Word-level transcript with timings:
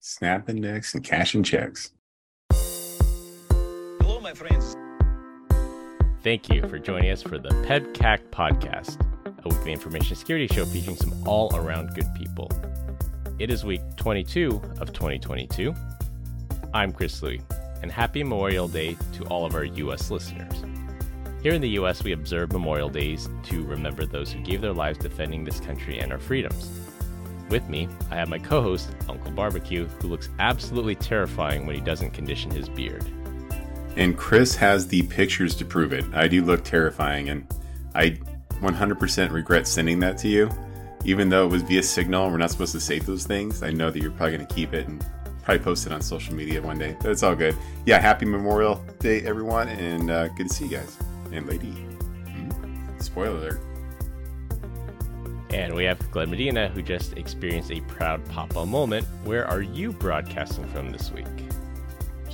snapping 0.00 0.60
necks 0.60 0.94
and 0.94 1.04
cashing 1.04 1.42
checks. 1.42 1.92
Hello, 4.00 4.20
my 4.20 4.32
friends. 4.34 4.74
Thank 6.22 6.48
you 6.50 6.66
for 6.68 6.78
joining 6.78 7.10
us 7.10 7.22
for 7.22 7.38
the 7.38 7.50
PEBCAK 7.66 8.30
podcast, 8.30 8.98
a 9.26 9.48
weekly 9.48 9.72
information 9.72 10.16
security 10.16 10.46
show 10.46 10.64
featuring 10.64 10.96
some 10.96 11.12
all 11.26 11.54
around 11.54 11.94
good 11.94 12.12
people. 12.14 12.50
It 13.38 13.50
is 13.50 13.64
week 13.64 13.80
22 13.96 14.60
of 14.80 14.92
2022. 14.92 15.74
I'm 16.74 16.92
Chris 16.92 17.22
Louie, 17.22 17.40
and 17.82 17.90
happy 17.90 18.22
Memorial 18.22 18.68
Day 18.68 18.96
to 19.14 19.24
all 19.24 19.46
of 19.46 19.54
our 19.54 19.64
U.S. 19.64 20.10
listeners. 20.10 20.52
Here 21.42 21.54
in 21.54 21.62
the 21.62 21.70
U.S., 21.70 22.04
we 22.04 22.12
observe 22.12 22.52
Memorial 22.52 22.90
Days 22.90 23.30
to 23.44 23.64
remember 23.64 24.04
those 24.04 24.30
who 24.30 24.40
gave 24.42 24.60
their 24.60 24.74
lives 24.74 24.98
defending 24.98 25.44
this 25.44 25.58
country 25.58 25.98
and 25.98 26.12
our 26.12 26.18
freedoms. 26.18 26.70
With 27.50 27.68
me, 27.68 27.88
I 28.12 28.14
have 28.14 28.28
my 28.28 28.38
co 28.38 28.62
host, 28.62 28.90
Uncle 29.08 29.32
Barbecue, 29.32 29.86
who 30.00 30.08
looks 30.08 30.30
absolutely 30.38 30.94
terrifying 30.94 31.66
when 31.66 31.74
he 31.74 31.80
doesn't 31.80 32.12
condition 32.12 32.52
his 32.52 32.68
beard. 32.68 33.04
And 33.96 34.16
Chris 34.16 34.54
has 34.54 34.86
the 34.86 35.02
pictures 35.02 35.56
to 35.56 35.64
prove 35.64 35.92
it. 35.92 36.04
I 36.12 36.28
do 36.28 36.44
look 36.44 36.62
terrifying, 36.62 37.28
and 37.28 37.44
I 37.94 38.18
100% 38.60 39.32
regret 39.32 39.66
sending 39.66 39.98
that 39.98 40.16
to 40.18 40.28
you. 40.28 40.48
Even 41.04 41.28
though 41.28 41.46
it 41.46 41.50
was 41.50 41.62
via 41.62 41.82
Signal, 41.82 42.30
we're 42.30 42.36
not 42.36 42.52
supposed 42.52 42.72
to 42.72 42.80
save 42.80 43.04
those 43.04 43.26
things. 43.26 43.64
I 43.64 43.70
know 43.72 43.90
that 43.90 44.00
you're 44.00 44.12
probably 44.12 44.36
going 44.36 44.46
to 44.46 44.54
keep 44.54 44.72
it 44.72 44.86
and 44.86 45.04
probably 45.42 45.64
post 45.64 45.86
it 45.86 45.92
on 45.92 46.02
social 46.02 46.34
media 46.34 46.62
one 46.62 46.78
day. 46.78 46.96
But 47.00 47.10
it's 47.10 47.24
all 47.24 47.34
good. 47.34 47.56
Yeah, 47.84 47.98
happy 47.98 48.26
Memorial 48.26 48.84
Day, 49.00 49.22
everyone, 49.22 49.68
and 49.68 50.10
uh, 50.10 50.28
good 50.28 50.48
to 50.48 50.54
see 50.54 50.66
you 50.66 50.76
guys 50.76 50.96
and 51.32 51.46
lady. 51.46 51.72
Mm, 52.26 53.02
spoiler 53.02 53.36
alert. 53.36 53.69
And 55.52 55.74
we 55.74 55.84
have 55.84 55.98
Glenn 56.12 56.30
Medina, 56.30 56.68
who 56.68 56.80
just 56.80 57.14
experienced 57.14 57.72
a 57.72 57.80
proud 57.82 58.24
papa 58.28 58.64
moment. 58.64 59.06
Where 59.24 59.46
are 59.46 59.62
you 59.62 59.90
broadcasting 59.90 60.66
from 60.68 60.92
this 60.92 61.10
week? 61.10 61.26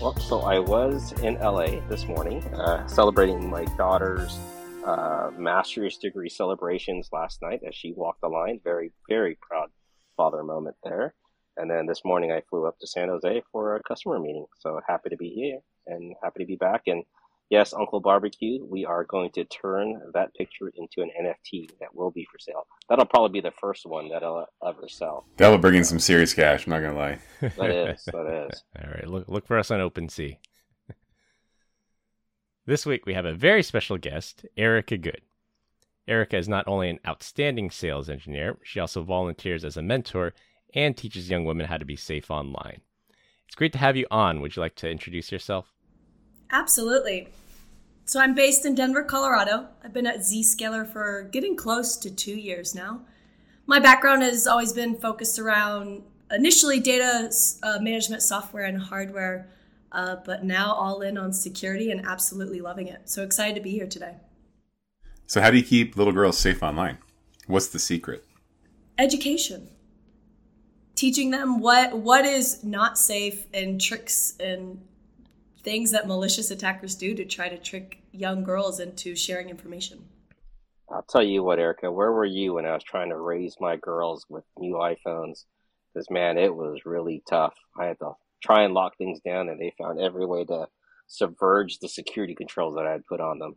Well, 0.00 0.14
so 0.18 0.40
I 0.40 0.58
was 0.58 1.12
in 1.22 1.34
LA 1.36 1.80
this 1.88 2.06
morning 2.06 2.44
uh, 2.54 2.86
celebrating 2.86 3.48
my 3.48 3.64
daughter's 3.76 4.38
uh, 4.84 5.30
master's 5.36 5.96
degree 5.96 6.28
celebrations 6.28 7.08
last 7.10 7.40
night 7.40 7.60
as 7.66 7.74
she 7.74 7.92
walked 7.92 8.20
the 8.20 8.28
line. 8.28 8.60
Very, 8.62 8.92
very 9.08 9.38
proud 9.40 9.70
father 10.16 10.42
moment 10.42 10.76
there. 10.84 11.14
And 11.56 11.70
then 11.70 11.86
this 11.86 12.02
morning 12.04 12.30
I 12.30 12.42
flew 12.50 12.66
up 12.66 12.78
to 12.80 12.86
San 12.86 13.08
Jose 13.08 13.42
for 13.50 13.76
a 13.76 13.82
customer 13.82 14.18
meeting. 14.18 14.44
So 14.58 14.78
happy 14.86 15.08
to 15.08 15.16
be 15.16 15.30
here 15.30 15.60
and 15.86 16.14
happy 16.22 16.40
to 16.40 16.46
be 16.46 16.56
back. 16.56 16.82
And 16.86 17.02
yes, 17.50 17.72
Uncle 17.72 18.00
Barbecue, 18.00 18.64
we 18.64 18.84
are 18.84 19.04
going 19.04 19.30
to 19.32 19.44
turn 19.44 20.00
that 20.14 20.34
picture 20.34 20.70
into 20.74 21.02
an 21.02 21.10
NFT 21.20 21.70
that 21.80 21.94
will 21.94 22.10
be 22.10 22.26
for 22.30 22.38
sale. 22.38 22.66
That'll 22.88 23.06
probably 23.06 23.40
be 23.40 23.46
the 23.46 23.54
first 23.60 23.86
one 23.86 24.08
that 24.10 24.22
I'll 24.22 24.46
ever 24.66 24.88
sell. 24.88 25.26
That'll 25.36 25.58
bring 25.58 25.76
in 25.76 25.84
some 25.84 26.00
serious 26.00 26.34
cash. 26.34 26.66
I'm 26.66 26.72
not 26.72 26.80
gonna 26.80 26.98
lie. 26.98 27.18
That 27.40 27.70
is, 27.90 28.04
that 28.04 28.48
is. 28.52 28.62
All 28.78 28.90
right, 28.90 29.06
look 29.06 29.28
look 29.28 29.46
for 29.46 29.58
us 29.58 29.70
on 29.70 29.80
OpenSea. 29.80 30.38
this 32.66 32.86
week 32.86 33.06
we 33.06 33.14
have 33.14 33.26
a 33.26 33.34
very 33.34 33.62
special 33.62 33.98
guest, 33.98 34.46
Erica 34.56 34.96
Good. 34.96 35.22
Erica 36.08 36.36
is 36.36 36.48
not 36.48 36.68
only 36.68 36.88
an 36.88 37.00
outstanding 37.06 37.70
sales 37.70 38.08
engineer, 38.08 38.58
she 38.62 38.78
also 38.78 39.02
volunteers 39.02 39.64
as 39.64 39.76
a 39.76 39.82
mentor 39.82 40.34
and 40.74 40.96
teaches 40.96 41.30
young 41.30 41.44
women 41.44 41.66
how 41.66 41.78
to 41.78 41.84
be 41.84 41.96
safe 41.96 42.30
online. 42.30 42.80
It's 43.46 43.56
great 43.56 43.72
to 43.72 43.78
have 43.78 43.96
you 43.96 44.06
on. 44.10 44.40
Would 44.40 44.56
you 44.56 44.62
like 44.62 44.74
to 44.76 44.90
introduce 44.90 45.32
yourself? 45.32 45.72
Absolutely. 46.50 47.28
So 48.04 48.20
I'm 48.20 48.34
based 48.34 48.64
in 48.64 48.74
Denver, 48.74 49.02
Colorado. 49.02 49.66
I've 49.82 49.92
been 49.92 50.06
at 50.06 50.18
Zscaler 50.18 50.86
for 50.86 51.28
getting 51.32 51.56
close 51.56 51.96
to 51.98 52.10
two 52.10 52.36
years 52.36 52.74
now. 52.74 53.00
My 53.66 53.80
background 53.80 54.22
has 54.22 54.46
always 54.46 54.72
been 54.72 54.96
focused 54.96 55.40
around 55.40 56.04
initially 56.30 56.78
data 56.78 57.30
uh, 57.62 57.78
management 57.80 58.22
software 58.22 58.64
and 58.64 58.80
hardware, 58.80 59.48
uh, 59.90 60.16
but 60.24 60.44
now 60.44 60.72
all 60.72 61.00
in 61.00 61.18
on 61.18 61.32
security 61.32 61.90
and 61.90 62.06
absolutely 62.06 62.60
loving 62.60 62.86
it. 62.86 63.08
So 63.10 63.24
excited 63.24 63.56
to 63.56 63.60
be 63.60 63.72
here 63.72 63.88
today. 63.88 64.14
So, 65.26 65.40
how 65.40 65.50
do 65.50 65.56
you 65.56 65.64
keep 65.64 65.96
little 65.96 66.12
girls 66.12 66.38
safe 66.38 66.62
online? 66.62 66.98
What's 67.48 67.68
the 67.68 67.80
secret? 67.80 68.24
Education. 68.96 69.68
Teaching 70.94 71.30
them 71.30 71.58
what 71.58 71.98
what 71.98 72.24
is 72.24 72.62
not 72.62 72.96
safe 72.96 73.46
and 73.52 73.80
tricks 73.80 74.34
and 74.38 74.80
things 75.66 75.90
that 75.90 76.06
malicious 76.06 76.52
attackers 76.52 76.94
do 76.94 77.12
to 77.12 77.24
try 77.24 77.48
to 77.48 77.58
trick 77.58 78.00
young 78.12 78.44
girls 78.44 78.78
into 78.78 79.16
sharing 79.16 79.50
information. 79.50 79.98
I'll 80.88 81.02
tell 81.02 81.24
you 81.24 81.42
what, 81.42 81.58
Erica, 81.58 81.90
where 81.90 82.12
were 82.12 82.24
you 82.24 82.54
when 82.54 82.66
I 82.66 82.74
was 82.74 82.84
trying 82.84 83.08
to 83.08 83.18
raise 83.18 83.56
my 83.58 83.76
girls 83.76 84.24
with 84.28 84.44
new 84.56 84.74
iPhones? 84.74 85.44
Because, 85.92 86.08
man, 86.08 86.38
it 86.38 86.54
was 86.54 86.82
really 86.84 87.20
tough. 87.28 87.54
I 87.80 87.86
had 87.86 87.98
to 87.98 88.12
try 88.44 88.62
and 88.62 88.74
lock 88.74 88.96
things 88.96 89.18
down, 89.26 89.48
and 89.48 89.60
they 89.60 89.74
found 89.76 89.98
every 89.98 90.24
way 90.24 90.44
to 90.44 90.68
subverge 91.08 91.80
the 91.80 91.88
security 91.88 92.36
controls 92.36 92.76
that 92.76 92.86
I 92.86 92.92
had 92.92 93.04
put 93.04 93.20
on 93.20 93.40
them. 93.40 93.56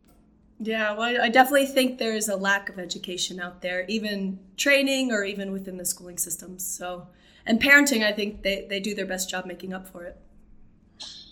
Yeah, 0.58 0.96
well, 0.96 1.22
I 1.22 1.28
definitely 1.28 1.66
think 1.66 1.98
there's 1.98 2.28
a 2.28 2.34
lack 2.34 2.68
of 2.68 2.80
education 2.80 3.38
out 3.38 3.62
there, 3.62 3.84
even 3.86 4.40
training 4.56 5.12
or 5.12 5.22
even 5.22 5.52
within 5.52 5.76
the 5.76 5.86
schooling 5.86 6.18
systems. 6.18 6.66
So, 6.66 7.06
and 7.46 7.62
parenting, 7.62 8.04
I 8.04 8.10
think 8.10 8.42
they, 8.42 8.66
they 8.68 8.80
do 8.80 8.96
their 8.96 9.06
best 9.06 9.30
job 9.30 9.46
making 9.46 9.72
up 9.72 9.86
for 9.86 10.02
it. 10.02 10.20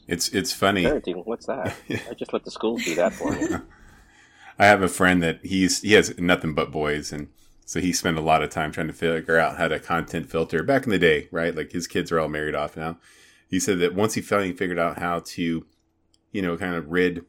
It's 0.09 0.31
it's 0.31 0.53
funny. 0.53 0.85
Parenting, 0.85 1.25
what's 1.27 1.47
that? 1.47 1.77
I 1.91 2.15
just 2.15 2.33
let 2.33 2.45
the 2.45 2.51
schools 2.51 2.83
do 2.83 2.95
that 2.95 3.13
for 3.13 3.31
me. 3.31 3.47
I 4.59 4.67
have 4.67 4.83
a 4.83 4.89
friend 4.89 5.23
that 5.23 5.45
he's 5.45 5.83
he 5.83 5.93
has 5.93 6.19
nothing 6.19 6.55
but 6.55 6.73
boys, 6.73 7.13
and 7.13 7.29
so 7.67 7.79
he 7.79 7.93
spent 7.93 8.17
a 8.17 8.23
lot 8.23 8.43
of 8.43 8.49
time 8.49 8.73
trying 8.73 8.87
to 8.87 8.95
figure 8.95 9.39
out 9.39 9.59
how 9.59 9.69
to 9.69 9.79
content 9.79 10.31
filter. 10.31 10.63
Back 10.63 10.85
in 10.85 10.91
the 10.91 10.99
day, 10.99 11.29
right? 11.31 11.55
Like 11.55 11.73
his 11.73 11.87
kids 11.87 12.11
are 12.11 12.19
all 12.19 12.29
married 12.29 12.55
off 12.55 12.77
now. 12.77 12.99
He 13.49 13.61
said 13.61 13.79
that 13.81 13.95
once 13.95 14.15
he 14.15 14.23
finally 14.23 14.55
figured 14.55 14.79
out 14.79 14.99
how 14.99 15.21
to, 15.21 15.67
you 16.33 16.43
know, 16.43 16.57
kind 16.57 16.75
of 16.75 16.91
rid 16.91 17.27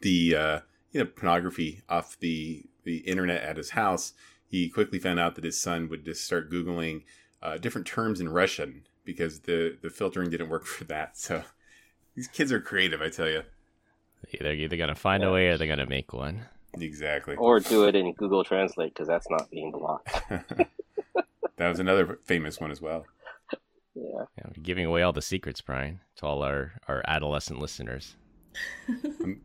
the 0.00 0.36
uh, 0.36 0.60
you 0.92 1.00
know 1.00 1.06
pornography 1.06 1.82
off 1.88 2.16
the 2.20 2.64
the 2.84 2.98
internet 2.98 3.42
at 3.42 3.56
his 3.56 3.70
house, 3.70 4.12
he 4.46 4.68
quickly 4.68 5.00
found 5.00 5.18
out 5.18 5.34
that 5.34 5.44
his 5.44 5.60
son 5.60 5.88
would 5.88 6.04
just 6.04 6.24
start 6.24 6.50
googling 6.52 7.02
uh, 7.42 7.58
different 7.58 7.86
terms 7.86 8.20
in 8.20 8.28
Russian 8.28 8.86
because 9.04 9.40
the 9.40 9.76
the 9.82 9.90
filtering 9.90 10.30
didn't 10.30 10.48
work 10.48 10.66
for 10.66 10.84
that. 10.84 11.18
So 11.18 11.42
these 12.16 12.28
kids 12.28 12.50
are 12.50 12.60
creative, 12.60 13.00
I 13.00 13.10
tell 13.10 13.28
you. 13.28 13.42
They're 14.40 14.54
either 14.54 14.76
going 14.76 14.88
to 14.88 14.94
find 14.94 15.22
yeah. 15.22 15.28
a 15.28 15.32
way 15.32 15.48
or 15.48 15.58
they're 15.58 15.66
going 15.66 15.78
to 15.78 15.86
make 15.86 16.12
one. 16.12 16.46
Exactly. 16.74 17.36
Or 17.36 17.60
do 17.60 17.84
it 17.84 17.94
in 17.94 18.12
Google 18.14 18.42
Translate 18.42 18.92
because 18.92 19.06
that's 19.06 19.30
not 19.30 19.50
being 19.50 19.70
blocked. 19.70 20.10
that 21.56 21.68
was 21.68 21.78
another 21.78 22.18
famous 22.24 22.58
one 22.60 22.70
as 22.70 22.80
well. 22.80 23.04
Yeah. 23.94 24.24
yeah 24.36 24.44
giving 24.62 24.84
away 24.84 25.02
all 25.02 25.12
the 25.12 25.22
secrets, 25.22 25.60
Brian, 25.60 26.00
to 26.16 26.26
all 26.26 26.42
our, 26.42 26.72
our 26.88 27.02
adolescent 27.06 27.60
listeners. 27.60 28.16
Um, 29.04 29.40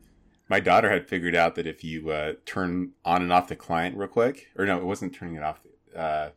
my 0.50 0.60
daughter 0.60 0.90
had 0.90 1.08
figured 1.08 1.36
out 1.36 1.56
that 1.56 1.68
if 1.68 1.84
you 1.84 2.10
uh, 2.10 2.34
turn 2.46 2.92
on 3.06 3.22
and 3.22 3.32
off 3.32 3.48
the 3.48 3.56
client 3.56 3.98
real 3.98 4.08
quick, 4.08 4.48
or 4.58 4.66
no, 4.66 4.78
it 4.78 4.86
wasn't 4.86 5.14
turning 5.14 5.36
it 5.36 5.44
off. 5.44 5.60
Uh, 5.96 6.30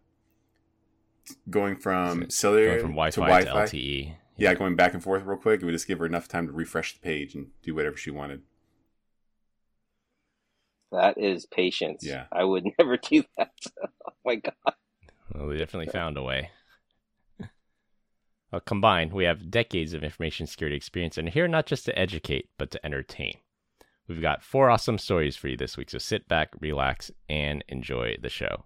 going 1.49 1.77
from 1.77 2.28
cellular 2.28 2.67
going 2.67 2.81
from 2.81 2.91
Wi-Fi 2.91 3.15
to, 3.15 3.21
Wi-Fi, 3.21 3.67
to 3.67 3.77
LTE 3.77 4.15
yeah, 4.37 4.55
going 4.55 4.77
back 4.77 4.95
and 4.95 5.03
forth 5.03 5.25
real 5.25 5.39
quick, 5.39 5.62
it 5.62 5.65
would 5.65 5.72
just 5.72 5.87
give 5.87 5.99
her 5.99 6.06
enough 6.06 6.28
time 6.28 6.47
to 6.47 6.53
refresh 6.53 6.95
the 6.95 7.00
page 7.00 7.34
and 7.34 7.49
do 7.62 7.75
whatever 7.75 7.97
she 7.97 8.11
wanted. 8.11 8.43
That 10.91 11.19
is 11.19 11.47
patience. 11.47 12.05
Yeah. 12.05 12.27
I 12.33 12.44
would 12.44 12.65
never 12.78 12.97
do 12.97 13.25
that. 13.37 13.53
oh 13.83 14.12
my 14.25 14.37
god. 14.37 14.75
Well, 15.33 15.47
we 15.49 15.59
definitely 15.59 15.93
found 15.93 16.17
a 16.17 16.23
way. 16.23 16.50
well, 18.53 18.61
combined, 18.61 19.12
we 19.12 19.25
have 19.25 19.50
decades 19.50 19.94
of 19.94 20.05
information 20.05 20.47
security 20.47 20.77
experience 20.77 21.19
and 21.19 21.28
here 21.28 21.49
not 21.49 21.67
just 21.67 21.84
to 21.87 21.99
educate, 21.99 22.49
but 22.59 22.71
to 22.73 22.87
entertain. 22.87 23.34
We've 24.06 24.21
got 24.21 24.43
four 24.43 24.69
awesome 24.69 24.99
stories 24.99 25.34
for 25.37 25.49
you 25.49 25.56
this 25.56 25.77
week, 25.77 25.91
so 25.91 25.99
sit 25.99 26.28
back, 26.28 26.50
relax, 26.61 27.11
and 27.28 27.65
enjoy 27.69 28.17
the 28.21 28.28
show. 28.28 28.65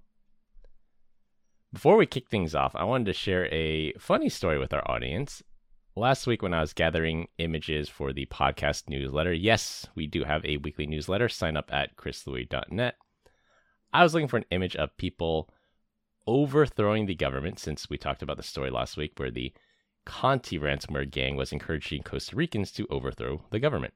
Before 1.72 1.96
we 1.96 2.06
kick 2.06 2.28
things 2.28 2.54
off, 2.54 2.74
I 2.74 2.84
wanted 2.84 3.04
to 3.06 3.12
share 3.12 3.46
a 3.52 3.92
funny 3.98 4.28
story 4.28 4.58
with 4.58 4.72
our 4.72 4.90
audience 4.90 5.42
last 5.98 6.26
week 6.26 6.42
when 6.42 6.54
I 6.54 6.60
was 6.60 6.72
gathering 6.72 7.28
images 7.38 7.88
for 7.88 8.12
the 8.12 8.26
podcast 8.26 8.88
newsletter, 8.88 9.32
yes, 9.32 9.86
we 9.94 10.06
do 10.06 10.24
have 10.24 10.44
a 10.44 10.56
weekly 10.58 10.86
newsletter. 10.86 11.28
Sign 11.28 11.56
up 11.56 11.72
at 11.72 11.96
chrislouie.net. 11.96 12.94
I 13.92 14.02
was 14.02 14.14
looking 14.14 14.28
for 14.28 14.36
an 14.36 14.44
image 14.50 14.76
of 14.76 14.96
people 14.96 15.50
overthrowing 16.26 17.06
the 17.06 17.14
government 17.14 17.58
since 17.58 17.90
we 17.90 17.98
talked 17.98 18.22
about 18.22 18.36
the 18.36 18.42
story 18.42 18.70
last 18.70 18.96
week 18.96 19.12
where 19.16 19.30
the 19.30 19.52
Conti 20.04 20.58
ransomware 20.58 21.10
gang 21.10 21.36
was 21.36 21.52
encouraging 21.52 22.02
Costa 22.02 22.36
Ricans 22.36 22.70
to 22.72 22.86
overthrow 22.88 23.42
the 23.50 23.58
government. 23.58 23.94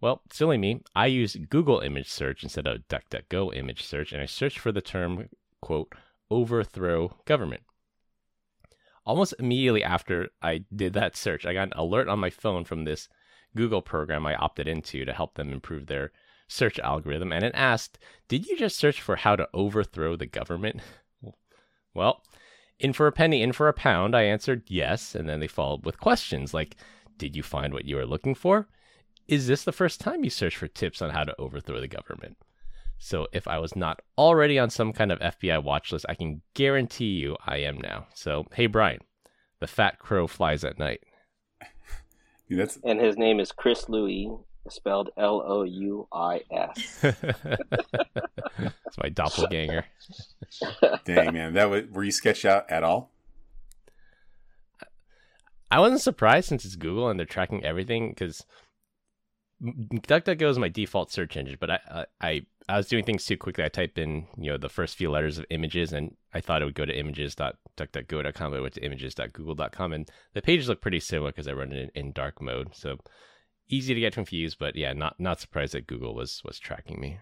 Well, 0.00 0.22
silly 0.30 0.58
me, 0.58 0.82
I 0.94 1.06
used 1.06 1.48
Google 1.48 1.80
image 1.80 2.10
search 2.10 2.42
instead 2.42 2.66
of 2.66 2.86
DuckDuckGo 2.88 3.56
image 3.56 3.84
search 3.84 4.12
and 4.12 4.20
I 4.20 4.26
searched 4.26 4.58
for 4.58 4.70
the 4.70 4.82
term, 4.82 5.28
quote, 5.60 5.92
overthrow 6.30 7.16
government 7.24 7.62
almost 9.04 9.34
immediately 9.38 9.82
after 9.82 10.28
I 10.42 10.64
did 10.74 10.92
that 10.94 11.16
search, 11.16 11.46
I 11.46 11.54
got 11.54 11.68
an 11.68 11.72
alert 11.76 12.08
on 12.08 12.18
my 12.18 12.30
phone 12.30 12.64
from 12.64 12.84
this 12.84 13.08
Google 13.56 13.82
program 13.82 14.26
I 14.26 14.34
opted 14.34 14.66
into 14.66 15.04
to 15.04 15.12
help 15.12 15.34
them 15.34 15.52
improve 15.52 15.86
their 15.86 16.12
search 16.48 16.78
algorithm. 16.78 17.32
And 17.32 17.44
it 17.44 17.54
asked, 17.54 17.98
Did 18.28 18.46
you 18.46 18.56
just 18.56 18.76
search 18.76 19.00
for 19.00 19.16
how 19.16 19.36
to 19.36 19.48
overthrow 19.54 20.16
the 20.16 20.26
government? 20.26 20.80
Well, 21.96 22.24
in 22.80 22.92
for 22.92 23.06
a 23.06 23.12
penny, 23.12 23.40
in 23.40 23.52
for 23.52 23.68
a 23.68 23.72
pound. 23.72 24.16
I 24.16 24.22
answered 24.22 24.64
yes, 24.66 25.14
and 25.14 25.28
then 25.28 25.40
they 25.40 25.46
followed 25.46 25.84
with 25.84 26.00
questions 26.00 26.52
like, 26.52 26.76
"Did 27.18 27.36
you 27.36 27.42
find 27.42 27.72
what 27.72 27.84
you 27.84 27.94
were 27.96 28.04
looking 28.04 28.34
for? 28.34 28.68
Is 29.28 29.46
this 29.46 29.62
the 29.62 29.72
first 29.72 30.00
time 30.00 30.24
you 30.24 30.30
searched 30.30 30.56
for 30.56 30.66
tips 30.66 31.00
on 31.00 31.10
how 31.10 31.22
to 31.24 31.40
overthrow 31.40 31.80
the 31.80 31.86
government?" 31.86 32.36
So 33.04 33.26
if 33.32 33.46
I 33.46 33.58
was 33.58 33.76
not 33.76 34.00
already 34.16 34.58
on 34.58 34.70
some 34.70 34.94
kind 34.94 35.12
of 35.12 35.18
FBI 35.18 35.62
watch 35.62 35.92
list, 35.92 36.06
I 36.08 36.14
can 36.14 36.40
guarantee 36.54 37.12
you 37.12 37.36
I 37.46 37.58
am 37.58 37.76
now. 37.76 38.06
So 38.14 38.46
hey, 38.54 38.66
Brian, 38.66 39.00
the 39.60 39.66
fat 39.66 39.98
crow 39.98 40.26
flies 40.26 40.64
at 40.64 40.78
night. 40.78 41.00
Dude, 42.48 42.60
that's 42.60 42.78
And 42.82 42.98
his 42.98 43.18
name 43.18 43.40
is 43.40 43.52
Chris 43.52 43.90
Louis, 43.90 44.30
spelled 44.70 45.10
L 45.18 45.42
O 45.46 45.64
U 45.64 46.08
I 46.14 46.40
S. 46.50 47.04
It's 48.86 48.98
my 49.02 49.08
doppelganger. 49.08 49.84
dang 51.04 51.34
man. 51.34 51.54
That 51.54 51.68
was 51.68 51.82
were 51.90 52.04
you 52.04 52.12
sketched 52.12 52.44
out 52.44 52.70
at 52.70 52.84
all? 52.84 53.10
I 55.70 55.80
wasn't 55.80 56.00
surprised 56.00 56.48
since 56.48 56.64
it's 56.64 56.76
Google 56.76 57.10
and 57.10 57.18
they're 57.18 57.26
tracking 57.26 57.64
everything 57.64 58.10
because 58.10 58.46
DuckDuckGo 59.62 60.48
is 60.48 60.58
my 60.58 60.68
default 60.68 61.10
search 61.10 61.36
engine. 61.36 61.56
But 61.58 61.70
I, 61.70 61.78
I 61.90 62.06
I 62.20 62.46
was 62.68 62.88
doing 62.88 63.04
things 63.04 63.24
too 63.24 63.36
quickly. 63.36 63.64
I 63.64 63.68
typed 63.68 63.98
in 63.98 64.26
you 64.38 64.50
know 64.50 64.56
the 64.58 64.68
first 64.68 64.96
few 64.96 65.10
letters 65.10 65.38
of 65.38 65.44
images 65.50 65.92
and 65.92 66.16
I 66.32 66.40
thought 66.40 66.62
it 66.62 66.64
would 66.64 66.74
go 66.74 66.84
to 66.86 66.98
images.duckduckgo.com, 66.98 68.50
but 68.50 68.56
it 68.56 68.62
went 68.62 68.74
to 68.74 68.84
images.google.com, 68.84 69.92
and 69.92 70.10
the 70.32 70.42
pages 70.42 70.68
look 70.68 70.80
pretty 70.80 71.00
similar 71.00 71.30
because 71.30 71.46
I 71.48 71.52
run 71.52 71.72
it 71.72 71.90
in, 71.94 72.06
in 72.06 72.12
dark 72.12 72.40
mode. 72.40 72.74
So 72.74 72.98
easy 73.68 73.94
to 73.94 74.00
get 74.00 74.14
confused, 74.14 74.58
but 74.58 74.76
yeah, 74.76 74.92
not 74.92 75.18
not 75.20 75.40
surprised 75.40 75.74
that 75.74 75.86
Google 75.86 76.14
was 76.14 76.42
was 76.44 76.58
tracking 76.58 77.00
me. 77.00 77.18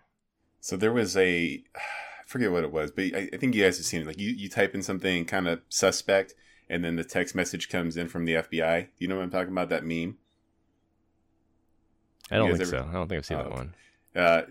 So 0.60 0.76
there 0.76 0.92
was 0.92 1.16
a, 1.16 1.62
I 1.76 1.80
forget 2.26 2.52
what 2.52 2.62
it 2.64 2.72
was, 2.72 2.92
but 2.92 3.04
I, 3.14 3.28
I 3.32 3.36
think 3.36 3.54
you 3.54 3.64
guys 3.64 3.78
have 3.78 3.86
seen 3.86 4.02
it. 4.02 4.06
Like 4.06 4.18
you, 4.18 4.30
you 4.30 4.48
type 4.48 4.74
in 4.74 4.82
something 4.82 5.24
kind 5.24 5.48
of 5.48 5.60
suspect, 5.68 6.34
and 6.70 6.84
then 6.84 6.94
the 6.96 7.04
text 7.04 7.34
message 7.34 7.68
comes 7.68 7.96
in 7.96 8.06
from 8.08 8.24
the 8.26 8.34
FBI. 8.34 8.88
You 8.98 9.08
know 9.08 9.16
what 9.16 9.24
I'm 9.24 9.30
talking 9.30 9.52
about? 9.52 9.68
That 9.70 9.84
meme. 9.84 10.18
I 12.30 12.36
don't 12.36 12.50
think 12.50 12.60
ever- 12.62 12.70
so. 12.70 12.88
I 12.88 12.92
don't 12.92 13.08
think 13.08 13.18
I've 13.18 13.26
seen 13.26 13.38
Oh, 13.38 13.42
that 13.42 13.52
one. 13.52 13.74
Uh, 14.14 14.42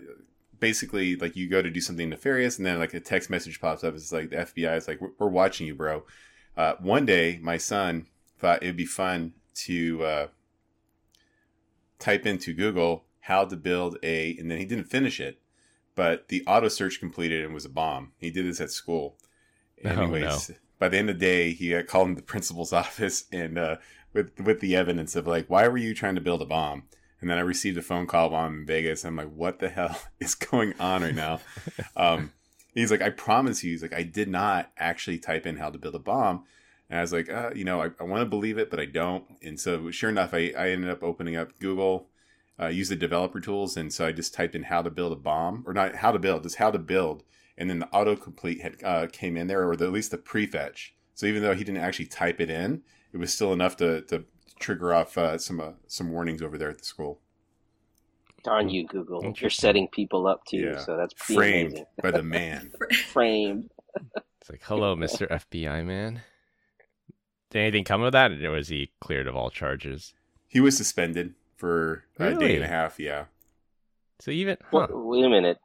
basically, 0.62 1.16
like 1.16 1.34
you 1.34 1.48
go 1.48 1.60
to 1.60 1.68
do 1.68 1.80
something 1.80 2.08
nefarious, 2.08 2.56
and 2.56 2.64
then 2.64 2.78
like 2.78 2.94
a 2.94 3.00
text 3.00 3.28
message 3.28 3.60
pops 3.60 3.82
up. 3.82 3.94
It's 3.94 4.12
like 4.12 4.30
the 4.30 4.36
FBI 4.36 4.76
is 4.76 4.86
like, 4.86 5.00
"We're, 5.00 5.10
we're 5.18 5.28
watching 5.28 5.66
you, 5.66 5.74
bro." 5.74 6.04
Uh, 6.56 6.74
one 6.78 7.04
day, 7.04 7.40
my 7.42 7.58
son 7.58 8.06
thought 8.38 8.62
it'd 8.62 8.76
be 8.76 8.86
fun 8.86 9.32
to 9.54 10.04
uh, 10.04 10.26
type 11.98 12.24
into 12.26 12.54
Google 12.54 13.04
how 13.20 13.44
to 13.44 13.56
build 13.56 13.98
a, 14.04 14.36
and 14.38 14.50
then 14.50 14.58
he 14.58 14.64
didn't 14.64 14.84
finish 14.84 15.18
it, 15.20 15.40
but 15.96 16.28
the 16.28 16.44
auto 16.46 16.68
search 16.68 17.00
completed 17.00 17.44
and 17.44 17.52
was 17.52 17.64
a 17.64 17.68
bomb. 17.68 18.12
He 18.18 18.30
did 18.30 18.46
this 18.46 18.60
at 18.60 18.70
school. 18.70 19.16
Oh, 19.84 19.88
Anyways, 19.88 20.52
by 20.78 20.88
the 20.88 20.96
end 20.96 21.10
of 21.10 21.18
the 21.18 21.26
day, 21.26 21.50
he 21.50 21.70
got 21.70 21.88
called 21.88 22.06
into 22.06 22.20
the 22.20 22.26
principal's 22.26 22.72
office 22.84 23.24
and 23.32 23.58
uh, 23.58 23.76
with 24.12 24.30
with 24.38 24.60
the 24.60 24.76
evidence 24.76 25.16
of 25.16 25.26
like, 25.26 25.50
why 25.50 25.66
were 25.66 25.76
you 25.76 25.92
trying 25.92 26.14
to 26.14 26.20
build 26.20 26.40
a 26.40 26.44
bomb? 26.44 26.84
And 27.22 27.30
then 27.30 27.38
I 27.38 27.42
received 27.42 27.78
a 27.78 27.82
phone 27.82 28.06
call 28.06 28.30
while 28.30 28.46
I'm 28.46 28.60
in 28.60 28.66
Vegas. 28.66 29.04
I'm 29.04 29.16
like, 29.16 29.32
what 29.32 29.60
the 29.60 29.68
hell 29.68 29.96
is 30.20 30.34
going 30.34 30.74
on 30.78 31.02
right 31.02 31.14
now? 31.14 31.40
um, 31.96 32.32
he's 32.74 32.90
like, 32.90 33.00
I 33.00 33.10
promise 33.10 33.62
you. 33.62 33.70
He's 33.70 33.80
like, 33.80 33.94
I 33.94 34.02
did 34.02 34.28
not 34.28 34.72
actually 34.76 35.18
type 35.18 35.46
in 35.46 35.56
how 35.56 35.70
to 35.70 35.78
build 35.78 35.94
a 35.94 36.00
bomb. 36.00 36.44
And 36.90 36.98
I 36.98 37.02
was 37.02 37.12
like, 37.12 37.30
uh, 37.30 37.50
you 37.54 37.64
know, 37.64 37.80
I, 37.80 37.90
I 38.00 38.04
want 38.04 38.20
to 38.22 38.26
believe 38.26 38.58
it, 38.58 38.70
but 38.70 38.80
I 38.80 38.86
don't. 38.86 39.24
And 39.40 39.58
so, 39.58 39.90
sure 39.92 40.10
enough, 40.10 40.34
I, 40.34 40.52
I 40.58 40.70
ended 40.70 40.90
up 40.90 41.04
opening 41.04 41.36
up 41.36 41.58
Google, 41.60 42.08
uh, 42.60 42.66
use 42.66 42.88
the 42.88 42.96
developer 42.96 43.40
tools. 43.40 43.76
And 43.76 43.92
so 43.92 44.04
I 44.04 44.12
just 44.12 44.34
typed 44.34 44.56
in 44.56 44.64
how 44.64 44.82
to 44.82 44.90
build 44.90 45.12
a 45.12 45.16
bomb, 45.16 45.62
or 45.64 45.72
not 45.72 45.94
how 45.94 46.10
to 46.10 46.18
build, 46.18 46.42
just 46.42 46.56
how 46.56 46.72
to 46.72 46.78
build. 46.78 47.22
And 47.56 47.70
then 47.70 47.78
the 47.78 47.86
autocomplete 47.86 48.62
had 48.62 48.82
uh, 48.82 49.06
came 49.12 49.36
in 49.36 49.46
there, 49.46 49.68
or 49.68 49.76
the, 49.76 49.86
at 49.86 49.92
least 49.92 50.10
the 50.10 50.18
prefetch. 50.18 50.90
So 51.14 51.26
even 51.26 51.42
though 51.42 51.54
he 51.54 51.62
didn't 51.62 51.82
actually 51.82 52.06
type 52.06 52.40
it 52.40 52.50
in, 52.50 52.82
it 53.12 53.18
was 53.18 53.32
still 53.32 53.52
enough 53.52 53.76
to, 53.76 54.00
to 54.02 54.24
trigger 54.62 54.94
off 54.94 55.18
uh, 55.18 55.36
some 55.38 55.60
uh, 55.60 55.72
some 55.86 56.10
warnings 56.10 56.42
over 56.42 56.56
there 56.56 56.70
at 56.70 56.78
the 56.78 56.84
school. 56.84 57.20
Darn 58.44 58.68
you, 58.68 58.86
Google. 58.86 59.32
You're 59.38 59.50
setting 59.50 59.86
people 59.88 60.26
up 60.26 60.44
too, 60.44 60.56
Yeah. 60.58 60.78
so 60.78 60.96
that's 60.96 61.14
Framed 61.14 61.70
amazing. 61.72 61.86
by 62.02 62.10
the 62.10 62.22
man. 62.22 62.72
Framed. 63.12 63.70
It's 64.40 64.50
like, 64.50 64.62
hello, 64.64 64.96
Mr. 64.96 65.28
FBI 65.28 65.84
man. 65.84 66.22
Did 67.50 67.60
anything 67.60 67.84
come 67.84 68.02
of 68.02 68.12
that, 68.12 68.32
or 68.42 68.50
was 68.50 68.68
he 68.68 68.90
cleared 69.00 69.26
of 69.28 69.36
all 69.36 69.50
charges? 69.50 70.14
He 70.48 70.58
was 70.60 70.76
suspended 70.76 71.34
for 71.56 72.04
a 72.18 72.34
day 72.34 72.56
and 72.56 72.64
a 72.64 72.68
half. 72.68 72.98
Yeah. 72.98 73.26
So 74.18 74.30
even 74.30 74.56
huh. 74.60 74.68
What, 74.70 74.90
wait 74.92 75.24
a 75.24 75.28
minute. 75.28 75.58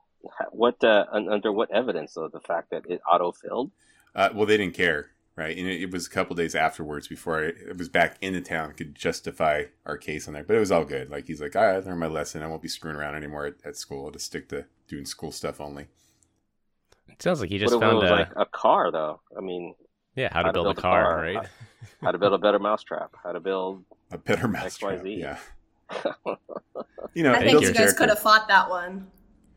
What 0.51 0.83
uh, 0.83 1.05
under 1.11 1.51
what 1.51 1.71
evidence 1.71 2.13
though? 2.13 2.27
The 2.27 2.41
fact 2.41 2.69
that 2.71 2.85
it 2.89 3.01
auto 3.09 3.31
filled. 3.31 3.71
Uh, 4.13 4.29
well, 4.33 4.45
they 4.45 4.57
didn't 4.57 4.73
care, 4.75 5.11
right? 5.37 5.55
And 5.55 5.67
it, 5.67 5.83
it 5.83 5.91
was 5.91 6.07
a 6.07 6.09
couple 6.09 6.35
days 6.35 6.55
afterwards 6.55 7.07
before 7.07 7.39
I 7.39 7.47
it 7.69 7.77
was 7.77 7.87
back 7.87 8.17
into 8.19 8.41
town 8.41 8.73
could 8.73 8.93
justify 8.95 9.65
our 9.85 9.95
case 9.95 10.27
on 10.27 10.33
there. 10.33 10.43
But 10.43 10.57
it 10.57 10.59
was 10.59 10.71
all 10.71 10.83
good. 10.83 11.09
Like 11.09 11.27
he's 11.27 11.39
like, 11.39 11.55
"All 11.55 11.63
right, 11.65 11.75
I 11.75 11.79
learned 11.79 12.01
my 12.01 12.07
lesson. 12.07 12.43
I 12.43 12.47
won't 12.47 12.61
be 12.61 12.67
screwing 12.67 12.97
around 12.97 13.15
anymore 13.15 13.45
at, 13.45 13.53
at 13.63 13.77
school. 13.77 14.05
I'll 14.05 14.11
just 14.11 14.25
stick 14.25 14.49
to 14.49 14.65
doing 14.89 15.05
school 15.05 15.31
stuff 15.31 15.61
only." 15.61 15.87
it 17.07 17.23
sounds 17.23 17.39
like 17.39 17.49
he 17.49 17.57
just 17.57 17.73
if 17.73 17.79
found 17.79 18.05
a 18.05 18.11
like 18.11 18.29
a 18.35 18.45
car 18.45 18.91
though? 18.91 19.21
I 19.37 19.41
mean, 19.41 19.73
yeah 20.15 20.29
how 20.31 20.41
to 20.41 20.51
build, 20.51 20.67
a 20.67 20.73
car, 20.79 21.21
right? 21.21 21.47
how 22.01 22.11
to 22.11 22.17
build 22.17 22.33
a 22.33 22.37
better 22.37 22.59
mousetrap. 22.59 23.15
How 23.23 23.31
to 23.31 23.39
build. 23.39 23.83
A 24.11 24.17
better 24.17 24.47
mousetrap. 24.47 25.01
XYZ. 25.01 25.19
Yeah. 25.19 25.37
You 27.13 27.23
know, 27.23 27.33
I 27.33 27.39
think 27.39 27.61
you 27.61 27.67
guys 27.69 27.75
character. 27.77 27.97
could 27.97 28.09
have 28.09 28.19
fought 28.19 28.47
that 28.47 28.69
one. 28.69 29.07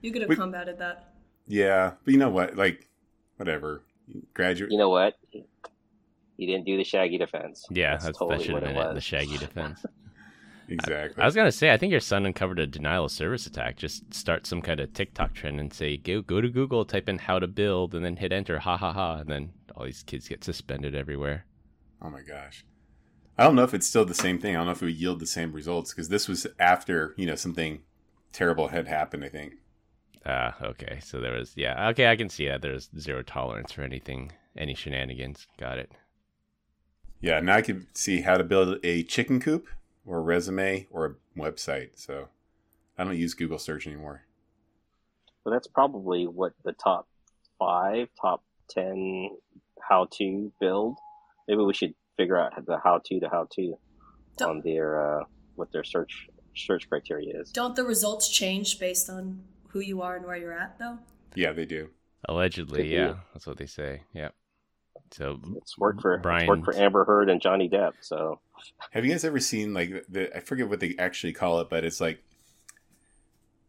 You 0.00 0.12
could 0.12 0.22
have 0.22 0.28
We- 0.30 0.36
combated 0.36 0.78
that. 0.78 1.12
Yeah, 1.46 1.92
but 2.04 2.12
you 2.14 2.18
know 2.18 2.30
what? 2.30 2.56
Like, 2.56 2.88
whatever. 3.36 3.82
Graduate. 4.34 4.72
You 4.72 4.78
know 4.78 4.88
what? 4.88 5.18
He 6.40 6.46
didn't 6.46 6.64
do 6.64 6.78
the 6.78 6.84
Shaggy 6.84 7.18
defense. 7.18 7.66
Yeah, 7.70 7.92
That's 7.92 8.04
that's, 8.06 8.18
totally 8.18 8.38
that 8.38 8.44
should 8.44 8.54
have 8.54 8.62
what 8.62 8.70
it 8.70 8.74
been 8.74 8.82
it, 8.82 8.86
was. 8.86 8.94
the 8.94 9.00
Shaggy 9.02 9.36
defense. 9.36 9.84
exactly. 10.70 11.22
I 11.22 11.26
was 11.26 11.34
gonna 11.34 11.52
say, 11.52 11.70
I 11.70 11.76
think 11.76 11.90
your 11.90 12.00
son 12.00 12.24
uncovered 12.24 12.58
a 12.58 12.66
denial 12.66 13.04
of 13.04 13.12
service 13.12 13.46
attack. 13.46 13.76
Just 13.76 14.14
start 14.14 14.46
some 14.46 14.62
kind 14.62 14.80
of 14.80 14.94
TikTok 14.94 15.34
trend 15.34 15.60
and 15.60 15.70
say, 15.70 15.98
go 15.98 16.22
go 16.22 16.40
to 16.40 16.48
Google, 16.48 16.86
type 16.86 17.10
in 17.10 17.18
how 17.18 17.38
to 17.40 17.46
build, 17.46 17.94
and 17.94 18.02
then 18.02 18.16
hit 18.16 18.32
enter, 18.32 18.58
ha 18.58 18.78
ha 18.78 18.90
ha, 18.90 19.16
and 19.16 19.28
then 19.28 19.50
all 19.76 19.84
these 19.84 20.02
kids 20.02 20.28
get 20.28 20.42
suspended 20.42 20.94
everywhere. 20.94 21.44
Oh 22.00 22.08
my 22.08 22.22
gosh. 22.22 22.64
I 23.36 23.44
don't 23.44 23.54
know 23.54 23.64
if 23.64 23.74
it's 23.74 23.86
still 23.86 24.06
the 24.06 24.14
same 24.14 24.38
thing. 24.38 24.56
I 24.56 24.60
don't 24.60 24.66
know 24.66 24.72
if 24.72 24.80
it 24.80 24.86
would 24.86 24.94
yield 24.96 25.20
the 25.20 25.26
same 25.26 25.52
results 25.52 25.92
because 25.92 26.08
this 26.08 26.26
was 26.26 26.46
after, 26.58 27.12
you 27.18 27.26
know, 27.26 27.34
something 27.34 27.82
terrible 28.32 28.68
had 28.68 28.88
happened, 28.88 29.24
I 29.24 29.28
think. 29.28 29.56
Ah, 30.24 30.56
okay. 30.62 31.00
So 31.04 31.20
there 31.20 31.34
was, 31.34 31.52
yeah, 31.54 31.88
okay, 31.88 32.10
I 32.10 32.16
can 32.16 32.30
see 32.30 32.48
that. 32.48 32.62
There's 32.62 32.88
zero 32.98 33.22
tolerance 33.22 33.72
for 33.72 33.82
anything, 33.82 34.32
any 34.56 34.74
shenanigans. 34.74 35.46
Got 35.58 35.76
it. 35.76 35.92
Yeah, 37.20 37.40
now 37.40 37.56
I 37.56 37.62
can 37.62 37.86
see 37.94 38.22
how 38.22 38.36
to 38.38 38.44
build 38.44 38.78
a 38.84 39.02
chicken 39.02 39.40
coop 39.40 39.68
or 40.06 40.18
a 40.18 40.22
resume 40.22 40.86
or 40.90 41.06
a 41.06 41.38
website. 41.38 41.90
So 41.94 42.28
I 42.96 43.04
don't 43.04 43.16
use 43.16 43.34
Google 43.34 43.58
search 43.58 43.86
anymore. 43.86 44.22
But 45.44 45.50
that's 45.52 45.66
probably 45.66 46.26
what 46.26 46.52
the 46.64 46.72
top 46.72 47.08
five, 47.58 48.08
top 48.20 48.42
ten 48.68 49.30
how 49.80 50.06
to 50.18 50.52
build. 50.60 50.96
Maybe 51.48 51.62
we 51.62 51.74
should 51.74 51.94
figure 52.16 52.38
out 52.38 52.52
the 52.66 52.78
how 52.82 53.00
to 53.06 53.20
the 53.20 53.28
how 53.28 53.48
to 53.56 53.74
Don't- 54.36 54.50
on 54.50 54.60
their 54.64 55.20
uh, 55.20 55.24
what 55.56 55.72
their 55.72 55.84
search 55.84 56.28
search 56.54 56.88
criteria 56.88 57.40
is. 57.40 57.50
Don't 57.50 57.74
the 57.76 57.84
results 57.84 58.28
change 58.28 58.78
based 58.78 59.08
on 59.08 59.42
who 59.68 59.80
you 59.80 60.02
are 60.02 60.16
and 60.16 60.26
where 60.26 60.36
you're 60.36 60.52
at, 60.58 60.78
though? 60.78 60.98
Yeah, 61.34 61.52
they 61.52 61.64
do. 61.64 61.90
Allegedly, 62.28 62.78
Could 62.82 62.88
be. 62.88 62.94
yeah, 62.94 63.14
that's 63.32 63.46
what 63.46 63.56
they 63.56 63.66
say. 63.66 64.02
Yeah. 64.12 64.30
So 65.10 65.40
It's 65.56 65.76
worked 65.78 66.00
for 66.02 66.16
Brian- 66.18 66.42
it's 66.42 66.48
worked 66.48 66.64
for 66.64 66.74
Amber 66.76 67.04
Heard 67.04 67.28
and 67.30 67.40
Johnny 67.40 67.68
Depp. 67.68 67.94
So 68.00 68.40
Have 68.92 69.04
you 69.04 69.10
guys 69.10 69.24
ever 69.24 69.40
seen 69.40 69.74
like 69.74 70.04
the 70.08 70.34
I 70.36 70.40
forget 70.40 70.68
what 70.68 70.80
they 70.80 70.94
actually 70.98 71.32
call 71.32 71.60
it, 71.60 71.68
but 71.70 71.84
it's 71.84 72.00
like 72.00 72.22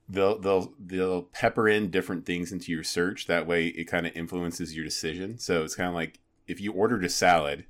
they'll 0.10 0.38
they'll 0.40 0.74
they'll 0.80 1.24
pepper 1.24 1.68
in 1.68 1.90
different 1.90 2.26
things 2.26 2.52
into 2.52 2.72
your 2.72 2.84
search. 2.84 3.28
That 3.28 3.48
way, 3.48 3.68
it 3.68 3.86
kind 3.86 4.06
of 4.06 4.16
influences 4.16 4.76
your 4.76 4.86
decision. 4.86 5.38
So 5.38 5.64
it's 5.64 5.76
kind 5.76 5.90
of 5.90 5.96
like 5.96 6.20
if 6.48 6.60
you 6.60 6.74
ordered 6.74 7.06
a 7.06 7.10
salad, 7.10 7.66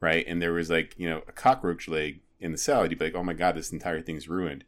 right, 0.00 0.24
and 0.26 0.40
there 0.40 0.52
was 0.52 0.70
like 0.70 0.94
you 0.96 1.08
know 1.08 1.22
a 1.28 1.32
cockroach 1.32 1.88
leg 1.88 2.20
in 2.38 2.52
the 2.52 2.58
salad, 2.58 2.90
you'd 2.90 2.98
be 2.98 3.06
like, 3.06 3.14
oh 3.14 3.24
my 3.24 3.34
god, 3.34 3.56
this 3.56 3.72
entire 3.72 4.00
thing's 4.00 4.28
ruined. 4.28 4.64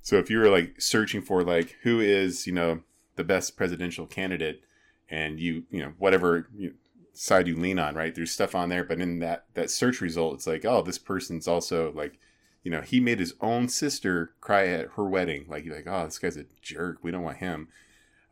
So 0.00 0.16
if 0.16 0.30
you 0.30 0.38
were 0.38 0.48
like 0.48 0.80
searching 0.80 1.20
for 1.22 1.42
like 1.42 1.76
who 1.82 2.00
is 2.00 2.46
you 2.46 2.52
know 2.52 2.80
the 3.16 3.24
best 3.24 3.56
presidential 3.56 4.06
candidate, 4.06 4.62
and 5.10 5.40
you 5.40 5.64
you 5.70 5.80
know 5.80 5.92
whatever 5.98 6.48
you, 6.56 6.74
side 7.12 7.46
you 7.46 7.56
lean 7.56 7.78
on, 7.78 7.94
right? 7.94 8.14
There's 8.14 8.32
stuff 8.32 8.54
on 8.54 8.68
there, 8.68 8.84
but 8.84 9.00
in 9.00 9.18
that 9.20 9.44
that 9.54 9.70
search 9.70 10.00
result, 10.00 10.34
it's 10.34 10.46
like, 10.46 10.64
oh, 10.64 10.82
this 10.82 10.98
person's 10.98 11.46
also 11.46 11.92
like, 11.92 12.18
you 12.62 12.70
know, 12.70 12.80
he 12.80 13.00
made 13.00 13.18
his 13.18 13.34
own 13.40 13.68
sister 13.68 14.34
cry 14.40 14.66
at 14.68 14.90
her 14.96 15.04
wedding. 15.04 15.46
Like, 15.48 15.64
you're 15.64 15.76
like, 15.76 15.86
oh, 15.86 16.04
this 16.04 16.18
guy's 16.18 16.36
a 16.36 16.46
jerk. 16.60 16.98
We 17.02 17.10
don't 17.10 17.22
want 17.22 17.38
him. 17.38 17.68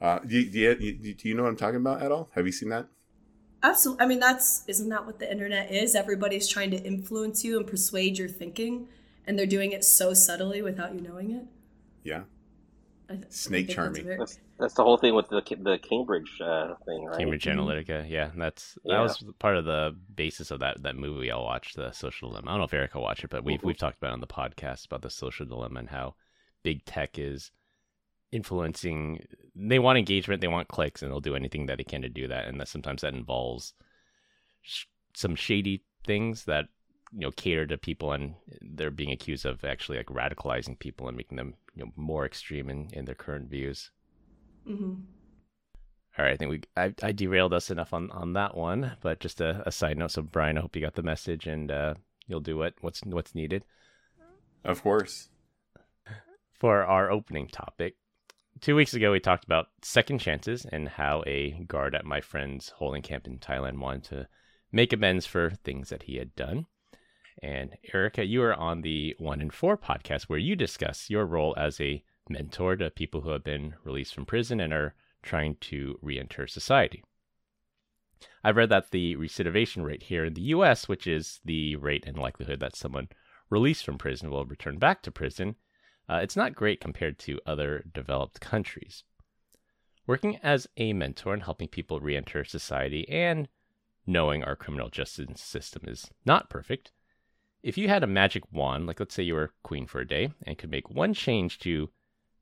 Uh, 0.01 0.19
do, 0.21 0.49
do, 0.51 0.59
you, 0.59 1.15
do 1.15 1.29
you 1.29 1.35
know 1.35 1.43
what 1.43 1.51
I'm 1.51 1.57
talking 1.57 1.77
about 1.77 2.03
at 2.03 2.11
all? 2.11 2.31
Have 2.35 2.47
you 2.47 2.53
seen 2.53 2.71
that? 2.71 2.87
Absolutely. 3.63 4.03
I 4.05 4.09
mean, 4.09 4.21
that's 4.21 4.65
isn't 4.67 4.89
that 4.89 5.05
what 5.05 5.19
the 5.19 5.31
internet 5.31 5.71
is? 5.71 5.95
Everybody's 5.95 6.49
trying 6.49 6.71
to 6.71 6.83
influence 6.83 7.45
you 7.45 7.59
and 7.59 7.67
persuade 7.67 8.17
your 8.17 8.29
thinking, 8.29 8.89
and 9.27 9.39
they're 9.39 9.47
doing 9.47 9.73
it 9.73 9.85
so 9.85 10.15
subtly 10.15 10.63
without 10.63 10.95
you 10.95 11.03
knowing 11.03 11.31
it. 11.33 11.45
Yeah. 12.03 12.23
Snake 13.29 13.69
charming. 13.69 14.05
Very... 14.05 14.19
That's, 14.19 14.38
that's, 14.59 14.75
the 14.75 14.85
whole 14.85 14.97
thing 14.97 15.14
with 15.14 15.29
the 15.29 15.43
the 15.61 15.79
Cambridge 15.79 16.40
uh, 16.40 16.75
thing, 16.85 17.05
right? 17.05 17.19
Cambridge. 17.19 17.45
Analytica, 17.45 18.09
yeah. 18.09 18.31
That's 18.37 18.75
that 18.85 18.93
yeah. 18.93 19.02
was 19.02 19.25
part 19.38 19.57
of 19.57 19.64
the 19.64 19.97
basis 20.14 20.50
of 20.50 20.61
that 20.61 20.83
that 20.83 20.97
movie 20.97 21.31
I 21.31 21.37
watched, 21.37 21.76
the 21.76 21.93
Social 21.93 22.31
Dilemma. 22.31 22.50
I 22.50 22.52
don't 22.52 22.59
know 22.61 22.64
if 22.64 22.75
Erica 22.75 23.00
watched 23.00 23.25
it, 23.25 23.31
but 23.31 23.45
we've 23.45 23.59
mm-hmm. 23.59 23.67
we've 23.67 23.79
talked 23.79 23.99
about 23.99 24.12
on 24.12 24.21
the 24.21 24.26
podcast 24.26 24.87
about 24.87 25.02
the 25.02 25.11
social 25.11 25.47
dilemma 25.47 25.81
and 25.81 25.88
how 25.88 26.14
big 26.62 26.85
tech 26.85 27.19
is 27.19 27.50
influencing. 28.33 29.25
They 29.55 29.79
want 29.79 29.99
engagement, 29.99 30.40
they 30.40 30.49
want 30.49 30.69
clicks, 30.69 31.02
and 31.02 31.11
they'll 31.11 31.21
do 31.21 31.37
anything 31.37 31.67
that 31.67 31.79
they 31.79 31.85
can 31.85 32.02
to 32.02 32.09
do 32.09 32.29
that. 32.29 32.47
And 32.47 32.61
that 32.61 32.69
sometimes 32.69 33.02
that 33.02 33.14
involves 33.14 33.75
sh- 34.62 34.87
some 35.14 35.35
shady 35.35 35.85
things 36.05 36.45
that 36.45 36.67
you 37.12 37.21
know 37.21 37.31
cater 37.33 37.67
to 37.67 37.76
people 37.76 38.12
and 38.12 38.35
they're 38.61 38.90
being 38.90 39.11
accused 39.11 39.45
of 39.45 39.64
actually 39.64 39.99
like 39.99 40.07
radicalizing 40.07 40.79
people 40.79 41.09
and 41.09 41.17
making 41.17 41.37
them 41.37 41.55
you 41.75 41.85
know 41.85 41.90
more 41.97 42.25
extreme 42.25 42.71
in, 42.71 42.88
in 42.93 43.05
their 43.05 43.14
current 43.14 43.50
views. 43.50 43.90
Mm-hmm. 44.69 44.93
all 46.19 46.25
right 46.25 46.35
i 46.35 46.37
think 46.37 46.50
we 46.50 46.61
I, 46.76 46.95
I 47.02 47.12
derailed 47.12 47.55
us 47.55 47.71
enough 47.71 47.95
on 47.95 48.11
on 48.11 48.35
that 48.35 48.55
one 48.57 48.93
but 49.00 49.21
just 49.21 49.40
a, 49.40 49.62
a 49.67 49.73
side 49.73 49.97
note. 49.97 50.11
So 50.11 50.23
brian 50.23 50.59
i 50.59 50.61
hope 50.61 50.76
you 50.76 50.83
got 50.83 50.95
the 50.95 51.02
message 51.02 51.47
and 51.47 51.71
uh, 51.71 51.95
you'll 52.26 52.40
do 52.40 52.57
what 52.57 52.75
what's 52.81 53.00
what's 53.05 53.35
needed. 53.35 53.64
Of 54.64 54.83
course. 54.83 55.31
For 56.52 56.85
our 56.85 57.11
opening 57.11 57.49
topic 57.49 57.97
two 58.61 58.76
weeks 58.76 58.93
ago 58.93 59.12
we 59.12 59.21
talked 59.21 59.45
about 59.45 59.69
second 59.83 60.19
chances 60.19 60.67
and 60.67 60.88
how 60.88 61.23
a 61.26 61.52
guard 61.67 61.95
at 61.95 62.05
my 62.05 62.21
friend's 62.21 62.69
holding 62.71 63.00
camp 63.00 63.26
in 63.26 63.38
thailand 63.38 63.79
wanted 63.79 64.05
to 64.05 64.29
make 64.71 64.93
amends 64.93 65.25
for 65.25 65.50
things 65.64 65.88
that 65.88 66.02
he 66.02 66.17
had 66.17 66.35
done 66.37 66.67
and 67.42 67.76
Erica, 67.94 68.25
you 68.25 68.42
are 68.42 68.54
on 68.54 68.82
the 68.82 69.14
One 69.18 69.40
in 69.40 69.50
Four 69.50 69.76
podcast 69.76 70.25
where 70.25 70.38
you 70.38 70.56
discuss 70.56 71.11
your 71.11 71.26
role 71.26 71.54
as 71.56 71.80
a 71.80 72.02
mentor 72.28 72.76
to 72.76 72.90
people 72.90 73.23
who 73.23 73.30
have 73.30 73.44
been 73.44 73.75
released 73.85 74.14
from 74.14 74.26
prison 74.26 74.61
and 74.61 74.73
are 74.73 74.94
trying 75.23 75.56
to 75.61 75.99
reenter 76.02 76.47
society. 76.47 77.02
I've 78.44 78.56
read 78.56 78.68
that 78.68 78.90
the 78.90 79.16
recidivation 79.16 79.85
rate 79.85 80.04
here 80.04 80.25
in 80.25 80.35
the 80.35 80.42
US, 80.42 80.88
which 80.88 81.06
is 81.06 81.40
the 81.44 81.76
rate 81.76 82.06
and 82.06 82.18
likelihood 82.18 82.61
that 82.61 82.76
someone 82.76 83.09
released 83.49 83.85
from 83.85 83.99
prison 83.99 84.30
will 84.30 84.44
return 84.44 84.78
back 84.78 85.02
to 85.02 85.11
prison, 85.11 85.56
uh, 86.09 86.20
it's 86.23 86.37
not 86.37 86.54
great 86.54 86.80
compared 86.80 87.18
to 87.20 87.40
other 87.47 87.85
developed 87.92 88.40
countries. 88.40 89.04
Working 90.06 90.38
as 90.42 90.66
a 90.76 90.92
mentor 90.92 91.35
and 91.35 91.42
helping 91.42 91.68
people 91.68 92.00
reenter 92.00 92.44
society 92.44 93.09
and 93.09 93.49
knowing 94.06 94.42
our 94.42 94.56
criminal 94.56 94.88
justice 94.88 95.40
system 95.40 95.82
is 95.87 96.11
not 96.25 96.50
perfect, 96.50 96.92
if 97.62 97.76
you 97.76 97.88
had 97.88 98.02
a 98.02 98.07
magic 98.07 98.45
wand, 98.52 98.87
like 98.87 99.00
let's 99.00 99.14
say 99.14 99.23
you 99.23 99.35
were 99.35 99.52
queen 99.62 99.87
for 99.87 100.00
a 100.00 100.09
day, 100.09 100.33
and 100.45 100.59
could 100.59 100.71
make 100.71 100.90
one 100.90 101.14
change 101.14 101.59
to 101.61 101.90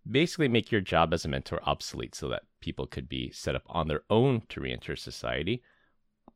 basically 0.08 0.48
make 0.48 0.72
your 0.72 0.80
job 0.80 1.12
as 1.12 1.24
a 1.24 1.28
mentor 1.28 1.60
obsolete 1.64 2.14
so 2.14 2.28
that 2.28 2.44
people 2.60 2.86
could 2.86 3.08
be 3.08 3.30
set 3.30 3.54
up 3.54 3.64
on 3.66 3.88
their 3.88 4.02
own 4.08 4.42
to 4.48 4.60
reenter 4.60 4.96
society, 4.96 5.62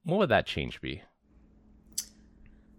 what 0.05 0.19
would 0.19 0.29
that 0.29 0.47
change 0.47 0.81
be? 0.81 1.03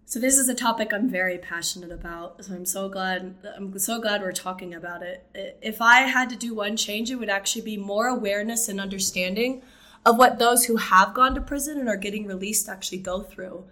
So 0.06 0.20
this 0.20 0.36
is 0.36 0.48
a 0.48 0.54
topic 0.54 0.92
I'm 0.92 1.08
very 1.08 1.38
passionate 1.38 1.90
about. 1.90 2.44
So 2.44 2.54
I'm 2.54 2.66
so 2.66 2.88
glad 2.88 3.36
I'm 3.56 3.76
so 3.78 4.00
glad 4.00 4.20
we're 4.20 4.32
talking 4.32 4.74
about 4.74 5.02
it. 5.02 5.26
If 5.62 5.80
I 5.80 6.02
had 6.02 6.28
to 6.30 6.36
do 6.36 6.54
one 6.54 6.76
change, 6.76 7.10
it 7.10 7.16
would 7.16 7.30
actually 7.30 7.62
be 7.62 7.76
more 7.78 8.06
awareness 8.06 8.68
and 8.68 8.78
understanding 8.78 9.62
of 10.04 10.18
what 10.18 10.38
those 10.38 10.66
who 10.66 10.76
have 10.76 11.14
gone 11.14 11.34
to 11.34 11.40
prison 11.40 11.78
and 11.80 11.88
are 11.88 11.96
getting 11.96 12.26
released 12.26 12.68
actually 12.68 12.98
go 12.98 13.22
through. 13.22 13.64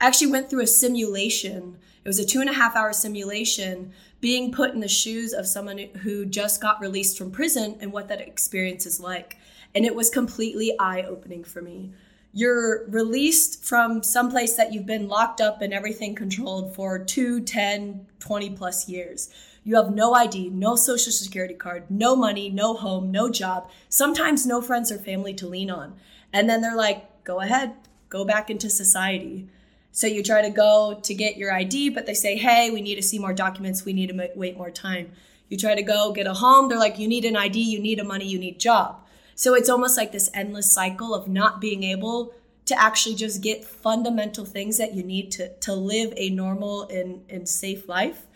I 0.00 0.06
actually 0.06 0.30
went 0.30 0.48
through 0.48 0.62
a 0.62 0.66
simulation. 0.66 1.78
It 2.04 2.08
was 2.08 2.18
a 2.18 2.24
two 2.24 2.40
and 2.40 2.48
a 2.48 2.54
half 2.54 2.76
hour 2.76 2.92
simulation 2.92 3.92
being 4.20 4.52
put 4.52 4.72
in 4.72 4.80
the 4.80 4.88
shoes 4.88 5.32
of 5.32 5.46
someone 5.46 5.78
who 5.78 6.24
just 6.24 6.60
got 6.60 6.80
released 6.80 7.18
from 7.18 7.30
prison 7.30 7.76
and 7.80 7.92
what 7.92 8.08
that 8.08 8.20
experience 8.20 8.86
is 8.86 9.00
like. 9.00 9.36
And 9.74 9.84
it 9.84 9.94
was 9.94 10.10
completely 10.10 10.74
eye 10.78 11.02
opening 11.02 11.44
for 11.44 11.62
me. 11.62 11.92
You're 12.32 12.86
released 12.88 13.64
from 13.64 14.02
someplace 14.02 14.54
that 14.56 14.72
you've 14.72 14.86
been 14.86 15.08
locked 15.08 15.40
up 15.40 15.62
and 15.62 15.72
everything 15.72 16.14
controlled 16.14 16.74
for 16.74 16.98
2, 16.98 17.40
10, 17.40 18.06
20 18.18 18.50
plus 18.50 18.88
years. 18.88 19.30
You 19.64 19.76
have 19.76 19.94
no 19.94 20.14
ID, 20.14 20.50
no 20.50 20.76
social 20.76 21.12
security 21.12 21.54
card, 21.54 21.90
no 21.90 22.16
money, 22.16 22.48
no 22.48 22.74
home, 22.74 23.10
no 23.10 23.30
job, 23.30 23.68
sometimes 23.88 24.46
no 24.46 24.62
friends 24.62 24.92
or 24.92 24.98
family 24.98 25.34
to 25.34 25.46
lean 25.46 25.70
on. 25.70 25.96
And 26.32 26.48
then 26.48 26.60
they're 26.60 26.76
like, 26.76 27.24
go 27.24 27.40
ahead, 27.40 27.74
go 28.08 28.24
back 28.24 28.50
into 28.50 28.70
society. 28.70 29.48
So 29.92 30.06
you 30.06 30.22
try 30.22 30.42
to 30.42 30.50
go 30.50 31.00
to 31.02 31.14
get 31.14 31.36
your 31.36 31.52
ID, 31.52 31.90
but 31.90 32.06
they 32.06 32.14
say, 32.14 32.36
hey, 32.36 32.70
we 32.70 32.80
need 32.80 32.96
to 32.96 33.02
see 33.02 33.18
more 33.18 33.32
documents. 33.32 33.84
We 33.84 33.92
need 33.92 34.10
to 34.10 34.30
wait 34.34 34.56
more 34.56 34.70
time. 34.70 35.12
You 35.48 35.56
try 35.56 35.74
to 35.74 35.82
go 35.82 36.12
get 36.12 36.26
a 36.26 36.34
home. 36.34 36.68
They're 36.68 36.78
like, 36.78 36.98
you 36.98 37.08
need 37.08 37.24
an 37.24 37.36
ID, 37.36 37.60
you 37.60 37.80
need 37.80 37.98
a 37.98 38.04
money, 38.04 38.26
you 38.26 38.38
need 38.38 38.60
job. 38.60 39.00
So 39.34 39.54
it's 39.54 39.68
almost 39.68 39.96
like 39.96 40.12
this 40.12 40.30
endless 40.34 40.70
cycle 40.70 41.14
of 41.14 41.28
not 41.28 41.60
being 41.60 41.84
able 41.84 42.34
to 42.66 42.78
actually 42.78 43.14
just 43.14 43.42
get 43.42 43.64
fundamental 43.64 44.44
things 44.44 44.76
that 44.78 44.94
you 44.94 45.02
need 45.02 45.30
to, 45.32 45.54
to 45.60 45.74
live 45.74 46.12
a 46.16 46.28
normal 46.30 46.82
and, 46.88 47.22
and 47.30 47.48
safe 47.48 47.88
life. 47.88 48.26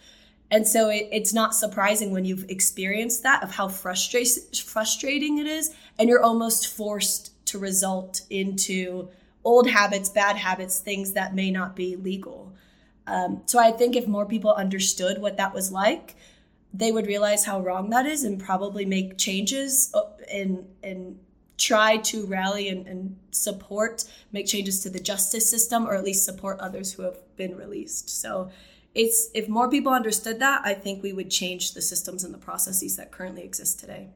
And 0.51 0.67
so 0.67 0.89
it, 0.89 1.09
it's 1.13 1.35
not 1.35 1.55
surprising 1.55 2.13
when 2.13 2.25
you've 2.25 2.49
experienced 2.49 3.23
that 3.25 3.43
of 3.43 3.55
how 3.55 3.69
frustrate, 3.69 4.29
frustrating 4.55 5.39
it 5.39 5.47
is. 5.47 5.75
And 5.99 6.09
you're 6.09 6.23
almost 6.23 6.69
forced 6.69 7.33
to 7.47 7.59
result 7.59 8.23
into 8.31 9.11
old 9.45 9.69
habits, 9.69 10.09
bad 10.09 10.37
habits, 10.37 10.79
things 10.79 11.13
that 11.13 11.35
may 11.35 11.51
not 11.51 11.75
be 11.75 11.97
legal. 11.97 12.53
Um, 13.07 13.43
so 13.47 13.59
I 13.59 13.73
think 13.73 13.97
if 13.97 14.07
more 14.07 14.27
people 14.27 14.53
understood 14.53 15.21
what 15.21 15.37
that 15.37 15.53
was 15.53 15.73
like, 15.73 16.17
they 16.73 16.93
would 16.93 17.07
realize 17.07 17.45
how 17.45 17.61
wrong 17.61 17.91
that 17.91 18.07
is 18.07 18.25
and 18.25 18.41
probably 18.41 18.85
make 18.85 19.19
changes 19.19 19.91
uh, 19.95 20.03
and 20.33 20.65
and 20.83 21.19
try 21.59 21.97
to 21.99 22.27
rally 22.27 22.69
and, 22.69 22.89
and 22.89 23.17
support, 23.31 24.05
make 24.33 24.47
changes 24.47 24.81
to 24.81 24.91
the 24.91 24.99
justice 24.99 25.49
system, 25.49 25.87
or 25.87 25.95
at 25.95 26.03
least 26.03 26.25
support 26.25 26.59
others 26.59 26.93
who 26.93 27.03
have 27.03 27.19
been 27.37 27.57
released. 27.57 28.11
So 28.11 28.51
it's 28.95 29.31
if 29.35 29.49
more 29.49 29.69
people 29.69 29.93
understood 29.93 30.41
that, 30.41 30.63
I 30.65 30.75
think 30.75 31.03
we 31.03 31.13
would 31.13 31.31
change 31.31 31.75
the 31.75 31.83
systems 31.83 32.25
and 32.25 32.33
the 32.33 32.39
processes 32.39 32.97
that 32.97 33.11
currently 33.11 33.43
exist 33.43 33.81
today. 33.81 34.09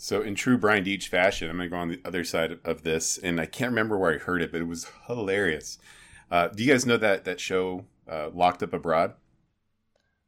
So, 0.00 0.22
in 0.22 0.36
true 0.36 0.56
Brian 0.56 0.84
Deitch 0.84 1.08
fashion, 1.08 1.50
I'm 1.50 1.56
going 1.56 1.68
to 1.68 1.74
go 1.74 1.76
on 1.76 1.88
the 1.88 2.00
other 2.04 2.22
side 2.22 2.60
of 2.64 2.84
this, 2.84 3.18
and 3.18 3.40
I 3.40 3.46
can't 3.46 3.72
remember 3.72 3.98
where 3.98 4.14
I 4.14 4.18
heard 4.18 4.40
it, 4.40 4.52
but 4.52 4.60
it 4.60 4.68
was 4.68 4.86
hilarious. 5.08 5.78
Uh, 6.30 6.46
do 6.46 6.62
you 6.62 6.70
guys 6.70 6.86
know 6.86 6.96
that 6.98 7.24
that 7.24 7.40
show, 7.40 7.84
uh, 8.08 8.30
Locked 8.32 8.62
Up 8.62 8.72
Abroad? 8.72 9.14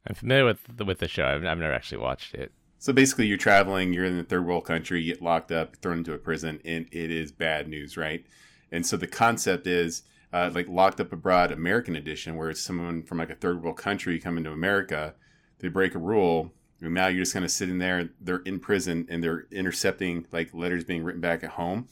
I'm 0.09 0.17
familiar 0.17 0.45
with 0.45 0.59
the, 0.77 0.85
with 0.85 0.99
the 0.99 1.07
show. 1.07 1.25
I've, 1.25 1.45
I've 1.45 1.59
never 1.59 1.73
actually 1.73 1.99
watched 1.99 2.35
it. 2.35 2.50
So 2.79 2.93
basically, 2.93 3.29
you're 3.29 3.39
traveling, 3.39 3.93
you're 3.93 4.05
in 4.05 4.19
a 4.19 4.25
third 4.25 4.45
world 4.45 4.65
country, 4.65 5.03
you 5.03 5.15
get 5.15 5.23
locked 5.23 5.53
up, 5.53 5.77
thrown 5.77 5.99
into 5.99 6.15
a 6.15 6.19
prison, 6.19 6.61
and 6.65 6.87
it 6.91 7.12
is 7.12 7.31
bad 7.31 7.69
news, 7.69 7.97
right? 7.97 8.27
And 8.73 8.85
so 8.85 8.97
the 8.97 9.07
concept 9.07 9.69
is 9.69 10.03
uh, 10.33 10.50
like 10.53 10.67
Locked 10.69 10.99
Up 11.00 11.12
Abroad 11.12 11.53
American 11.53 11.95
Edition, 11.95 12.35
where 12.35 12.50
it's 12.50 12.61
someone 12.61 13.05
from 13.05 13.19
like 13.19 13.31
a 13.31 13.37
third 13.37 13.62
world 13.62 13.77
country 13.77 14.19
coming 14.19 14.43
to 14.43 14.50
America, 14.50 15.15
they 15.61 15.69
break 15.69 15.95
a 15.95 15.99
rule, 15.99 16.53
and 16.80 16.94
now 16.94 17.08
you're 17.08 17.22
just 17.22 17.32
kind 17.32 17.44
of 17.44 17.50
sitting 17.50 17.78
there. 17.78 18.10
They're 18.20 18.42
in 18.44 18.58
prison 18.58 19.06
and 19.10 19.22
they're 19.22 19.46
intercepting 19.50 20.26
like 20.32 20.54
letters 20.54 20.84
being 20.84 21.04
written 21.04 21.20
back 21.20 21.44
at 21.44 21.50
home. 21.50 21.88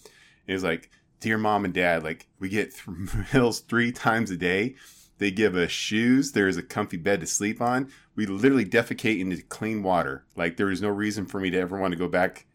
And 0.47 0.54
it's 0.54 0.64
like, 0.64 0.90
dear 1.21 1.37
mom 1.37 1.64
and 1.64 1.75
dad, 1.75 2.02
like 2.02 2.28
we 2.38 2.49
get 2.49 2.75
th- 2.75 3.33
meals 3.35 3.61
three 3.61 3.92
times 3.92 4.30
a 4.30 4.37
day. 4.37 4.76
They 5.18 5.30
give 5.30 5.57
us 5.57 5.71
shoes. 5.71 6.33
There 6.33 6.49
is 6.49 6.57
a 6.57 6.62
comfy 6.62 6.97
bed 6.97 7.21
to 7.21 7.26
sleep 7.26 7.61
on. 7.61 7.90
We 8.14 8.26
literally 8.26 8.64
defecate 8.64 9.21
into 9.21 9.42
clean 9.42 9.83
water. 9.83 10.25
Like 10.37 10.57
there 10.57 10.71
is 10.71 10.80
no 10.80 10.88
reason 10.88 11.26
for 11.26 11.40
me 11.40 11.50
to 11.50 11.59
ever 11.59 11.78
want 11.78 11.92
to 11.92 11.99
go 11.99 12.09
back 12.09 12.47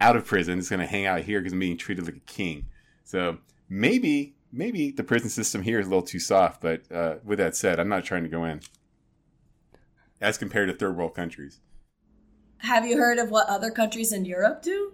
out 0.00 0.16
of 0.16 0.26
prison. 0.26 0.58
It's 0.58 0.68
going 0.68 0.80
to 0.80 0.86
hang 0.86 1.06
out 1.06 1.22
here 1.22 1.40
because 1.40 1.52
I'm 1.52 1.58
being 1.58 1.78
treated 1.78 2.04
like 2.04 2.16
a 2.16 2.20
king. 2.20 2.66
So 3.04 3.38
maybe, 3.68 4.36
maybe 4.52 4.90
the 4.90 5.04
prison 5.04 5.30
system 5.30 5.62
here 5.62 5.80
is 5.80 5.86
a 5.86 5.90
little 5.90 6.02
too 6.02 6.20
soft. 6.20 6.60
But 6.60 6.82
uh, 6.92 7.16
with 7.24 7.38
that 7.38 7.56
said, 7.56 7.80
I'm 7.80 7.88
not 7.88 8.04
trying 8.04 8.24
to 8.24 8.28
go 8.28 8.44
in 8.44 8.60
as 10.20 10.38
compared 10.38 10.68
to 10.68 10.74
third 10.74 10.96
world 10.96 11.14
countries. 11.14 11.60
Have 12.62 12.86
you 12.86 12.96
heard 12.96 13.18
of 13.18 13.30
what 13.30 13.48
other 13.48 13.72
countries 13.72 14.12
in 14.12 14.24
Europe 14.24 14.62
do 14.62 14.92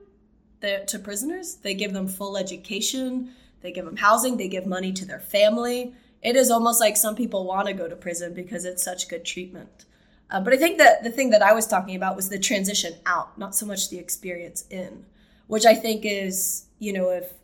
to 0.62 0.98
prisoners? 0.98 1.56
They 1.56 1.74
give 1.74 1.92
them 1.92 2.08
full 2.08 2.38
education, 2.38 3.32
they 3.60 3.72
give 3.72 3.84
them 3.84 3.96
housing, 3.96 4.38
they 4.38 4.48
give 4.48 4.66
money 4.66 4.90
to 4.94 5.04
their 5.04 5.20
family. 5.20 5.92
It 6.22 6.34
is 6.34 6.50
almost 6.50 6.80
like 6.80 6.96
some 6.96 7.14
people 7.14 7.44
want 7.44 7.68
to 7.68 7.74
go 7.74 7.86
to 7.86 7.94
prison 7.94 8.32
because 8.32 8.64
it's 8.64 8.82
such 8.82 9.06
good 9.08 9.22
treatment. 9.22 9.84
Uh, 10.30 10.40
but 10.40 10.54
I 10.54 10.56
think 10.56 10.78
that 10.78 11.04
the 11.04 11.10
thing 11.10 11.28
that 11.30 11.42
I 11.42 11.52
was 11.52 11.66
talking 11.66 11.94
about 11.94 12.16
was 12.16 12.30
the 12.30 12.38
transition 12.38 12.94
out, 13.04 13.36
not 13.38 13.54
so 13.54 13.66
much 13.66 13.90
the 13.90 13.98
experience 13.98 14.64
in, 14.70 15.04
which 15.46 15.66
I 15.66 15.74
think 15.74 16.06
is, 16.06 16.64
you 16.78 16.94
know, 16.94 17.10
if, 17.10 17.34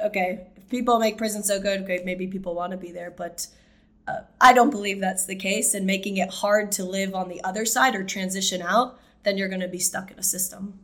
okay, 0.00 0.46
if 0.56 0.68
people 0.68 1.00
make 1.00 1.18
prison 1.18 1.42
so 1.42 1.60
good, 1.60 1.82
okay, 1.82 2.02
maybe 2.04 2.28
people 2.28 2.54
want 2.54 2.70
to 2.70 2.78
be 2.78 2.92
there, 2.92 3.10
but 3.10 3.48
uh, 4.06 4.20
I 4.40 4.52
don't 4.52 4.70
believe 4.70 5.00
that's 5.00 5.26
the 5.26 5.36
case. 5.36 5.74
And 5.74 5.86
making 5.86 6.18
it 6.18 6.30
hard 6.30 6.70
to 6.72 6.84
live 6.84 7.14
on 7.14 7.28
the 7.28 7.42
other 7.42 7.64
side 7.64 7.96
or 7.96 8.04
transition 8.04 8.62
out 8.62 8.98
then 9.24 9.38
you're 9.38 9.48
going 9.48 9.60
to 9.60 9.68
be 9.68 9.78
stuck 9.78 10.10
in 10.10 10.18
a 10.18 10.22
system. 10.22 10.80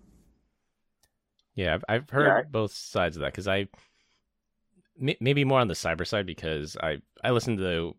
Yeah, 1.55 1.75
I've, 1.75 1.85
I've 1.89 2.11
heard 2.11 2.27
yeah. 2.27 2.43
both 2.51 2.73
sides 2.73 3.17
of 3.17 3.23
that 3.23 3.33
because 3.33 3.49
I 3.49 3.69
maybe 4.97 5.45
more 5.45 5.61
on 5.61 5.69
the 5.69 5.75
cyber 5.75 6.07
side 6.07 6.27
because 6.27 6.77
I 6.81 6.99
I 7.23 7.31
listen 7.31 7.57
to 7.57 7.95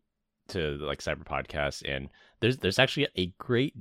to 0.49 0.77
like 0.77 0.99
cyber 0.99 1.23
podcasts 1.23 1.83
and 1.87 2.09
there's 2.39 2.57
there's 2.57 2.79
actually 2.79 3.07
a 3.17 3.27
great 3.37 3.73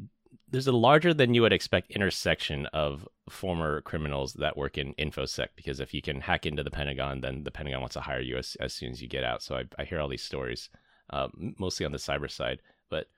there's 0.50 0.66
a 0.66 0.72
larger 0.72 1.12
than 1.12 1.34
you 1.34 1.42
would 1.42 1.52
expect 1.52 1.90
intersection 1.90 2.66
of 2.66 3.06
former 3.28 3.82
criminals 3.82 4.32
that 4.34 4.56
work 4.56 4.78
in 4.78 4.94
infosec 4.94 5.48
because 5.56 5.78
if 5.80 5.92
you 5.92 6.00
can 6.00 6.20
hack 6.20 6.46
into 6.46 6.62
the 6.62 6.70
Pentagon, 6.70 7.20
then 7.20 7.44
the 7.44 7.50
Pentagon 7.50 7.80
wants 7.80 7.94
to 7.94 8.00
hire 8.00 8.20
you 8.20 8.36
as, 8.36 8.56
as 8.58 8.72
soon 8.72 8.90
as 8.90 9.02
you 9.02 9.08
get 9.08 9.24
out. 9.24 9.42
So 9.42 9.56
I, 9.56 9.64
I 9.78 9.84
hear 9.84 10.00
all 10.00 10.08
these 10.08 10.22
stories, 10.22 10.70
uh, 11.10 11.28
mostly 11.58 11.84
on 11.84 11.92
the 11.92 11.98
cyber 11.98 12.30
side, 12.30 12.62
but 12.88 13.08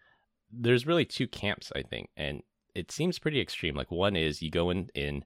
there's 0.51 0.87
really 0.87 1.05
two 1.05 1.29
camps, 1.29 1.71
I 1.77 1.83
think, 1.83 2.11
and 2.17 2.43
it 2.75 2.91
seems 2.91 3.19
pretty 3.19 3.41
extreme. 3.41 3.75
Like 3.75 3.91
one 3.91 4.17
is 4.17 4.43
you 4.43 4.51
go 4.51 4.71
in 4.71 4.89
in 4.95 5.25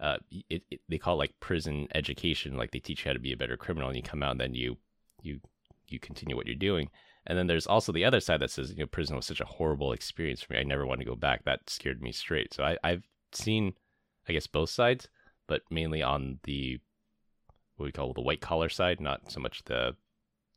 uh, 0.00 0.16
it, 0.50 0.62
it, 0.70 0.80
they 0.88 0.98
call 0.98 1.14
it 1.14 1.18
like 1.18 1.40
prison 1.40 1.88
education, 1.94 2.56
like 2.56 2.72
they 2.72 2.80
teach 2.80 3.04
you 3.04 3.08
how 3.08 3.12
to 3.12 3.20
be 3.20 3.32
a 3.32 3.36
better 3.36 3.56
criminal, 3.56 3.88
and 3.88 3.96
you 3.96 4.02
come 4.02 4.22
out 4.22 4.32
and 4.32 4.40
then 4.40 4.54
you 4.54 4.76
you 5.22 5.40
you 5.88 5.98
continue 5.98 6.36
what 6.36 6.46
you're 6.46 6.56
doing. 6.56 6.90
And 7.26 7.38
then 7.38 7.46
there's 7.46 7.66
also 7.66 7.90
the 7.90 8.04
other 8.04 8.20
side 8.20 8.40
that 8.40 8.50
says, 8.50 8.70
you 8.70 8.78
know, 8.78 8.86
prison 8.86 9.16
was 9.16 9.24
such 9.24 9.40
a 9.40 9.46
horrible 9.46 9.92
experience 9.92 10.42
for 10.42 10.52
me. 10.52 10.58
I 10.58 10.62
never 10.62 10.86
want 10.86 11.00
to 11.00 11.06
go 11.06 11.16
back. 11.16 11.44
That 11.44 11.70
scared 11.70 12.02
me 12.02 12.12
straight. 12.12 12.52
So 12.52 12.64
I, 12.64 12.76
I've 12.84 13.04
seen, 13.32 13.74
I 14.28 14.34
guess, 14.34 14.46
both 14.46 14.68
sides, 14.68 15.08
but 15.46 15.62
mainly 15.70 16.02
on 16.02 16.38
the 16.42 16.80
what 17.76 17.86
we 17.86 17.92
call 17.92 18.12
the 18.12 18.20
white 18.20 18.40
collar 18.40 18.68
side, 18.68 19.00
not 19.00 19.32
so 19.32 19.40
much 19.40 19.64
the 19.64 19.96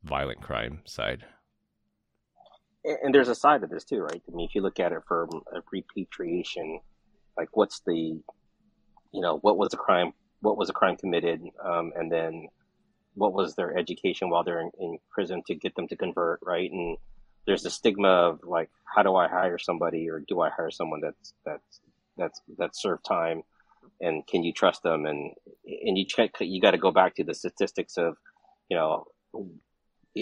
violent 0.04 0.42
crime 0.42 0.80
side. 0.84 1.24
And 2.84 3.14
there's 3.14 3.28
a 3.28 3.34
side 3.34 3.62
of 3.62 3.70
this 3.70 3.84
too, 3.84 4.00
right? 4.00 4.22
I 4.26 4.34
mean, 4.34 4.46
if 4.48 4.54
you 4.54 4.62
look 4.62 4.80
at 4.80 4.92
it 4.92 5.02
from 5.06 5.28
a 5.52 5.60
repatriation, 5.70 6.80
like 7.36 7.48
what's 7.52 7.80
the, 7.86 8.20
you 9.12 9.20
know, 9.20 9.38
what 9.38 9.58
was 9.58 9.70
the 9.70 9.76
crime? 9.76 10.12
What 10.40 10.56
was 10.56 10.70
a 10.70 10.72
crime 10.72 10.96
committed? 10.96 11.42
Um, 11.62 11.92
and 11.96 12.10
then 12.10 12.48
what 13.14 13.34
was 13.34 13.56
their 13.56 13.76
education 13.76 14.30
while 14.30 14.44
they're 14.44 14.60
in, 14.60 14.70
in 14.78 14.98
prison 15.10 15.42
to 15.48 15.54
get 15.54 15.74
them 15.74 15.88
to 15.88 15.96
convert, 15.96 16.40
right? 16.42 16.70
And 16.70 16.96
there's 17.46 17.62
the 17.62 17.70
stigma 17.70 18.08
of 18.08 18.40
like, 18.44 18.70
how 18.84 19.02
do 19.02 19.16
I 19.16 19.26
hire 19.26 19.58
somebody, 19.58 20.08
or 20.08 20.22
do 20.26 20.40
I 20.40 20.50
hire 20.50 20.70
someone 20.70 21.00
that's 21.00 21.34
that's 21.44 21.80
that's 22.16 22.40
that's 22.56 22.82
served 22.82 23.04
time, 23.04 23.42
and 24.00 24.26
can 24.26 24.44
you 24.44 24.52
trust 24.52 24.82
them? 24.82 25.06
And 25.06 25.32
and 25.66 25.98
you 25.98 26.04
check, 26.06 26.32
you 26.40 26.60
got 26.60 26.72
to 26.72 26.78
go 26.78 26.92
back 26.92 27.16
to 27.16 27.24
the 27.24 27.34
statistics 27.34 27.96
of, 27.96 28.16
you 28.68 28.76
know, 28.76 29.06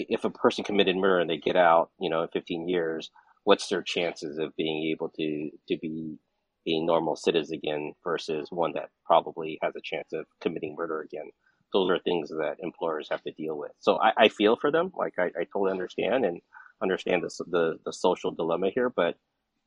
if 0.09 0.23
a 0.23 0.29
person 0.29 0.63
committed 0.63 0.95
murder 0.95 1.19
and 1.19 1.29
they 1.29 1.37
get 1.37 1.55
out, 1.55 1.91
you 1.99 2.09
know, 2.09 2.23
in 2.23 2.29
15 2.29 2.67
years, 2.67 3.11
what's 3.43 3.67
their 3.67 3.81
chances 3.81 4.37
of 4.37 4.55
being 4.55 4.91
able 4.91 5.09
to 5.09 5.49
to 5.67 5.77
be 5.77 6.17
a 6.65 6.79
normal 6.81 7.15
citizen 7.15 7.55
again 7.57 7.93
versus 8.03 8.49
one 8.51 8.73
that 8.73 8.89
probably 9.05 9.57
has 9.61 9.73
a 9.75 9.81
chance 9.81 10.11
of 10.13 10.25
committing 10.41 10.75
murder 10.77 11.01
again? 11.01 11.29
those 11.73 11.89
are 11.89 11.99
things 11.99 12.29
that 12.29 12.55
employers 12.59 13.07
have 13.11 13.21
to 13.23 13.31
deal 13.31 13.57
with. 13.57 13.71
So 13.79 13.99
I, 13.99 14.13
I 14.17 14.29
feel 14.29 14.55
for 14.55 14.71
them. 14.71 14.91
Like 14.97 15.13
I, 15.17 15.25
I, 15.25 15.43
totally 15.51 15.71
understand 15.71 16.25
and 16.25 16.41
understand 16.81 17.23
the, 17.23 17.45
the, 17.47 17.79
the 17.85 17.93
social 17.93 18.31
dilemma 18.31 18.69
here, 18.73 18.89
but 18.89 19.15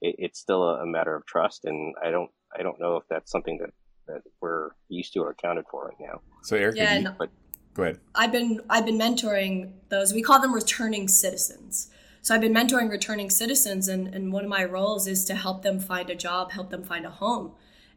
it, 0.00 0.16
it's 0.18 0.40
still 0.40 0.62
a, 0.62 0.82
a, 0.82 0.86
matter 0.86 1.14
of 1.14 1.26
trust. 1.26 1.64
And 1.64 1.94
I 2.02 2.10
don't, 2.10 2.30
I 2.58 2.62
don't 2.62 2.80
know 2.80 2.96
if 2.96 3.04
that's 3.08 3.30
something 3.30 3.58
that, 3.58 3.70
that 4.06 4.22
we're 4.40 4.70
used 4.88 5.12
to 5.14 5.20
or 5.20 5.30
accounted 5.30 5.66
for 5.70 5.86
right 5.86 5.96
now. 6.00 6.20
So 6.42 6.56
Eric, 6.56 6.76
yeah, 6.76 6.98
you, 6.98 7.10
but 7.18 7.30
go 7.74 7.84
ahead. 7.84 7.98
I've 8.14 8.32
been, 8.32 8.60
I've 8.68 8.86
been 8.86 8.98
mentoring 8.98 9.72
those, 9.88 10.12
we 10.12 10.22
call 10.22 10.40
them 10.40 10.54
returning 10.54 11.08
citizens. 11.08 11.90
So 12.22 12.34
I've 12.34 12.40
been 12.40 12.54
mentoring 12.54 12.90
returning 12.90 13.30
citizens 13.30 13.88
and, 13.88 14.14
and 14.14 14.32
one 14.32 14.44
of 14.44 14.50
my 14.50 14.64
roles 14.64 15.06
is 15.06 15.24
to 15.26 15.34
help 15.34 15.62
them 15.62 15.80
find 15.80 16.10
a 16.10 16.14
job, 16.14 16.52
help 16.52 16.70
them 16.70 16.82
find 16.82 17.06
a 17.06 17.10
home. 17.10 17.52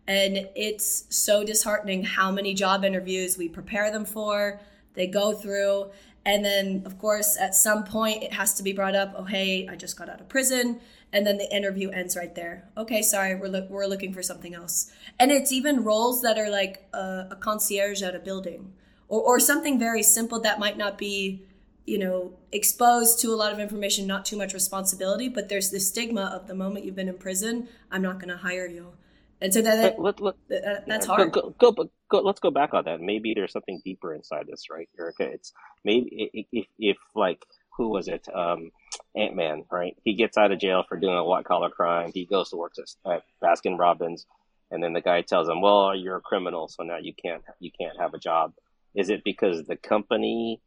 And 0.07 0.49
it's 0.55 1.05
so 1.09 1.43
disheartening 1.43 2.03
how 2.03 2.31
many 2.31 2.53
job 2.53 2.83
interviews 2.83 3.37
we 3.37 3.49
prepare 3.49 3.91
them 3.91 4.05
for, 4.05 4.59
they 4.93 5.07
go 5.07 5.33
through. 5.33 5.91
And 6.25 6.43
then, 6.43 6.83
of 6.85 6.97
course, 6.99 7.37
at 7.37 7.53
some 7.53 7.83
point, 7.83 8.23
it 8.23 8.33
has 8.33 8.53
to 8.55 8.63
be 8.63 8.71
brought 8.71 8.95
up 8.95 9.13
oh, 9.17 9.23
hey, 9.23 9.67
I 9.67 9.75
just 9.75 9.97
got 9.97 10.09
out 10.09 10.21
of 10.21 10.29
prison. 10.29 10.79
And 11.11 11.27
then 11.27 11.37
the 11.37 11.53
interview 11.55 11.89
ends 11.89 12.15
right 12.15 12.33
there. 12.33 12.69
Okay, 12.75 13.01
sorry, 13.01 13.35
we're, 13.35 13.47
lo- 13.47 13.67
we're 13.69 13.85
looking 13.85 14.13
for 14.13 14.23
something 14.23 14.55
else. 14.55 14.91
And 15.19 15.31
it's 15.31 15.51
even 15.51 15.83
roles 15.83 16.21
that 16.21 16.39
are 16.39 16.49
like 16.49 16.87
a, 16.93 17.27
a 17.31 17.37
concierge 17.39 18.01
at 18.01 18.15
a 18.15 18.19
building 18.19 18.73
or, 19.13 19.21
or 19.21 19.39
something 19.39 19.77
very 19.77 20.01
simple 20.01 20.39
that 20.39 20.57
might 20.59 20.77
not 20.77 20.97
be 20.97 21.45
you 21.85 21.99
know 21.99 22.31
exposed 22.51 23.19
to 23.19 23.27
a 23.27 23.37
lot 23.43 23.53
of 23.53 23.59
information 23.59 24.07
not 24.07 24.25
too 24.25 24.37
much 24.37 24.53
responsibility 24.53 25.29
but 25.29 25.49
there's 25.49 25.69
this 25.69 25.87
stigma 25.87 26.23
of 26.33 26.47
the 26.47 26.55
moment 26.55 26.85
you've 26.85 26.95
been 26.95 27.09
in 27.09 27.17
prison 27.17 27.67
i'm 27.91 28.01
not 28.01 28.15
going 28.19 28.29
to 28.29 28.37
hire 28.37 28.67
you 28.67 28.93
and 29.41 29.53
so 29.53 29.61
that, 29.61 29.99
let, 29.99 30.21
let, 30.21 30.35
uh, 30.49 30.79
that's 30.87 31.05
hard. 31.05 31.33
Go, 31.33 31.53
go, 31.59 31.73
go, 31.73 31.89
go, 32.09 32.19
let's 32.21 32.39
go 32.39 32.49
back 32.49 32.73
on 32.73 32.85
that. 32.85 33.01
Maybe 33.01 33.33
there's 33.33 33.51
something 33.51 33.81
deeper 33.83 34.13
inside 34.13 34.47
this, 34.47 34.69
right, 34.71 34.87
Erica? 34.97 35.23
It's 35.23 35.51
maybe 35.83 36.31
if, 36.53 36.65
if 36.79 36.97
like 37.13 37.43
who 37.75 37.89
was 37.89 38.07
it? 38.07 38.25
Um, 38.33 38.71
Ant 39.17 39.35
Man, 39.35 39.65
right? 39.69 39.97
He 40.05 40.13
gets 40.13 40.37
out 40.37 40.53
of 40.53 40.59
jail 40.59 40.85
for 40.87 40.97
doing 40.97 41.17
a 41.17 41.25
white 41.25 41.43
collar 41.43 41.69
crime. 41.69 42.11
He 42.13 42.25
goes 42.25 42.51
to 42.51 42.55
work 42.55 42.71
at 43.05 43.23
Baskin 43.43 43.77
Robbins, 43.77 44.25
and 44.71 44.81
then 44.81 44.93
the 44.93 45.01
guy 45.01 45.21
tells 45.23 45.49
him, 45.49 45.59
"Well, 45.59 45.93
you're 45.93 46.15
a 46.15 46.21
criminal, 46.21 46.69
so 46.69 46.83
now 46.83 46.99
you 46.99 47.13
can't 47.13 47.43
you 47.59 47.71
can't 47.77 47.99
have 47.99 48.13
a 48.13 48.19
job." 48.19 48.53
Is 48.95 49.09
it 49.09 49.23
because 49.23 49.65
the 49.65 49.75
company 49.75 50.61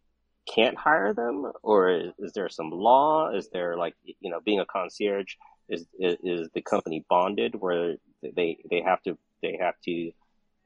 can't 0.46 0.76
hire 0.76 1.12
them, 1.12 1.50
or 1.62 1.90
is, 1.90 2.12
is 2.18 2.32
there 2.32 2.48
some 2.48 2.70
law? 2.70 3.30
Is 3.30 3.48
there 3.50 3.76
like 3.76 3.94
you 4.20 4.30
know 4.30 4.40
being 4.44 4.60
a 4.60 4.66
concierge? 4.66 5.34
Is, 5.68 5.86
is, 5.98 6.16
is 6.22 6.48
the 6.54 6.62
company 6.62 7.04
bonded 7.08 7.56
where 7.56 7.96
they 8.22 8.58
they 8.70 8.80
have 8.80 9.02
to 9.02 9.18
they 9.42 9.58
have 9.60 9.74
to 9.84 10.12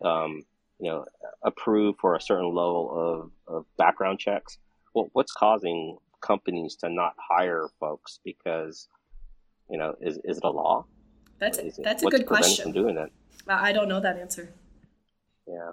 um, 0.03 0.42
you 0.79 0.90
know 0.90 1.05
approve 1.42 1.96
for 2.01 2.16
a 2.16 2.20
certain 2.20 2.49
level 2.49 3.31
of, 3.49 3.55
of 3.55 3.64
background 3.77 4.18
checks. 4.18 4.59
Well, 4.94 5.09
what's 5.12 5.33
causing 5.33 5.99
companies 6.20 6.77
to 6.77 6.90
not 6.90 7.14
hire 7.18 7.68
folks 7.79 8.20
because 8.25 8.88
you 9.70 9.79
know 9.79 9.94
is 10.01 10.18
is 10.25 10.38
it 10.38 10.44
a 10.44 10.51
law? 10.51 10.85
That's 11.38 11.59
it, 11.59 11.79
that's 11.83 12.03
a 12.03 12.07
good 12.07 12.27
question. 12.27 12.73
Doing 12.73 12.96
that, 12.96 13.11
I 13.49 13.73
don't 13.73 13.88
know 13.88 14.01
that 14.01 14.18
answer. 14.18 14.53
Yeah, 15.46 15.73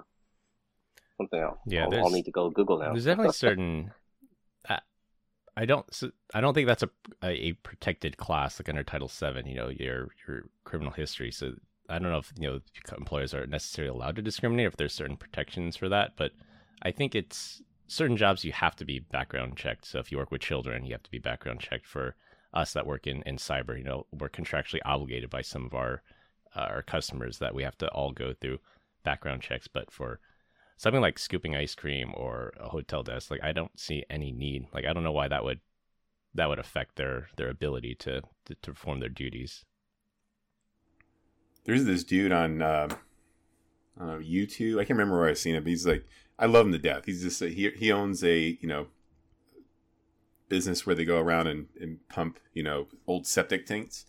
something 1.18 1.40
else. 1.40 1.58
Yeah, 1.66 1.84
I'll, 1.84 2.06
I'll 2.06 2.10
need 2.10 2.24
to 2.24 2.30
go 2.30 2.48
Google 2.50 2.78
now. 2.78 2.92
There's 2.92 3.04
definitely 3.04 3.32
certain 3.34 3.92
I 5.58 5.64
don't. 5.64 6.02
I 6.32 6.40
don't 6.40 6.54
think 6.54 6.68
that's 6.68 6.84
a 6.84 6.90
a 7.20 7.54
protected 7.64 8.16
class 8.16 8.60
like 8.60 8.68
under 8.68 8.84
Title 8.84 9.08
Seven. 9.08 9.44
You 9.44 9.56
know, 9.56 9.68
your 9.68 10.06
your 10.26 10.44
criminal 10.62 10.92
history. 10.92 11.32
So 11.32 11.54
I 11.88 11.98
don't 11.98 12.12
know 12.12 12.18
if 12.18 12.32
you 12.38 12.48
know 12.48 12.60
employers 12.96 13.34
are 13.34 13.44
necessarily 13.44 13.92
allowed 13.92 14.14
to 14.16 14.22
discriminate 14.22 14.68
if 14.68 14.76
there's 14.76 14.94
certain 14.94 15.16
protections 15.16 15.76
for 15.76 15.88
that. 15.88 16.12
But 16.16 16.30
I 16.82 16.92
think 16.92 17.16
it's 17.16 17.60
certain 17.88 18.16
jobs 18.16 18.44
you 18.44 18.52
have 18.52 18.76
to 18.76 18.84
be 18.84 19.00
background 19.00 19.56
checked. 19.56 19.84
So 19.84 19.98
if 19.98 20.12
you 20.12 20.18
work 20.18 20.30
with 20.30 20.42
children, 20.42 20.86
you 20.86 20.92
have 20.92 21.02
to 21.02 21.10
be 21.10 21.18
background 21.18 21.58
checked. 21.58 21.86
For 21.86 22.14
us 22.54 22.72
that 22.74 22.86
work 22.86 23.08
in 23.08 23.22
in 23.22 23.36
cyber, 23.36 23.76
you 23.76 23.82
know, 23.82 24.06
we're 24.12 24.28
contractually 24.28 24.80
obligated 24.84 25.28
by 25.28 25.42
some 25.42 25.66
of 25.66 25.74
our 25.74 26.02
uh, 26.54 26.68
our 26.70 26.82
customers 26.82 27.38
that 27.38 27.52
we 27.52 27.64
have 27.64 27.76
to 27.78 27.88
all 27.88 28.12
go 28.12 28.32
through 28.32 28.60
background 29.02 29.42
checks. 29.42 29.66
But 29.66 29.90
for 29.90 30.20
something 30.78 31.02
like 31.02 31.18
scooping 31.18 31.54
ice 31.54 31.74
cream 31.74 32.12
or 32.16 32.54
a 32.58 32.68
hotel 32.68 33.02
desk, 33.02 33.30
like 33.30 33.42
I 33.42 33.52
don't 33.52 33.78
see 33.78 34.04
any 34.08 34.32
need. 34.32 34.68
Like 34.72 34.86
I 34.86 34.94
don't 34.94 35.04
know 35.04 35.12
why 35.12 35.28
that 35.28 35.44
would 35.44 35.60
that 36.34 36.48
would 36.48 36.58
affect 36.58 36.96
their 36.96 37.28
their 37.36 37.50
ability 37.50 37.94
to 37.96 38.22
to, 38.46 38.54
to 38.54 38.72
perform 38.72 39.00
their 39.00 39.08
duties. 39.10 39.64
There's 41.64 41.84
this 41.84 42.04
dude 42.04 42.32
on 42.32 42.62
uh, 42.62 42.88
uh, 44.00 44.18
YouTube. 44.18 44.76
I 44.76 44.84
can't 44.84 44.98
remember 44.98 45.18
where 45.18 45.28
I've 45.28 45.36
seen 45.36 45.54
him. 45.54 45.64
But 45.64 45.70
he's 45.70 45.86
like, 45.86 46.06
I 46.38 46.46
love 46.46 46.64
him 46.64 46.72
to 46.72 46.78
death. 46.78 47.04
He's 47.04 47.22
just 47.22 47.42
a, 47.42 47.48
he 47.48 47.70
he 47.70 47.92
owns 47.92 48.24
a 48.24 48.56
you 48.60 48.68
know 48.68 48.86
business 50.48 50.86
where 50.86 50.94
they 50.94 51.04
go 51.04 51.18
around 51.18 51.46
and, 51.48 51.66
and 51.78 52.08
pump 52.08 52.38
you 52.54 52.62
know 52.62 52.86
old 53.06 53.26
septic 53.26 53.66
tanks. 53.66 54.06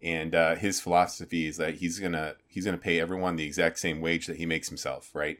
And 0.00 0.34
uh, 0.34 0.54
his 0.56 0.80
philosophy 0.80 1.46
is 1.46 1.56
that 1.56 1.76
he's 1.76 1.98
gonna 1.98 2.36
he's 2.46 2.64
gonna 2.64 2.78
pay 2.78 3.00
everyone 3.00 3.36
the 3.36 3.46
exact 3.46 3.80
same 3.80 4.00
wage 4.00 4.26
that 4.26 4.36
he 4.36 4.46
makes 4.46 4.68
himself, 4.68 5.10
right? 5.12 5.38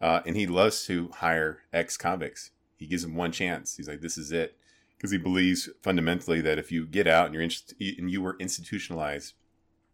Uh, 0.00 0.20
and 0.26 0.36
he 0.36 0.46
loves 0.46 0.84
to 0.86 1.08
hire 1.16 1.60
ex 1.72 1.96
convicts. 1.96 2.50
He 2.76 2.86
gives 2.86 3.02
them 3.02 3.16
one 3.16 3.32
chance. 3.32 3.76
He's 3.76 3.88
like, 3.88 4.00
this 4.00 4.18
is 4.18 4.32
it. 4.32 4.56
Because 4.96 5.10
he 5.10 5.18
believes 5.18 5.68
fundamentally 5.82 6.40
that 6.40 6.58
if 6.58 6.72
you 6.72 6.86
get 6.86 7.06
out 7.06 7.26
and 7.26 7.34
you're 7.34 7.42
in, 7.42 7.50
and 7.98 8.10
you 8.10 8.22
were 8.22 8.36
institutionalized, 8.38 9.34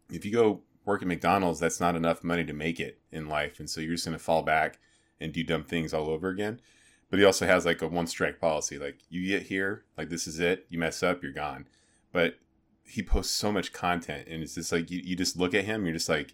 if 0.09 0.25
you 0.25 0.31
go 0.31 0.61
work 0.85 1.01
at 1.01 1.07
McDonald's, 1.07 1.59
that's 1.59 1.79
not 1.79 1.95
enough 1.95 2.23
money 2.23 2.45
to 2.45 2.53
make 2.53 2.79
it 2.79 2.99
in 3.11 3.27
life. 3.27 3.59
And 3.59 3.69
so 3.69 3.81
you're 3.81 3.93
just 3.93 4.05
going 4.05 4.17
to 4.17 4.23
fall 4.23 4.43
back 4.43 4.79
and 5.19 5.33
do 5.33 5.43
dumb 5.43 5.63
things 5.63 5.93
all 5.93 6.09
over 6.09 6.29
again. 6.29 6.59
But 7.09 7.19
he 7.19 7.25
also 7.25 7.45
has 7.45 7.65
like 7.65 7.81
a 7.81 7.87
one 7.87 8.07
strike 8.07 8.39
policy. 8.39 8.77
Like 8.77 8.99
you 9.09 9.27
get 9.27 9.43
here, 9.43 9.83
like 9.97 10.09
this 10.09 10.27
is 10.27 10.39
it. 10.39 10.65
You 10.69 10.79
mess 10.79 11.03
up, 11.03 11.21
you're 11.21 11.31
gone. 11.31 11.67
But 12.11 12.35
he 12.85 13.03
posts 13.03 13.33
so 13.33 13.51
much 13.51 13.71
content 13.71 14.27
and 14.27 14.43
it's 14.43 14.55
just 14.55 14.71
like 14.71 14.91
you, 14.91 15.01
you 15.03 15.15
just 15.15 15.37
look 15.37 15.53
at 15.53 15.65
him, 15.65 15.85
you're 15.85 15.93
just 15.93 16.09
like, 16.09 16.33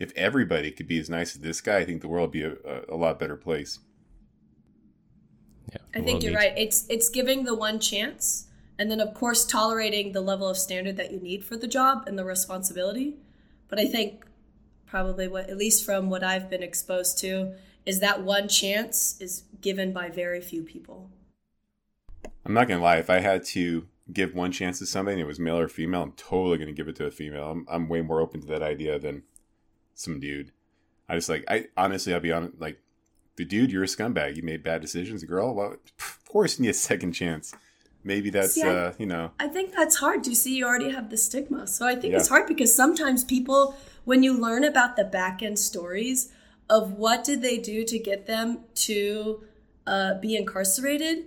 if 0.00 0.12
everybody 0.16 0.72
could 0.72 0.88
be 0.88 0.98
as 0.98 1.10
nice 1.10 1.36
as 1.36 1.42
this 1.42 1.60
guy, 1.60 1.78
I 1.78 1.84
think 1.84 2.00
the 2.00 2.08
world 2.08 2.28
would 2.28 2.32
be 2.32 2.42
a, 2.42 2.54
a, 2.64 2.94
a 2.94 2.96
lot 2.96 3.20
better 3.20 3.36
place. 3.36 3.78
Yeah, 5.70 5.78
I 5.94 6.00
think 6.00 6.24
you're 6.24 6.34
right. 6.34 6.54
It's 6.56 6.86
it's 6.88 7.08
giving 7.10 7.44
the 7.44 7.54
one 7.54 7.78
chance, 7.78 8.48
and 8.78 8.90
then 8.90 9.00
of 9.00 9.14
course 9.14 9.44
tolerating 9.44 10.12
the 10.12 10.22
level 10.22 10.48
of 10.48 10.56
standard 10.56 10.96
that 10.96 11.12
you 11.12 11.20
need 11.20 11.44
for 11.44 11.56
the 11.56 11.68
job 11.68 12.04
and 12.08 12.18
the 12.18 12.24
responsibility. 12.24 13.18
But 13.68 13.78
I 13.78 13.86
think 13.86 14.24
probably 14.86 15.28
what, 15.28 15.48
at 15.48 15.56
least 15.56 15.84
from 15.84 16.10
what 16.10 16.24
I've 16.24 16.50
been 16.50 16.62
exposed 16.62 17.18
to, 17.18 17.54
is 17.86 18.00
that 18.00 18.22
one 18.22 18.48
chance 18.48 19.20
is 19.20 19.44
given 19.60 19.92
by 19.92 20.08
very 20.08 20.40
few 20.40 20.64
people. 20.64 21.10
I'm 22.44 22.54
not 22.54 22.66
gonna 22.66 22.82
lie. 22.82 22.96
If 22.96 23.10
I 23.10 23.20
had 23.20 23.44
to 23.44 23.86
give 24.12 24.34
one 24.34 24.50
chance 24.50 24.78
to 24.78 24.86
somebody 24.86 25.14
and 25.14 25.20
it 25.20 25.26
was 25.26 25.38
male 25.38 25.58
or 25.58 25.68
female, 25.68 26.02
I'm 26.02 26.12
totally 26.12 26.58
going 26.58 26.66
to 26.66 26.74
give 26.74 26.88
it 26.88 26.96
to 26.96 27.06
a 27.06 27.12
female. 27.12 27.50
I'm, 27.50 27.66
I'm 27.70 27.88
way 27.88 28.02
more 28.02 28.20
open 28.20 28.40
to 28.40 28.46
that 28.48 28.62
idea 28.62 28.98
than 28.98 29.22
some 30.00 30.18
dude. 30.18 30.52
I 31.08 31.14
just 31.16 31.28
like, 31.28 31.44
I 31.48 31.66
honestly, 31.76 32.14
I'll 32.14 32.20
be 32.20 32.32
honest, 32.32 32.60
like, 32.60 32.80
the 33.36 33.44
dude, 33.44 33.70
you're 33.70 33.84
a 33.84 33.86
scumbag. 33.86 34.36
You 34.36 34.42
made 34.42 34.62
bad 34.62 34.80
decisions. 34.80 35.22
Girl, 35.24 35.54
well, 35.54 35.76
of 35.98 36.24
course 36.28 36.58
you 36.58 36.64
need 36.64 36.70
a 36.70 36.74
second 36.74 37.12
chance. 37.12 37.54
Maybe 38.02 38.30
that's, 38.30 38.54
see, 38.54 38.62
I, 38.62 38.68
uh, 38.68 38.92
you 38.98 39.06
know. 39.06 39.32
I 39.38 39.48
think 39.48 39.74
that's 39.74 39.96
hard. 39.96 40.26
You 40.26 40.34
see, 40.34 40.56
you 40.56 40.66
already 40.66 40.90
have 40.90 41.10
the 41.10 41.16
stigma. 41.16 41.66
So 41.66 41.86
I 41.86 41.94
think 41.94 42.12
yeah. 42.12 42.18
it's 42.18 42.28
hard 42.28 42.46
because 42.46 42.74
sometimes 42.74 43.24
people, 43.24 43.76
when 44.04 44.22
you 44.22 44.32
learn 44.32 44.64
about 44.64 44.96
the 44.96 45.04
back 45.04 45.42
end 45.42 45.58
stories 45.58 46.32
of 46.70 46.92
what 46.92 47.24
did 47.24 47.42
they 47.42 47.58
do 47.58 47.84
to 47.84 47.98
get 47.98 48.26
them 48.26 48.60
to 48.74 49.44
uh, 49.86 50.14
be 50.14 50.34
incarcerated, 50.34 51.24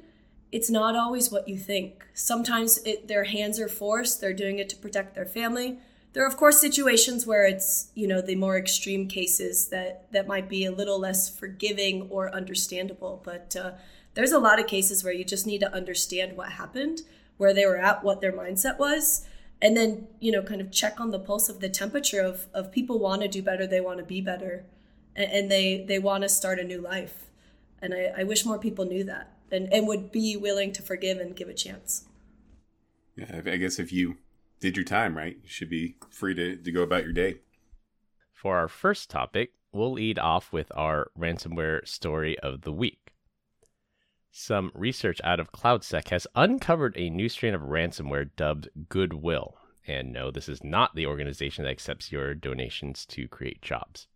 it's 0.52 0.70
not 0.70 0.96
always 0.96 1.32
what 1.32 1.48
you 1.48 1.58
think. 1.58 2.06
Sometimes 2.14 2.80
it, 2.86 3.08
their 3.08 3.26
hands 3.26 3.60
are 3.60 3.68
forced, 3.68 4.22
they're 4.22 4.34
doing 4.34 4.58
it 4.60 4.70
to 4.70 4.76
protect 4.76 5.14
their 5.14 5.26
family. 5.26 5.80
There 6.14 6.24
are, 6.24 6.28
of 6.28 6.38
course, 6.38 6.62
situations 6.62 7.26
where 7.26 7.46
it's, 7.46 7.90
you 7.96 8.08
know, 8.08 8.22
the 8.22 8.36
more 8.36 8.58
extreme 8.58 9.08
cases 9.08 9.70
that, 9.70 10.12
that 10.12 10.28
might 10.28 10.48
be 10.48 10.64
a 10.64 10.72
little 10.72 11.00
less 11.00 11.28
forgiving 11.28 12.08
or 12.10 12.34
understandable. 12.34 13.22
But 13.26 13.56
uh, 13.56 13.72
there's 14.14 14.32
a 14.32 14.40
lot 14.40 14.60
of 14.60 14.68
cases 14.68 15.04
where 15.04 15.14
you 15.14 15.24
just 15.24 15.48
need 15.48 15.60
to 15.60 15.74
understand 15.74 16.38
what 16.38 16.54
happened, 16.54 17.02
where 17.38 17.54
they 17.54 17.66
were 17.66 17.80
at, 17.80 18.04
what 18.04 18.22
their 18.22 18.32
mindset 18.32 18.78
was, 18.78 19.28
and 19.60 19.76
then, 19.76 20.08
you 20.20 20.32
know, 20.32 20.44
kind 20.44 20.62
of 20.62 20.72
check 20.72 21.00
on 21.00 21.10
the 21.10 21.20
pulse 21.20 21.50
of 21.50 21.62
the 21.62 21.70
temperature 21.70 22.22
of, 22.22 22.48
of 22.54 22.72
people 22.72 23.00
want 23.00 23.24
to 23.24 23.28
do 23.28 23.42
better, 23.42 23.66
they 23.66 23.82
want 23.82 23.98
to 23.98 24.06
be 24.06 24.22
better, 24.22 24.66
and, 25.16 25.32
and 25.32 25.52
they, 25.52 25.84
they 25.88 25.98
want 25.98 26.22
to 26.22 26.30
start 26.30 26.60
a 26.60 26.64
new 26.64 26.80
life. 26.80 27.26
And 27.82 27.94
I, 27.94 28.14
I 28.20 28.24
wish 28.24 28.46
more 28.46 28.60
people 28.60 28.86
knew 28.86 29.04
that 29.06 29.32
and, 29.52 29.72
and 29.74 29.88
would 29.88 30.12
be 30.12 30.38
willing 30.38 30.74
to 30.74 30.82
forgive 30.82 31.18
and 31.18 31.36
give 31.36 31.50
a 31.50 31.54
chance. 31.54 32.06
Yeah, 33.16 33.42
I 33.46 33.58
guess 33.58 33.80
if 33.80 33.92
you 33.92 34.18
did 34.64 34.78
your 34.78 34.86
time 34.86 35.18
right, 35.18 35.36
you 35.44 35.50
should 35.50 35.70
be 35.70 35.98
free 36.10 36.34
to, 36.34 36.56
to 36.56 36.72
go 36.72 36.84
about 36.84 37.04
your 37.04 37.12
day. 37.12 37.36
For 38.32 38.56
our 38.56 38.70
first 38.70 39.10
topic, 39.10 39.52
we'll 39.74 39.92
lead 39.92 40.18
off 40.18 40.54
with 40.54 40.72
our 40.74 41.12
ransomware 41.20 41.86
story 41.86 42.40
of 42.40 42.62
the 42.62 42.72
week. 42.72 43.12
Some 44.32 44.72
research 44.74 45.20
out 45.22 45.42
of 45.42 45.52
CloudSEK 45.52 46.08
has 46.12 46.28
uncovered 46.34 46.94
a 46.96 47.10
new 47.10 47.28
strain 47.28 47.54
of 47.54 47.64
ransomware 47.64 48.30
dubbed 48.38 48.70
Goodwill. 48.88 49.58
And 49.86 50.14
no, 50.14 50.32
this 50.32 50.48
is 50.48 50.64
not 50.64 50.96
the 50.96 51.08
organization 51.08 51.66
that 51.66 51.72
accepts 51.72 52.10
your 52.10 52.34
donations 52.34 53.06
to 53.08 53.28
create 53.28 53.62
jobs. 53.62 54.08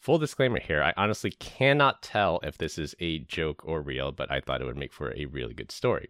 Full 0.00 0.18
disclaimer 0.18 0.58
here, 0.58 0.82
I 0.82 0.92
honestly 0.96 1.30
cannot 1.30 2.02
tell 2.02 2.40
if 2.42 2.58
this 2.58 2.76
is 2.76 2.96
a 2.98 3.20
joke 3.20 3.62
or 3.64 3.80
real, 3.80 4.10
but 4.10 4.32
I 4.32 4.40
thought 4.40 4.60
it 4.60 4.64
would 4.64 4.76
make 4.76 4.92
for 4.92 5.14
a 5.14 5.26
really 5.26 5.54
good 5.54 5.70
story. 5.70 6.08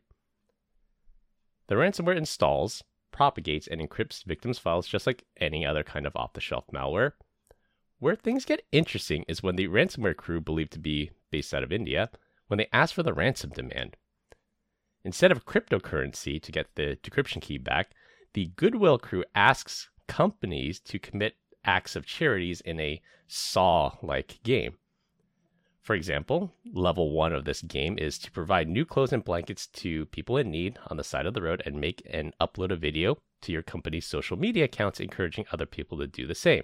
The 1.66 1.74
ransomware 1.74 2.16
installs, 2.16 2.82
propagates, 3.14 3.68
and 3.68 3.80
encrypts 3.80 4.24
victims' 4.24 4.58
files 4.58 4.88
just 4.88 5.06
like 5.06 5.24
any 5.40 5.64
other 5.64 5.84
kind 5.84 6.04
of 6.04 6.16
off 6.16 6.32
the 6.32 6.40
shelf 6.40 6.64
malware. 6.74 7.12
Where 8.00 8.16
things 8.16 8.44
get 8.44 8.66
interesting 8.72 9.24
is 9.28 9.42
when 9.42 9.54
the 9.54 9.68
ransomware 9.68 10.16
crew, 10.16 10.40
believed 10.40 10.72
to 10.72 10.80
be 10.80 11.12
based 11.30 11.54
out 11.54 11.62
of 11.62 11.72
India, 11.72 12.10
when 12.48 12.58
they 12.58 12.68
ask 12.72 12.92
for 12.92 13.04
the 13.04 13.14
ransom 13.14 13.50
demand. 13.50 13.96
Instead 15.04 15.30
of 15.30 15.46
cryptocurrency 15.46 16.42
to 16.42 16.50
get 16.50 16.74
the 16.74 16.98
decryption 17.02 17.40
key 17.40 17.56
back, 17.56 17.92
the 18.32 18.46
Goodwill 18.56 18.98
crew 18.98 19.24
asks 19.34 19.88
companies 20.08 20.80
to 20.80 20.98
commit 20.98 21.36
acts 21.64 21.94
of 21.94 22.06
charities 22.06 22.60
in 22.62 22.80
a 22.80 23.00
Saw 23.28 23.96
like 24.02 24.42
game. 24.42 24.76
For 25.84 25.94
example, 25.94 26.52
level 26.72 27.12
one 27.12 27.32
of 27.32 27.44
this 27.44 27.62
game 27.62 27.98
is 27.98 28.18
to 28.20 28.30
provide 28.30 28.68
new 28.68 28.84
clothes 28.84 29.12
and 29.12 29.24
blankets 29.24 29.66
to 29.68 30.06
people 30.06 30.36
in 30.36 30.50
need 30.50 30.78
on 30.88 30.96
the 30.96 31.04
side 31.04 31.26
of 31.26 31.34
the 31.34 31.42
road 31.42 31.62
and 31.64 31.80
make 31.80 32.02
and 32.10 32.34
upload 32.40 32.72
a 32.72 32.76
video 32.76 33.18
to 33.42 33.52
your 33.52 33.62
company's 33.62 34.06
social 34.06 34.36
media 34.36 34.64
accounts, 34.64 34.98
encouraging 34.98 35.44
other 35.52 35.66
people 35.66 35.98
to 35.98 36.06
do 36.06 36.26
the 36.26 36.34
same. 36.34 36.62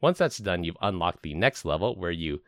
Once 0.00 0.18
that's 0.18 0.38
done, 0.38 0.64
you've 0.64 0.76
unlocked 0.82 1.22
the 1.22 1.34
next 1.34 1.64
level 1.64 1.94
where 1.94 2.10
you 2.10 2.42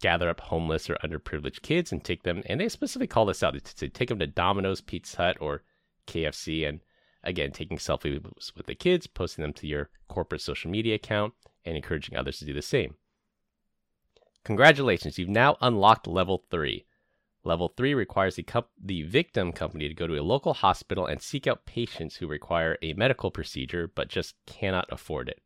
gather 0.00 0.28
up 0.28 0.40
homeless 0.40 0.90
or 0.90 0.96
underprivileged 1.04 1.62
kids 1.62 1.92
and 1.92 2.02
take 2.02 2.22
them, 2.22 2.42
and 2.46 2.58
they 2.58 2.68
specifically 2.68 3.06
call 3.06 3.26
this 3.26 3.42
out 3.42 3.62
to 3.62 3.88
take 3.88 4.08
them 4.08 4.18
to 4.18 4.26
Domino's, 4.26 4.80
Pizza 4.80 5.18
Hut, 5.18 5.36
or 5.38 5.62
KFC, 6.06 6.66
and 6.66 6.80
Again, 7.26 7.50
taking 7.50 7.78
selfies 7.78 8.22
with 8.56 8.66
the 8.66 8.76
kids, 8.76 9.08
posting 9.08 9.42
them 9.42 9.52
to 9.54 9.66
your 9.66 9.90
corporate 10.06 10.40
social 10.40 10.70
media 10.70 10.94
account, 10.94 11.34
and 11.64 11.74
encouraging 11.74 12.16
others 12.16 12.38
to 12.38 12.44
do 12.44 12.54
the 12.54 12.62
same. 12.62 12.94
Congratulations, 14.46 15.18
you've 15.18 15.28
now 15.28 15.56
unlocked 15.60 16.06
level 16.06 16.44
3. 16.52 16.86
Level 17.42 17.72
3 17.76 17.94
requires 17.94 18.36
the, 18.36 18.46
the 18.80 19.02
victim 19.02 19.50
company 19.50 19.88
to 19.88 19.94
go 19.94 20.06
to 20.06 20.20
a 20.20 20.22
local 20.22 20.54
hospital 20.54 21.04
and 21.04 21.20
seek 21.20 21.48
out 21.48 21.66
patients 21.66 22.14
who 22.14 22.28
require 22.28 22.78
a 22.80 22.92
medical 22.92 23.32
procedure 23.32 23.90
but 23.92 24.06
just 24.06 24.36
cannot 24.46 24.86
afford 24.88 25.28
it. 25.28 25.42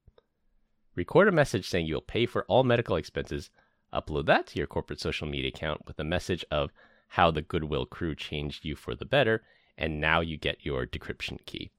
Record 0.95 1.29
a 1.29 1.33
message 1.33 1.67
saying 1.67 1.87
you 1.87 1.95
will 1.95 2.03
pay 2.03 2.27
for 2.27 2.45
all 2.45 2.63
medical 2.63 2.97
expenses, 2.97 3.49
upload 3.91 4.27
that 4.27 4.49
to 4.49 4.59
your 4.59 4.67
corporate 4.67 5.01
social 5.01 5.27
media 5.27 5.49
account 5.49 5.87
with 5.87 5.99
a 5.99 6.05
message 6.05 6.45
of 6.51 6.71
how 7.09 7.31
the 7.31 7.41
Goodwill 7.41 7.87
crew 7.87 8.15
changed 8.15 8.67
you 8.67 8.77
for 8.77 8.95
the 8.95 9.07
better, 9.07 9.43
and 9.79 9.99
now 9.99 10.21
you 10.21 10.37
get 10.37 10.67
your 10.67 10.85
decryption 10.85 11.39
key. 11.47 11.71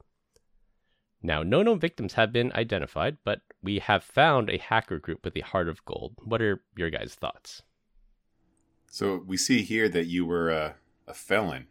Now, 1.23 1.43
no 1.43 1.61
known 1.61 1.79
victims 1.79 2.13
have 2.13 2.33
been 2.33 2.51
identified, 2.53 3.17
but 3.23 3.41
we 3.61 3.79
have 3.79 4.03
found 4.03 4.49
a 4.49 4.57
hacker 4.57 4.97
group 4.97 5.23
with 5.23 5.37
a 5.37 5.41
heart 5.41 5.69
of 5.69 5.85
gold. 5.85 6.15
What 6.23 6.41
are 6.41 6.63
your 6.75 6.89
guys' 6.89 7.13
thoughts? 7.13 7.61
So 8.87 9.23
we 9.25 9.37
see 9.37 9.61
here 9.61 9.87
that 9.89 10.07
you 10.07 10.25
were 10.25 10.49
a, 10.49 10.75
a 11.07 11.13
felon. 11.13 11.67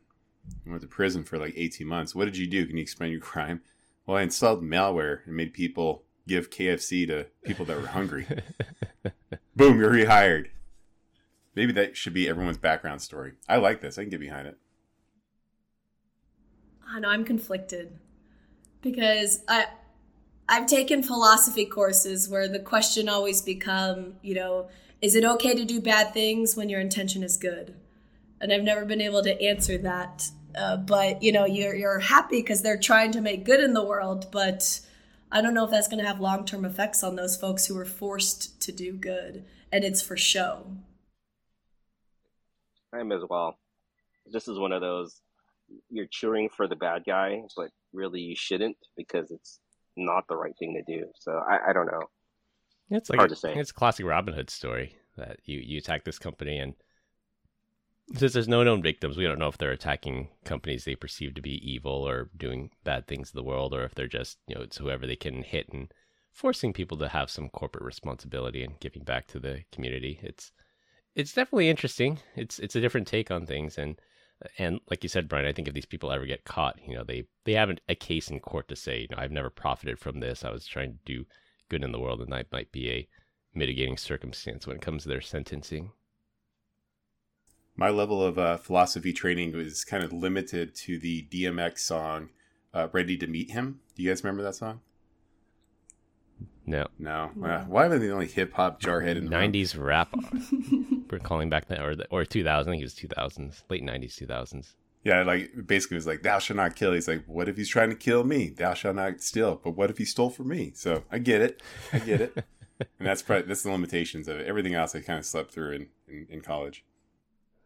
You 0.65 0.71
went 0.71 0.83
to 0.83 0.89
prison 0.89 1.25
for 1.25 1.39
like 1.39 1.55
18 1.57 1.87
months. 1.87 2.15
What 2.15 2.27
did 2.27 2.37
you 2.37 2.47
do? 2.47 2.67
Can 2.67 2.77
you 2.77 2.83
explain 2.83 3.11
your 3.11 3.21
crime? 3.21 3.61
Well, 4.07 4.17
I 4.17 4.23
installed 4.23 4.63
malware 4.63 5.27
and 5.27 5.37
made 5.37 5.53
people 5.53 6.05
give 6.27 6.51
KFC 6.51 7.07
to 7.09 7.27
people 7.45 7.67
that 7.67 7.81
were 7.81 7.89
hungry. 7.89 8.27
Boom, 9.57 9.79
you're 9.79 9.91
rehired. 9.91 10.47
Maybe 11.55 11.73
that 11.73 11.97
should 11.97 12.15
be 12.15 12.29
everyone's 12.29 12.59
background 12.59 13.03
story. 13.03 13.33
I 13.49 13.57
like 13.57 13.81
this. 13.81 13.99
I 13.99 14.03
can 14.03 14.11
get 14.11 14.21
behind 14.21 14.47
it. 14.47 14.57
I 16.89 17.01
know 17.01 17.09
I'm 17.09 17.25
conflicted 17.25 17.99
because 18.83 19.43
I 19.49 19.67
I've 20.49 20.67
taken 20.67 21.03
philosophy 21.03 21.65
courses 21.65 22.29
where 22.29 22.49
the 22.49 22.59
question 22.59 23.09
always 23.09 23.41
become, 23.41 24.15
you 24.21 24.35
know, 24.35 24.69
is 25.01 25.15
it 25.15 25.25
okay 25.25 25.55
to 25.55 25.65
do 25.65 25.81
bad 25.81 26.13
things 26.13 26.57
when 26.57 26.69
your 26.69 26.81
intention 26.81 27.23
is 27.23 27.37
good? 27.37 27.75
And 28.41 28.53
I've 28.53 28.65
never 28.65 28.85
been 28.85 29.01
able 29.01 29.23
to 29.23 29.41
answer 29.41 29.79
that. 29.79 30.29
Uh, 30.59 30.77
but 30.77 31.23
you 31.23 31.31
know, 31.31 31.45
you're 31.45 31.75
you're 31.75 32.01
happy 32.01 32.41
because 32.41 32.63
they're 32.63 32.79
trying 32.79 33.13
to 33.13 33.21
make 33.21 33.45
good 33.45 33.61
in 33.61 33.75
the 33.75 33.85
world, 33.85 34.27
but 34.33 34.81
I 35.31 35.41
don't 35.41 35.55
know 35.55 35.65
if 35.65 35.71
that's 35.71 35.87
going 35.87 36.03
to 36.03 36.09
have 36.09 36.19
long 36.19 36.45
term 36.45 36.65
effects 36.65 37.05
on 37.05 37.15
those 37.15 37.37
folks 37.37 37.67
who 37.67 37.79
are 37.79 37.85
forced 37.85 38.61
to 38.63 38.73
do 38.73 38.93
good, 38.93 39.45
and 39.71 39.85
it's 39.85 40.03
for 40.03 40.17
show. 40.17 40.67
I'm 42.93 43.13
as 43.13 43.23
well. 43.31 43.57
This 44.27 44.49
is 44.49 44.59
one 44.59 44.73
of 44.73 44.81
those 44.81 45.21
you're 45.89 46.07
cheering 46.11 46.49
for 46.49 46.67
the 46.67 46.75
bad 46.75 47.05
guy, 47.07 47.43
but 47.57 47.71
really 47.93 48.21
you 48.21 48.37
shouldn't 48.37 48.77
because 48.97 49.31
it's 49.31 49.61
not 49.97 50.27
the 50.29 50.37
right 50.37 50.57
thing 50.59 50.75
to 50.75 50.83
do. 50.99 51.07
So 51.19 51.33
I, 51.33 51.71
I 51.71 51.73
don't 51.73 51.87
know. 51.87 52.03
It's 52.91 53.11
like 53.11 53.19
hard 53.19 53.31
a, 53.31 53.35
to 53.35 53.41
say. 53.41 53.55
It's 53.55 53.71
a 53.71 53.75
classic 53.75 54.07
Robin 54.07 54.35
Hood 54.35 54.51
story 54.51 54.97
that 55.17 55.39
you 55.45 55.59
you 55.59 55.79
attack 55.79 56.05
this 56.05 56.19
company 56.19 56.59
and 56.59 56.75
since 58.17 58.33
there's 58.33 58.49
no 58.49 58.63
known 58.63 58.83
victims, 58.83 59.17
we 59.17 59.25
don't 59.25 59.39
know 59.39 59.49
if 59.49 59.59
they're 59.59 59.71
attacking 59.71 60.29
companies 60.45 60.85
they 60.85 60.97
perceive 60.97 61.35
to 61.35 61.43
be 61.43 61.71
evil 61.71 61.93
or 61.93 62.29
doing 62.37 62.71
bad 62.83 63.07
things 63.07 63.31
to 63.31 63.37
the 63.37 63.43
world, 63.43 63.73
or 63.73 63.85
if 63.85 63.95
they're 63.95 64.09
just 64.09 64.39
you 64.47 64.55
know 64.55 64.63
it's 64.63 64.79
whoever 64.79 65.07
they 65.07 65.17
can 65.17 65.43
hit 65.43 65.69
and 65.73 65.93
forcing 66.33 66.73
people 66.73 66.97
to 66.99 67.09
have 67.09 67.31
some 67.31 67.49
corporate 67.49 67.85
responsibility 67.85 68.63
and 68.63 68.81
giving 68.81 69.05
back 69.05 69.27
to 69.29 69.39
the 69.39 69.63
community. 69.73 70.19
It's 70.23 70.53
it's 71.15 71.33
definitely 71.33 71.69
interesting. 71.69 72.19
It's 72.35 72.59
it's 72.59 72.77
a 72.77 72.81
different 72.81 73.07
take 73.07 73.31
on 73.31 73.47
things, 73.47 73.79
and 73.79 74.01
and 74.59 74.81
like 74.89 75.03
you 75.03 75.09
said, 75.09 75.29
Brian, 75.29 75.47
I 75.47 75.53
think 75.53 75.69
if 75.69 75.75
these 75.75 75.87
people 75.87 76.11
ever 76.11 76.27
get 76.27 76.45
caught, 76.45 76.79
you 76.87 76.95
know, 76.95 77.05
they 77.05 77.25
they 77.45 77.53
haven't 77.53 77.81
a 77.89 77.95
case 77.95 78.31
in 78.31 78.41
court 78.41 78.69
to 78.69 78.77
say, 78.77 79.01
you 79.01 79.09
know, 79.11 79.23
I've 79.23 79.31
never 79.31 79.51
profited 79.51 79.99
from 79.99 80.21
this. 80.21 80.45
I 80.45 80.51
was 80.51 80.67
trying 80.67 80.93
to 80.93 80.99
do 81.05 81.27
good 81.69 81.85
in 81.85 81.93
the 81.93 82.01
world, 82.01 82.21
and 82.21 82.33
that 82.33 82.53
might 82.53 82.73
be 82.73 82.91
a 82.91 83.09
mitigating 83.55 83.97
circumstance 83.97 84.67
when 84.67 84.77
it 84.77 84.83
comes 84.83 85.03
to 85.03 85.09
their 85.09 85.21
sentencing. 85.21 85.93
My 87.77 87.91
level 87.91 88.23
of 88.23 88.39
uh, 88.39 88.57
philosophy 88.57 89.13
training 89.13 89.53
was 89.53 89.85
kind 89.85 90.05
of 90.05 90.13
limited 90.13 90.75
to 90.77 90.99
the 90.99 91.27
DMX 91.31 91.81
song 91.81 92.31
uh, 92.73 92.89
"Ready 92.93 93.17
to 93.19 93.27
Meet 93.27 93.51
Him." 93.51 93.81
Do 93.95 94.03
you 94.03 94.11
guys 94.11 94.25
remember 94.25 94.43
that 94.43 94.55
song? 94.55 94.81
No. 96.67 96.87
No. 96.99 97.31
Uh, 97.43 97.65
why 97.65 97.87
am 97.87 97.93
I 97.93 97.99
the 97.99 98.11
only 98.11 98.27
hip 98.27 98.53
hop 98.53 98.81
jarhead 98.81 99.17
in 99.17 99.27
the 99.27 99.37
'90s 99.37 99.77
rap? 99.79 100.15
We're 101.11 101.19
calling 101.19 101.51
back 101.51 101.67
then, 101.67 101.81
or 101.81 101.97
the, 101.97 102.07
or 102.11 102.25
2000. 102.25 102.69
I 102.69 102.73
think 102.73 102.81
it 102.81 102.85
was 102.85 102.95
2000s, 102.95 103.65
late 103.69 103.83
90s, 103.83 104.15
2000s. 104.25 104.75
Yeah, 105.03 105.23
like 105.23 105.51
basically, 105.67 105.97
it 105.97 105.99
was 105.99 106.07
like, 106.07 106.23
"Thou 106.23 106.39
shalt 106.39 106.59
not 106.59 106.77
kill." 106.77 106.93
He's 106.93 107.09
like, 107.09 107.25
"What 107.27 107.49
if 107.49 107.57
he's 107.57 107.69
trying 107.69 107.89
to 107.91 107.97
kill 107.97 108.23
me? 108.23 108.51
Thou 108.51 108.75
shalt 108.75 108.97
not 108.97 109.23
steal." 109.23 109.61
But 109.63 109.73
what 109.73 109.91
if 109.91 109.99
he 109.99 110.05
stole 110.05 110.31
from 110.31 110.49
me? 110.49 110.73
So 110.75 111.05
I 111.11 111.19
get 111.19 111.41
it. 111.41 111.63
I 111.93 111.99
get 112.01 112.21
it. 112.21 112.35
and 112.99 113.09
that's 113.09 113.23
probably 113.23 113.47
that's 113.47 113.63
the 113.63 113.71
limitations 113.71 114.29
of 114.29 114.39
it. 114.39 114.47
Everything 114.47 114.75
else 114.75 114.95
I 114.95 115.01
kind 115.01 115.19
of 115.19 115.25
slept 115.25 115.53
through 115.53 115.73
in, 115.73 115.87
in, 116.07 116.27
in 116.29 116.41
college. 116.43 116.85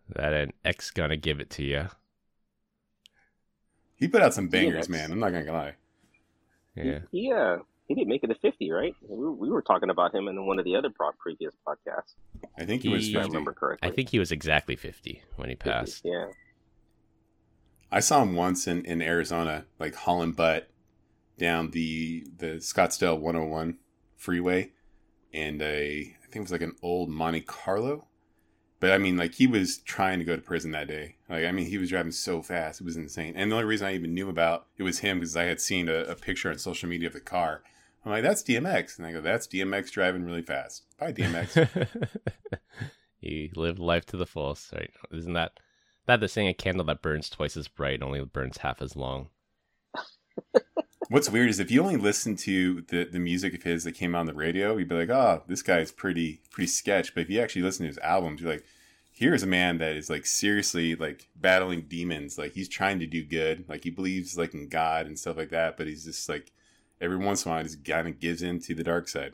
That 0.08 0.32
an 0.32 0.52
ex 0.64 0.90
gonna 0.90 1.16
give 1.16 1.40
it 1.40 1.50
to 1.50 1.64
you. 1.64 1.88
He 3.96 4.08
put 4.08 4.22
out 4.22 4.34
some 4.34 4.48
bangers, 4.48 4.86
DMX. 4.86 4.90
man. 4.90 5.12
I'm 5.12 5.20
not 5.20 5.32
gonna 5.32 5.52
lie. 5.52 5.74
Yeah. 6.76 7.00
He, 7.10 7.32
he, 7.86 7.94
he 7.94 7.94
didn't 7.94 8.08
make 8.08 8.22
it 8.24 8.28
to 8.28 8.34
50, 8.34 8.70
right? 8.70 8.94
We, 9.08 9.28
we 9.30 9.50
were 9.50 9.62
talking 9.62 9.90
about 9.90 10.14
him 10.14 10.28
in 10.28 10.46
one 10.46 10.58
of 10.58 10.64
the 10.64 10.76
other 10.76 10.90
pro- 10.90 11.12
previous 11.18 11.54
podcasts, 11.66 12.14
I 12.58 12.64
think 12.64 12.82
he 12.82 12.88
was 12.88 13.04
He- 13.06 13.12
if 13.12 13.16
I 13.18 13.20
50. 13.22 13.32
remember 13.32 13.52
correctly. 13.52 13.88
I 13.88 13.92
think 13.92 14.08
he 14.10 14.18
was 14.18 14.32
exactly 14.32 14.76
50 14.76 15.22
when 15.36 15.48
he 15.48 15.54
50, 15.54 15.70
passed. 15.70 16.02
Yeah. 16.04 16.26
I 17.90 18.00
saw 18.00 18.22
him 18.22 18.34
once 18.34 18.66
in, 18.66 18.84
in 18.84 19.00
Arizona, 19.02 19.66
like 19.78 19.94
hauling 19.94 20.32
butt 20.32 20.68
down 21.38 21.70
the 21.70 22.26
the 22.38 22.46
Scottsdale 22.56 23.18
101 23.18 23.78
freeway, 24.16 24.72
and 25.32 25.60
a 25.62 26.16
I 26.22 26.26
think 26.26 26.36
it 26.36 26.40
was 26.40 26.52
like 26.52 26.62
an 26.62 26.76
old 26.82 27.08
Monte 27.08 27.42
Carlo. 27.42 28.08
But 28.80 28.90
I 28.90 28.98
mean, 28.98 29.16
like 29.16 29.34
he 29.34 29.46
was 29.46 29.78
trying 29.78 30.18
to 30.18 30.24
go 30.24 30.34
to 30.36 30.42
prison 30.42 30.72
that 30.72 30.88
day. 30.88 31.16
Like 31.28 31.44
I 31.44 31.52
mean, 31.52 31.66
he 31.66 31.78
was 31.78 31.88
driving 31.90 32.10
so 32.12 32.42
fast, 32.42 32.80
it 32.80 32.84
was 32.84 32.96
insane. 32.96 33.34
And 33.36 33.50
the 33.50 33.56
only 33.56 33.66
reason 33.66 33.86
I 33.86 33.94
even 33.94 34.12
knew 34.14 34.28
about 34.28 34.66
it 34.76 34.82
was 34.82 34.98
him 34.98 35.20
because 35.20 35.36
I 35.36 35.44
had 35.44 35.60
seen 35.60 35.88
a, 35.88 36.00
a 36.04 36.14
picture 36.16 36.50
on 36.50 36.58
social 36.58 36.88
media 36.88 37.06
of 37.08 37.14
the 37.14 37.20
car. 37.20 37.62
I'm 38.04 38.12
like, 38.12 38.22
that's 38.22 38.42
DMX, 38.42 38.98
and 38.98 39.06
I 39.06 39.12
go, 39.12 39.20
that's 39.20 39.46
DMX 39.46 39.90
driving 39.90 40.24
really 40.24 40.42
fast. 40.42 40.84
Bye, 40.98 41.12
DMX. 41.12 41.88
he 43.18 43.50
lived 43.56 43.78
life 43.78 44.04
to 44.06 44.16
the 44.16 44.26
fullest, 44.26 44.72
right? 44.72 44.90
Isn't 45.10 45.32
that 45.32 45.58
that 46.06 46.20
the 46.20 46.28
saying? 46.28 46.48
A 46.48 46.54
candle 46.54 46.84
that 46.86 47.00
burns 47.00 47.30
twice 47.30 47.56
as 47.56 47.68
bright 47.68 48.02
only 48.02 48.22
burns 48.24 48.58
half 48.58 48.82
as 48.82 48.94
long. 48.94 49.28
What's 51.08 51.30
weird 51.30 51.48
is 51.48 51.60
if 51.60 51.70
you 51.70 51.80
only 51.82 51.96
listen 51.96 52.36
to 52.36 52.82
the, 52.82 53.04
the 53.04 53.18
music 53.18 53.54
of 53.54 53.62
his 53.62 53.84
that 53.84 53.92
came 53.92 54.14
on 54.14 54.26
the 54.26 54.34
radio, 54.34 54.76
you'd 54.76 54.88
be 54.88 54.94
like, 54.94 55.10
oh, 55.10 55.42
this 55.46 55.62
guy's 55.62 55.92
pretty 55.92 56.40
pretty 56.50 56.66
sketch. 56.66 57.14
But 57.14 57.22
if 57.22 57.30
you 57.30 57.40
actually 57.40 57.62
listen 57.62 57.84
to 57.84 57.88
his 57.88 57.98
albums, 57.98 58.40
you're 58.40 58.52
like, 58.52 58.64
here's 59.12 59.42
a 59.42 59.46
man 59.46 59.78
that 59.78 59.96
is 59.96 60.10
like 60.10 60.26
seriously 60.26 60.94
like 60.94 61.28
battling 61.36 61.82
demons. 61.82 62.36
Like 62.36 62.52
he's 62.52 62.68
trying 62.68 62.98
to 62.98 63.06
do 63.06 63.24
good. 63.24 63.64
Like 63.68 63.84
he 63.84 63.90
believes 63.90 64.36
like 64.36 64.52
in 64.52 64.68
God 64.68 65.06
and 65.06 65.18
stuff 65.18 65.36
like 65.36 65.50
that. 65.50 65.76
But 65.76 65.86
he's 65.86 66.04
just 66.04 66.28
like 66.28 66.52
every 67.00 67.16
once 67.16 67.44
in 67.44 67.50
a 67.50 67.54
while, 67.54 67.62
just 67.64 67.84
kind 67.84 68.08
of 68.08 68.20
gives 68.20 68.42
in 68.42 68.60
to 68.60 68.74
the 68.74 68.84
dark 68.84 69.08
side. 69.08 69.32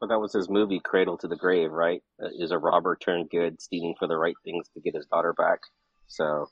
But 0.00 0.08
that 0.08 0.18
was 0.18 0.32
his 0.32 0.50
movie, 0.50 0.80
Cradle 0.84 1.16
to 1.18 1.28
the 1.28 1.36
Grave, 1.36 1.72
right? 1.72 2.02
Uh, 2.22 2.28
is 2.38 2.50
a 2.50 2.58
robber 2.58 2.96
turned 2.96 3.30
good, 3.30 3.60
stealing 3.62 3.94
for 3.98 4.06
the 4.06 4.16
right 4.16 4.34
things 4.44 4.68
to 4.74 4.80
get 4.80 4.94
his 4.94 5.06
daughter 5.06 5.32
back. 5.32 5.60
So 6.06 6.48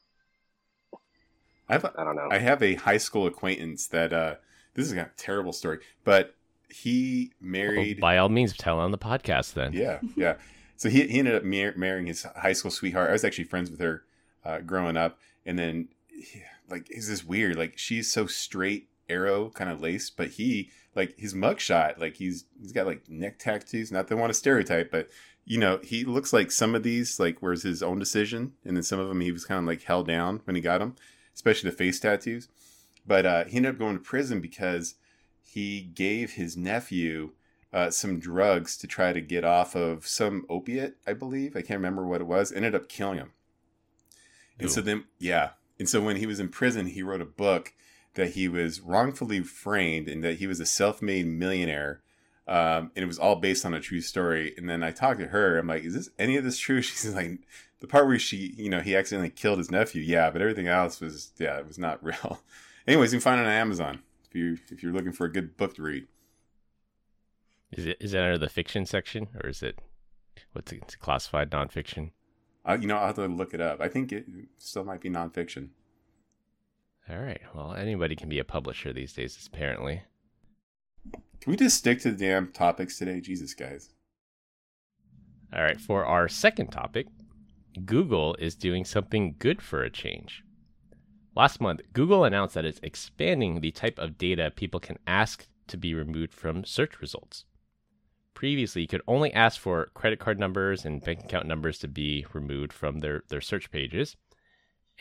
I 1.68 1.74
have 1.74 1.84
a, 1.84 1.92
I 1.98 2.04
don't 2.04 2.16
know. 2.16 2.28
I 2.30 2.38
have 2.38 2.62
a 2.62 2.74
high 2.74 2.96
school 2.98 3.26
acquaintance 3.26 3.86
that 3.88 4.12
uh 4.12 4.36
this 4.74 4.86
is 4.86 4.92
a 4.92 5.10
terrible 5.16 5.52
story, 5.52 5.78
but 6.04 6.34
he 6.68 7.32
Well, 7.40 7.50
married. 7.50 8.00
by 8.00 8.18
all 8.18 8.28
means, 8.28 8.56
tell 8.56 8.78
on 8.80 8.90
the 8.90 8.98
podcast 8.98 9.54
then. 9.54 9.72
Yeah, 9.72 10.00
yeah. 10.16 10.36
So 10.76 10.88
he, 10.88 11.06
he 11.06 11.20
ended 11.20 11.36
up 11.36 11.44
mar- 11.44 11.72
marrying 11.76 12.06
his 12.06 12.24
high 12.36 12.52
school 12.52 12.72
sweetheart. 12.72 13.08
I 13.08 13.12
was 13.12 13.22
actually 13.24 13.44
friends 13.44 13.70
with 13.70 13.78
her 13.78 14.02
uh, 14.44 14.58
growing 14.58 14.96
up, 14.96 15.18
and 15.46 15.56
then 15.56 15.88
he- 16.08 16.42
like 16.68 16.90
is 16.90 17.08
this 17.08 17.24
weird? 17.24 17.56
Like 17.56 17.78
she's 17.78 18.10
so 18.10 18.26
straight 18.26 18.88
arrow 19.08 19.50
kind 19.50 19.70
of 19.70 19.80
laced, 19.80 20.16
but 20.16 20.28
he 20.28 20.70
like 20.94 21.18
his 21.18 21.34
mugshot, 21.34 21.98
like 21.98 22.16
he's 22.16 22.44
he's 22.60 22.72
got 22.72 22.86
like 22.86 23.08
neck 23.08 23.38
tattoos. 23.38 23.92
Not 23.92 24.08
that 24.08 24.16
I 24.16 24.20
want 24.20 24.30
to 24.30 24.38
stereotype, 24.38 24.90
but 24.90 25.08
you 25.44 25.58
know 25.58 25.80
he 25.82 26.04
looks 26.04 26.32
like 26.32 26.50
some 26.50 26.74
of 26.74 26.82
these 26.82 27.18
like 27.18 27.38
where's 27.40 27.62
his 27.62 27.82
own 27.82 27.98
decision, 27.98 28.52
and 28.64 28.76
then 28.76 28.82
some 28.82 28.98
of 28.98 29.08
them 29.08 29.20
he 29.20 29.32
was 29.32 29.44
kind 29.44 29.58
of 29.58 29.66
like 29.66 29.82
held 29.82 30.06
down 30.06 30.40
when 30.44 30.56
he 30.56 30.62
got 30.62 30.78
them, 30.78 30.96
especially 31.34 31.70
the 31.70 31.76
face 31.76 32.00
tattoos. 32.00 32.48
But 33.06 33.26
uh, 33.26 33.44
he 33.44 33.56
ended 33.56 33.72
up 33.72 33.78
going 33.78 33.96
to 33.96 34.02
prison 34.02 34.40
because 34.40 34.94
he 35.42 35.82
gave 35.82 36.32
his 36.32 36.56
nephew 36.56 37.32
uh, 37.72 37.90
some 37.90 38.18
drugs 38.18 38.76
to 38.78 38.86
try 38.86 39.12
to 39.12 39.20
get 39.20 39.44
off 39.44 39.74
of 39.74 40.06
some 40.06 40.46
opiate, 40.48 40.96
I 41.06 41.12
believe. 41.12 41.56
I 41.56 41.60
can't 41.60 41.78
remember 41.80 42.06
what 42.06 42.20
it 42.20 42.26
was. 42.26 42.52
Ended 42.52 42.74
up 42.74 42.88
killing 42.88 43.18
him. 43.18 43.32
And 44.58 44.70
so 44.70 44.80
then, 44.80 45.04
yeah. 45.18 45.50
And 45.78 45.88
so 45.88 46.00
when 46.00 46.16
he 46.16 46.26
was 46.26 46.38
in 46.38 46.48
prison, 46.48 46.86
he 46.86 47.02
wrote 47.02 47.20
a 47.20 47.26
book 47.26 47.74
that 48.14 48.30
he 48.30 48.48
was 48.48 48.80
wrongfully 48.80 49.40
framed 49.40 50.08
and 50.08 50.22
that 50.24 50.38
he 50.38 50.46
was 50.46 50.60
a 50.60 50.66
self-made 50.66 51.26
millionaire. 51.26 52.00
Um, 52.46 52.90
and 52.94 53.02
it 53.02 53.06
was 53.06 53.18
all 53.18 53.36
based 53.36 53.64
on 53.64 53.74
a 53.74 53.80
true 53.80 54.00
story. 54.00 54.54
And 54.56 54.68
then 54.68 54.82
I 54.82 54.90
talked 54.90 55.20
to 55.20 55.28
her. 55.28 55.58
I'm 55.58 55.66
like, 55.66 55.84
"Is 55.84 55.94
this 55.94 56.10
any 56.18 56.36
of 56.36 56.44
this 56.44 56.58
true?" 56.58 56.82
She's 56.82 57.14
like, 57.14 57.40
"The 57.80 57.86
part 57.86 58.06
where 58.06 58.18
she, 58.18 58.54
you 58.56 58.68
know, 58.68 58.80
he 58.80 58.94
accidentally 58.96 59.30
killed 59.30 59.58
his 59.58 59.70
nephew, 59.70 60.02
yeah, 60.02 60.30
but 60.30 60.42
everything 60.42 60.68
else 60.68 61.00
was, 61.00 61.32
yeah, 61.38 61.58
it 61.58 61.66
was 61.66 61.78
not 61.78 62.04
real." 62.04 62.40
Anyways, 62.86 63.12
you 63.12 63.18
can 63.18 63.22
find 63.22 63.40
it 63.40 63.46
on 63.46 63.52
Amazon 63.52 64.02
if 64.28 64.34
you 64.34 64.58
if 64.70 64.82
you're 64.82 64.92
looking 64.92 65.12
for 65.12 65.24
a 65.24 65.32
good 65.32 65.56
book 65.56 65.74
to 65.76 65.82
read. 65.82 66.06
Is 67.72 67.86
it 67.86 67.96
is 67.98 68.12
that 68.12 68.22
under 68.22 68.38
the 68.38 68.48
fiction 68.48 68.86
section 68.86 69.28
or 69.42 69.48
is 69.48 69.62
it 69.62 69.78
what's 70.52 70.70
it, 70.70 70.82
it's 70.82 70.96
classified 70.96 71.50
nonfiction? 71.50 72.10
Uh, 72.66 72.78
you 72.80 72.86
know, 72.86 72.96
I'll 72.96 73.06
have 73.06 73.16
to 73.16 73.26
look 73.26 73.52
it 73.52 73.60
up. 73.60 73.80
I 73.80 73.88
think 73.88 74.12
it 74.12 74.26
still 74.58 74.84
might 74.84 75.00
be 75.00 75.10
nonfiction. 75.10 75.68
All 77.08 77.18
right. 77.18 77.40
Well, 77.54 77.74
anybody 77.74 78.16
can 78.16 78.28
be 78.28 78.38
a 78.38 78.44
publisher 78.44 78.92
these 78.92 79.12
days, 79.12 79.48
apparently. 79.52 80.02
Can 81.40 81.50
we 81.50 81.56
just 81.56 81.76
stick 81.76 82.00
to 82.00 82.10
the 82.10 82.16
damn 82.16 82.50
topics 82.52 82.98
today? 82.98 83.20
Jesus, 83.20 83.52
guys. 83.52 83.90
All 85.54 85.62
right. 85.62 85.78
For 85.78 86.04
our 86.06 86.28
second 86.28 86.68
topic, 86.68 87.06
Google 87.84 88.34
is 88.38 88.54
doing 88.54 88.84
something 88.84 89.36
good 89.38 89.60
for 89.60 89.82
a 89.82 89.90
change. 89.90 90.42
Last 91.36 91.60
month, 91.60 91.82
Google 91.92 92.24
announced 92.24 92.54
that 92.54 92.64
it's 92.64 92.80
expanding 92.82 93.60
the 93.60 93.72
type 93.72 93.98
of 93.98 94.16
data 94.16 94.52
people 94.54 94.80
can 94.80 94.98
ask 95.06 95.46
to 95.66 95.76
be 95.76 95.92
removed 95.92 96.32
from 96.32 96.64
search 96.64 97.00
results. 97.00 97.44
Previously, 98.34 98.82
you 98.82 98.88
could 98.88 99.02
only 99.06 99.32
ask 99.32 99.60
for 99.60 99.90
credit 99.94 100.18
card 100.18 100.38
numbers 100.38 100.84
and 100.84 101.02
bank 101.02 101.24
account 101.24 101.46
numbers 101.46 101.78
to 101.80 101.88
be 101.88 102.24
removed 102.32 102.72
from 102.72 103.00
their, 103.00 103.22
their 103.28 103.40
search 103.40 103.70
pages. 103.70 104.16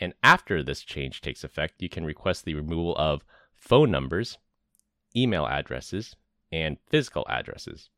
And 0.00 0.14
after 0.22 0.62
this 0.62 0.82
change 0.82 1.20
takes 1.20 1.44
effect, 1.44 1.82
you 1.82 1.88
can 1.88 2.04
request 2.04 2.44
the 2.44 2.54
removal 2.54 2.96
of 2.96 3.24
phone 3.56 3.90
numbers, 3.90 4.38
email 5.16 5.46
addresses, 5.46 6.16
and 6.50 6.78
physical 6.88 7.24
addresses. 7.28 7.90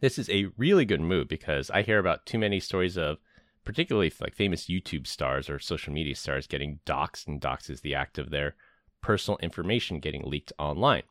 This 0.00 0.18
is 0.18 0.28
a 0.30 0.48
really 0.56 0.84
good 0.84 1.00
move 1.00 1.28
because 1.28 1.70
I 1.70 1.82
hear 1.82 1.98
about 1.98 2.26
too 2.26 2.38
many 2.38 2.58
stories 2.58 2.96
of 2.96 3.18
particularly 3.64 4.12
like 4.20 4.34
famous 4.34 4.66
YouTube 4.66 5.06
stars 5.06 5.50
or 5.50 5.58
social 5.58 5.92
media 5.92 6.14
stars 6.14 6.46
getting 6.46 6.80
doxxed, 6.86 7.28
and 7.28 7.40
doxed 7.40 7.70
is 7.70 7.82
the 7.82 7.94
act 7.94 8.18
of 8.18 8.30
their 8.30 8.56
personal 9.02 9.38
information 9.38 10.00
getting 10.00 10.22
leaked 10.24 10.52
online. 10.58 11.02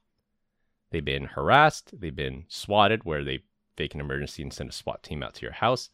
They've 0.92 1.06
been 1.06 1.26
harassed, 1.26 2.00
they've 2.00 2.16
been 2.16 2.46
swatted, 2.48 3.04
where 3.04 3.24
they 3.24 3.44
fake 3.78 3.94
an 3.94 4.02
emergency 4.02 4.42
and 4.42 4.52
send 4.52 4.72
a 4.72 4.74
SWAT 4.74 5.04
team 5.04 5.24
out 5.24 5.36
to 5.36 5.44
your 5.44 5.54
house. 5.54 5.90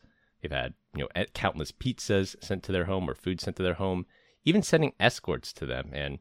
They've 0.46 0.52
had 0.52 0.76
you 0.96 1.08
know 1.16 1.26
countless 1.34 1.72
pizzas 1.72 2.36
sent 2.40 2.62
to 2.64 2.72
their 2.72 2.86
home 2.86 3.10
or 3.10 3.16
food 3.16 3.42
sent 3.42 3.56
to 3.56 3.64
their 3.64 3.74
home, 3.74 4.06
even 4.44 4.62
sending 4.62 4.94
escorts 5.00 5.52
to 5.54 5.66
them 5.66 5.90
and 5.92 6.20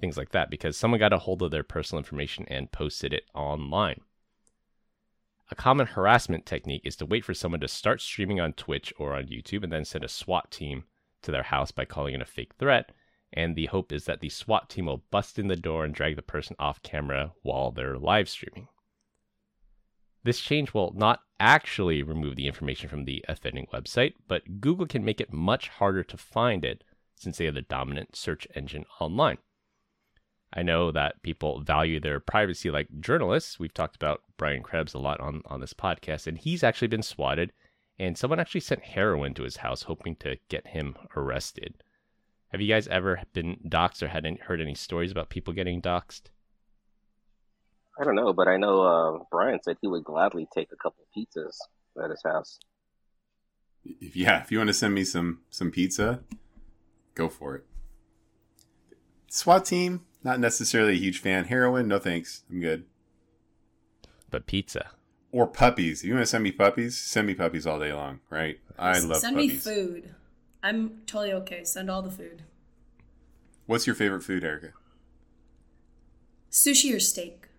things 0.00 0.16
like 0.16 0.30
that 0.30 0.50
because 0.50 0.76
someone 0.76 0.98
got 0.98 1.12
a 1.12 1.18
hold 1.18 1.40
of 1.40 1.52
their 1.52 1.62
personal 1.62 2.00
information 2.00 2.46
and 2.48 2.72
posted 2.72 3.12
it 3.12 3.30
online. 3.32 4.00
A 5.52 5.54
common 5.54 5.86
harassment 5.86 6.46
technique 6.46 6.82
is 6.84 6.96
to 6.96 7.06
wait 7.06 7.24
for 7.24 7.32
someone 7.32 7.60
to 7.60 7.68
start 7.68 8.00
streaming 8.00 8.40
on 8.40 8.54
Twitch 8.54 8.92
or 8.98 9.14
on 9.14 9.26
YouTube 9.26 9.62
and 9.62 9.72
then 9.72 9.84
send 9.84 10.02
a 10.02 10.08
SWAT 10.08 10.50
team 10.50 10.82
to 11.22 11.30
their 11.30 11.44
house 11.44 11.70
by 11.70 11.84
calling 11.84 12.14
in 12.14 12.22
a 12.22 12.26
fake 12.26 12.54
threat. 12.58 12.90
And 13.32 13.54
the 13.54 13.66
hope 13.66 13.92
is 13.92 14.04
that 14.06 14.18
the 14.18 14.30
SWAT 14.30 14.68
team 14.68 14.86
will 14.86 15.04
bust 15.12 15.38
in 15.38 15.46
the 15.46 15.54
door 15.54 15.84
and 15.84 15.94
drag 15.94 16.16
the 16.16 16.22
person 16.22 16.56
off 16.58 16.82
camera 16.82 17.34
while 17.42 17.70
they're 17.70 17.98
live 17.98 18.28
streaming. 18.28 18.66
This 20.22 20.40
change 20.40 20.74
will 20.74 20.92
not 20.94 21.20
actually 21.38 22.02
remove 22.02 22.36
the 22.36 22.46
information 22.46 22.88
from 22.88 23.04
the 23.04 23.24
offending 23.28 23.66
website, 23.72 24.14
but 24.28 24.60
Google 24.60 24.86
can 24.86 25.04
make 25.04 25.20
it 25.20 25.32
much 25.32 25.68
harder 25.68 26.04
to 26.04 26.16
find 26.16 26.64
it 26.64 26.84
since 27.14 27.38
they 27.38 27.46
are 27.46 27.52
the 27.52 27.62
dominant 27.62 28.16
search 28.16 28.46
engine 28.54 28.84
online. 29.00 29.38
I 30.52 30.62
know 30.62 30.90
that 30.90 31.22
people 31.22 31.60
value 31.60 32.00
their 32.00 32.18
privacy 32.18 32.70
like 32.70 32.88
journalists. 33.00 33.58
We've 33.58 33.72
talked 33.72 33.96
about 33.96 34.22
Brian 34.36 34.62
Krebs 34.62 34.94
a 34.94 34.98
lot 34.98 35.20
on, 35.20 35.42
on 35.46 35.60
this 35.60 35.74
podcast, 35.74 36.26
and 36.26 36.36
he's 36.36 36.64
actually 36.64 36.88
been 36.88 37.02
swatted, 37.02 37.52
and 37.98 38.18
someone 38.18 38.40
actually 38.40 38.62
sent 38.62 38.82
heroin 38.82 39.32
to 39.34 39.44
his 39.44 39.58
house 39.58 39.84
hoping 39.84 40.16
to 40.16 40.38
get 40.48 40.66
him 40.68 40.96
arrested. 41.16 41.82
Have 42.48 42.60
you 42.60 42.68
guys 42.68 42.88
ever 42.88 43.22
been 43.32 43.58
doxxed 43.68 44.02
or 44.02 44.08
had 44.08 44.26
any, 44.26 44.38
heard 44.38 44.60
any 44.60 44.74
stories 44.74 45.12
about 45.12 45.30
people 45.30 45.54
getting 45.54 45.80
doxxed? 45.80 46.30
I 47.98 48.04
don't 48.04 48.14
know, 48.14 48.32
but 48.32 48.48
I 48.48 48.56
know 48.56 48.82
uh, 48.82 49.24
Brian 49.30 49.60
said 49.62 49.76
he 49.80 49.88
would 49.88 50.04
gladly 50.04 50.46
take 50.54 50.68
a 50.72 50.76
couple 50.76 51.04
pizzas 51.16 51.56
at 52.02 52.10
his 52.10 52.22
house. 52.24 52.58
If, 53.84 54.16
yeah, 54.16 54.42
if 54.42 54.52
you 54.52 54.58
want 54.58 54.68
to 54.68 54.74
send 54.74 54.94
me 54.94 55.04
some 55.04 55.40
some 55.50 55.70
pizza, 55.70 56.20
go 57.14 57.28
for 57.28 57.56
it. 57.56 57.64
SWAT 59.28 59.64
team, 59.64 60.04
not 60.22 60.40
necessarily 60.40 60.94
a 60.94 60.98
huge 60.98 61.20
fan. 61.20 61.44
Heroin, 61.44 61.88
no 61.88 61.98
thanks. 61.98 62.42
I'm 62.50 62.60
good. 62.60 62.84
But 64.30 64.46
pizza. 64.46 64.90
Or 65.32 65.46
puppies. 65.46 66.02
If 66.02 66.08
you 66.08 66.14
want 66.14 66.24
to 66.24 66.30
send 66.30 66.44
me 66.44 66.52
puppies, 66.52 66.98
send 66.98 67.26
me 67.26 67.34
puppies 67.34 67.66
all 67.66 67.78
day 67.78 67.92
long, 67.92 68.20
right? 68.30 68.58
I 68.78 68.98
love 68.98 69.18
it. 69.18 69.20
Send 69.20 69.36
puppies. 69.36 69.66
me 69.66 69.72
food. 69.72 70.14
I'm 70.62 71.02
totally 71.06 71.32
okay. 71.32 71.64
Send 71.64 71.90
all 71.90 72.02
the 72.02 72.10
food. 72.10 72.42
What's 73.66 73.86
your 73.86 73.94
favorite 73.94 74.22
food, 74.22 74.42
Erica? 74.42 74.72
Sushi 76.50 76.94
or 76.94 77.00
steak? 77.00 77.49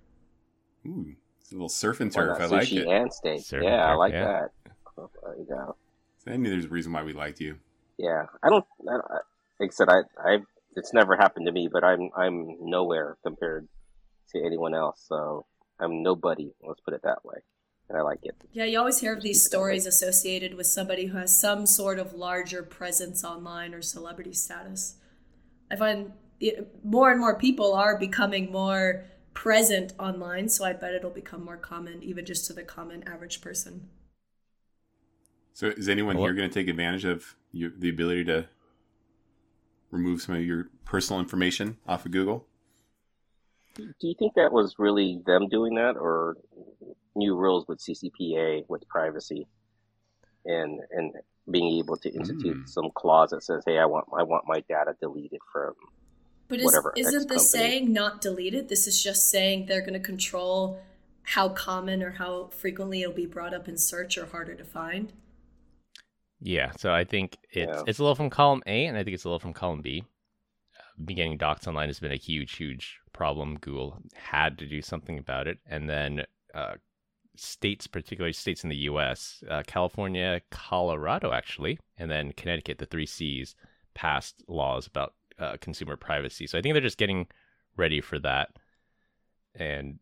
Ooh, 0.86 1.16
it's 1.40 1.52
a 1.52 1.56
little 1.56 1.70
surf 1.70 2.00
and 2.00 2.12
turf. 2.12 2.40
not 2.40 2.42
I 2.42 2.46
like 2.46 2.72
it. 2.72 2.88
and 2.88 3.14
steak. 3.14 3.42
Surf 3.42 3.64
yeah, 3.64 3.74
and 3.74 3.92
I 3.92 3.94
like 3.96 4.14
yeah. 4.14 4.26
that. 4.26 4.52
Oh, 4.98 5.10
there 5.24 5.36
you 5.38 5.46
go. 5.46 5.76
I 6.28 6.38
knew 6.38 6.50
there's 6.50 6.66
a 6.66 6.70
reason 6.70 6.94
why 6.94 7.04
we 7.04 7.14
liked 7.14 7.40
you. 7.40 7.58
Yeah, 7.98 8.26
I 8.44 8.50
don't. 8.50 8.66
I, 8.88 8.92
don't- 8.94 9.06
like 9.60 9.70
I 9.70 9.74
said, 9.74 9.90
I 9.90 10.02
I 10.20 10.38
it's 10.76 10.94
never 10.94 11.16
happened 11.16 11.46
to 11.46 11.52
me, 11.52 11.70
but 11.72 11.84
I'm 11.84 12.10
I'm 12.16 12.58
nowhere 12.62 13.18
compared 13.24 13.68
to 14.34 14.44
anyone 14.44 14.74
else. 14.74 15.04
So 15.08 15.46
I'm 15.80 16.02
nobody. 16.04 16.52
Let's 16.62 16.82
put 16.82 16.94
it 16.94 17.02
that 17.04 17.24
way. 17.26 17.40
And 17.90 17.98
I 17.98 18.02
like 18.04 18.20
it. 18.24 18.36
Yeah, 18.54 18.64
you 18.64 18.80
always 18.80 19.00
hear 19.00 19.14
of 19.14 19.22
these 19.22 19.44
stories 19.44 19.86
associated 19.86 20.54
with 20.54 20.68
somebody 20.68 21.08
who 21.08 21.18
has 21.18 21.38
some 21.40 21.66
sort 21.66 22.00
of 22.00 22.14
larger 22.14 22.64
presence 22.64 23.24
online 23.24 23.74
or 23.74 23.82
celebrity 23.82 24.32
status. 24.32 24.96
I 25.70 25.76
find 25.76 26.14
it, 26.40 26.74
more 26.86 27.12
and 27.12 27.20
more 27.20 27.38
people 27.38 27.74
are 27.74 27.98
becoming 27.98 28.50
more 28.50 29.04
present 29.34 29.94
online, 30.00 30.50
so 30.50 30.66
I 30.66 30.74
bet 30.74 30.94
it'll 30.94 31.10
become 31.10 31.44
more 31.44 31.58
common, 31.58 32.04
even 32.04 32.26
just 32.26 32.46
to 32.48 32.54
the 32.54 32.64
common 32.64 33.04
average 33.08 33.42
person. 33.42 33.90
So, 35.54 35.68
is 35.68 35.90
anyone 35.90 36.18
here 36.18 36.34
going 36.34 36.50
to 36.50 36.54
take 36.54 36.68
advantage 36.68 37.06
of 37.06 37.36
your, 37.52 37.72
the 37.78 37.90
ability 37.90 38.26
to 38.26 38.48
remove 39.92 40.22
some 40.22 40.36
of 40.36 40.42
your 40.42 40.70
personal 40.86 41.20
information 41.20 41.78
off 41.88 42.06
of 42.06 42.12
Google? 42.12 42.48
Do 43.76 43.94
you 44.02 44.16
think 44.18 44.34
that 44.36 44.52
was 44.52 44.76
really 44.78 45.22
them 45.26 45.48
doing 45.48 45.76
that, 45.76 45.96
or 45.98 46.38
new 47.16 47.36
rules 47.36 47.68
with 47.68 47.80
CCPA 47.80 48.66
with 48.68 48.88
privacy, 48.88 49.48
and 50.46 50.80
and 50.92 51.14
being 51.50 51.80
able 51.80 51.98
to 51.98 52.10
institute 52.10 52.58
mm. 52.58 52.70
some 52.70 52.90
clause 52.96 53.32
that 53.32 53.44
says, 53.44 53.64
"Hey, 53.66 53.78
I 53.78 53.86
want 53.86 54.08
I 54.18 54.24
want 54.24 54.46
my 54.48 54.62
data 54.68 54.96
deleted 55.00 55.40
from." 55.52 55.74
But 56.52 56.60
is, 56.98 57.08
isn't 57.08 57.30
this 57.30 57.50
saying 57.50 57.92
not 57.94 58.22
deleted? 58.22 58.70
This 58.70 58.86
is 58.88 59.02
just 59.02 59.30
saying 59.30 59.66
they're 59.66 59.82
going 59.82 59.94
to 59.94 60.00
control 60.00 60.80
how 61.24 61.50
common 61.50 62.04
or 62.04 62.12
how 62.12 62.48
frequently 62.48 63.02
it'll 63.02 63.14
be 63.14 63.26
brought 63.26 63.54
up 63.54 63.68
in 63.68 63.78
search 63.78 64.18
or 64.18 64.26
harder 64.26 64.56
to 64.56 64.64
find. 64.64 65.14
Yeah, 66.42 66.72
so 66.78 66.92
I 66.92 67.04
think 67.04 67.38
it's 67.52 67.72
yeah. 67.72 67.84
it's 67.88 68.00
a 68.00 68.04
little 68.04 68.16
from 68.16 68.30
column 68.30 68.64
A, 68.66 68.86
and 68.86 68.98
I 68.98 69.04
think 69.04 69.14
it's 69.14 69.24
a 69.24 69.28
little 69.28 69.40
from 69.40 69.54
column 69.54 69.82
B. 69.82 70.04
Uh, 70.78 70.82
beginning 71.06 71.38
docs 71.38 71.68
online 71.68 71.88
has 71.88 72.00
been 72.00 72.12
a 72.12 72.18
huge, 72.18 72.58
huge 72.58 73.00
problem. 73.14 73.58
Google 73.60 74.02
had 74.14 74.58
to 74.58 74.66
do 74.66 74.82
something 74.82 75.20
about 75.20 75.48
it, 75.48 75.60
and 75.68 75.90
then 75.90 76.24
uh, 76.54 76.74
states, 77.36 77.88
particularly 77.88 78.34
states 78.34 78.64
in 78.64 78.70
the 78.70 78.76
U.S., 78.76 79.44
uh, 79.50 79.62
California, 79.68 80.42
Colorado, 80.50 81.32
actually, 81.32 81.80
and 81.98 82.10
then 82.10 82.34
Connecticut, 82.34 82.80
the 82.80 82.86
three 82.88 83.06
C's, 83.06 83.56
passed 83.94 84.44
laws 84.48 84.88
about 84.88 85.14
uh, 85.42 85.58
consumer 85.60 85.98
privacy. 85.98 86.48
So 86.48 86.58
I 86.58 86.62
think 86.62 86.74
they're 86.74 86.82
just 86.82 86.98
getting 86.98 87.28
ready 87.76 88.00
for 88.00 88.20
that 88.20 88.50
and 89.56 90.00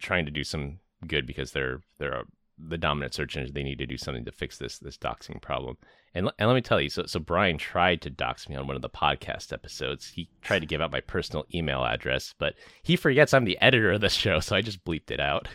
trying 0.00 0.24
to 0.24 0.30
do 0.30 0.42
some 0.42 0.78
good 1.06 1.26
because 1.26 1.52
they're 1.52 1.82
they're 1.98 2.24
the 2.58 2.78
dominant 2.78 3.14
search 3.14 3.36
engine. 3.36 3.54
They 3.54 3.62
need 3.62 3.78
to 3.78 3.86
do 3.86 3.96
something 3.96 4.24
to 4.24 4.32
fix 4.32 4.58
this 4.58 4.78
this 4.78 4.96
doxing 4.96 5.40
problem. 5.40 5.76
And, 6.14 6.30
and 6.38 6.48
let 6.48 6.54
me 6.54 6.62
tell 6.62 6.80
you, 6.80 6.88
so 6.88 7.04
so 7.06 7.20
Brian 7.20 7.58
tried 7.58 8.00
to 8.02 8.10
dox 8.10 8.48
me 8.48 8.56
on 8.56 8.66
one 8.66 8.76
of 8.76 8.82
the 8.82 8.88
podcast 8.88 9.52
episodes. 9.52 10.08
He 10.08 10.30
tried 10.42 10.60
to 10.60 10.66
give 10.66 10.80
out 10.80 10.90
my 10.90 11.00
personal 11.00 11.44
email 11.54 11.84
address, 11.84 12.34
but 12.38 12.54
he 12.82 12.96
forgets 12.96 13.34
I'm 13.34 13.44
the 13.44 13.60
editor 13.60 13.92
of 13.92 14.00
the 14.00 14.08
show, 14.08 14.40
so 14.40 14.56
I 14.56 14.62
just 14.62 14.84
bleeped 14.84 15.10
it 15.10 15.20
out. 15.20 15.48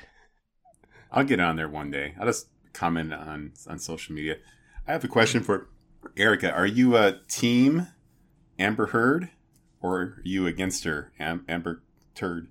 I'll 1.11 1.25
get 1.25 1.39
on 1.39 1.55
there 1.55 1.69
one 1.69 1.91
day. 1.91 2.13
I'll 2.19 2.27
just 2.27 2.47
comment 2.71 3.13
on 3.13 3.53
on 3.67 3.79
social 3.79 4.15
media. 4.15 4.37
I 4.87 4.91
have 4.91 5.03
a 5.03 5.09
question 5.09 5.41
for 5.41 5.69
Erica. 6.17 6.51
Are 6.51 6.67
you 6.67 6.97
a 6.97 7.19
team 7.27 7.87
Amber 8.59 8.87
Heard 8.87 9.29
or 9.81 9.99
are 9.99 10.21
you 10.23 10.47
against 10.47 10.85
her, 10.85 11.11
Am- 11.19 11.45
Amber 11.47 11.83
Turd? 12.15 12.47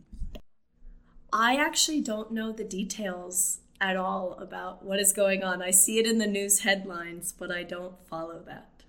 I 1.32 1.56
actually 1.56 2.02
don't 2.02 2.30
know 2.30 2.52
the 2.52 2.64
details 2.64 3.60
at 3.80 3.96
all 3.96 4.34
about 4.34 4.84
what 4.84 5.00
is 5.00 5.12
going 5.12 5.42
on. 5.42 5.62
I 5.62 5.70
see 5.70 5.98
it 5.98 6.06
in 6.06 6.18
the 6.18 6.26
news 6.26 6.60
headlines, 6.60 7.32
but 7.32 7.50
I 7.50 7.62
don't 7.62 7.94
follow 8.06 8.40
that. 8.46 8.82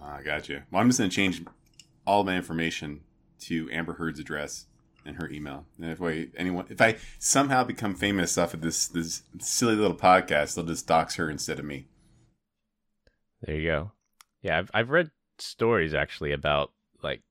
Ah, 0.00 0.16
I 0.16 0.22
got 0.22 0.48
you. 0.48 0.62
Well, 0.70 0.80
I'm 0.80 0.88
just 0.88 0.98
going 0.98 1.10
to 1.10 1.14
change 1.14 1.44
all 2.06 2.24
my 2.24 2.36
information 2.36 3.02
to 3.40 3.68
Amber 3.70 3.94
Heard's 3.94 4.18
address 4.18 4.66
and 5.04 5.16
her 5.16 5.28
email. 5.30 5.66
And 5.80 5.90
if 5.90 6.00
I 6.00 6.28
anyone, 6.36 6.66
if 6.70 6.80
I 6.80 6.96
somehow 7.18 7.64
become 7.64 7.94
famous 7.94 8.36
off 8.38 8.54
of 8.54 8.62
this 8.62 8.88
this 8.88 9.22
silly 9.38 9.76
little 9.76 9.96
podcast, 9.96 10.54
they'll 10.54 10.64
just 10.64 10.86
dox 10.86 11.16
her 11.16 11.30
instead 11.30 11.58
of 11.58 11.64
me. 11.64 11.86
There 13.42 13.56
you 13.56 13.68
go. 13.68 13.92
Yeah, 14.42 14.58
I've 14.58 14.70
I've 14.72 14.90
read 14.90 15.10
stories 15.40 15.94
actually 15.94 16.32
about 16.32 16.72
like 17.02 17.22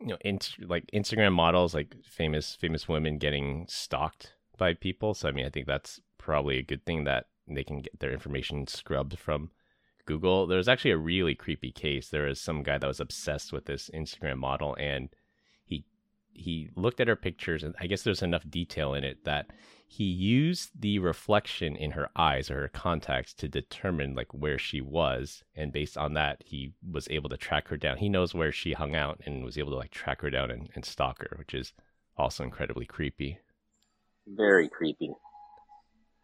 you 0.00 0.08
know, 0.08 0.18
in, 0.22 0.38
like 0.60 0.84
Instagram 0.94 1.32
models, 1.32 1.74
like 1.74 1.94
famous 2.04 2.56
famous 2.56 2.88
women 2.88 3.18
getting 3.18 3.66
stalked 3.68 4.34
by 4.56 4.74
people. 4.74 5.14
So 5.14 5.28
I 5.28 5.32
mean, 5.32 5.46
I 5.46 5.50
think 5.50 5.66
that's 5.66 6.00
probably 6.18 6.58
a 6.58 6.62
good 6.62 6.84
thing 6.84 7.04
that 7.04 7.26
they 7.46 7.64
can 7.64 7.80
get 7.80 7.98
their 7.98 8.12
information 8.12 8.66
scrubbed 8.66 9.18
from 9.18 9.50
Google. 10.06 10.46
There's 10.46 10.68
actually 10.68 10.92
a 10.92 10.98
really 10.98 11.34
creepy 11.34 11.72
case. 11.72 12.08
There 12.08 12.26
is 12.26 12.40
some 12.40 12.62
guy 12.62 12.78
that 12.78 12.86
was 12.86 13.00
obsessed 13.00 13.52
with 13.52 13.66
this 13.66 13.90
Instagram 13.94 14.38
model 14.38 14.76
and 14.78 15.08
he 16.32 16.50
he 16.50 16.70
looked 16.74 17.00
at 17.00 17.08
her 17.08 17.16
pictures 17.16 17.62
and 17.62 17.74
I 17.80 17.86
guess 17.86 18.02
there's 18.02 18.22
enough 18.22 18.48
detail 18.48 18.94
in 18.94 19.04
it 19.04 19.24
that 19.24 19.50
he 19.86 20.04
used 20.04 20.70
the 20.80 20.98
reflection 21.00 21.74
in 21.74 21.90
her 21.92 22.08
eyes 22.14 22.50
or 22.50 22.60
her 22.60 22.68
contacts 22.68 23.34
to 23.34 23.48
determine 23.48 24.14
like 24.14 24.32
where 24.32 24.58
she 24.58 24.80
was 24.80 25.42
and 25.54 25.72
based 25.72 25.98
on 25.98 26.14
that 26.14 26.42
he 26.46 26.72
was 26.88 27.08
able 27.10 27.28
to 27.30 27.36
track 27.36 27.68
her 27.68 27.76
down. 27.76 27.96
He 27.96 28.08
knows 28.08 28.34
where 28.34 28.52
she 28.52 28.72
hung 28.72 28.94
out 28.94 29.20
and 29.26 29.44
was 29.44 29.58
able 29.58 29.72
to 29.72 29.78
like 29.78 29.90
track 29.90 30.20
her 30.22 30.30
down 30.30 30.50
and, 30.50 30.70
and 30.74 30.84
stalk 30.84 31.22
her, 31.22 31.36
which 31.38 31.54
is 31.54 31.72
also 32.16 32.44
incredibly 32.44 32.86
creepy. 32.86 33.38
Very 34.26 34.68
creepy. 34.68 35.10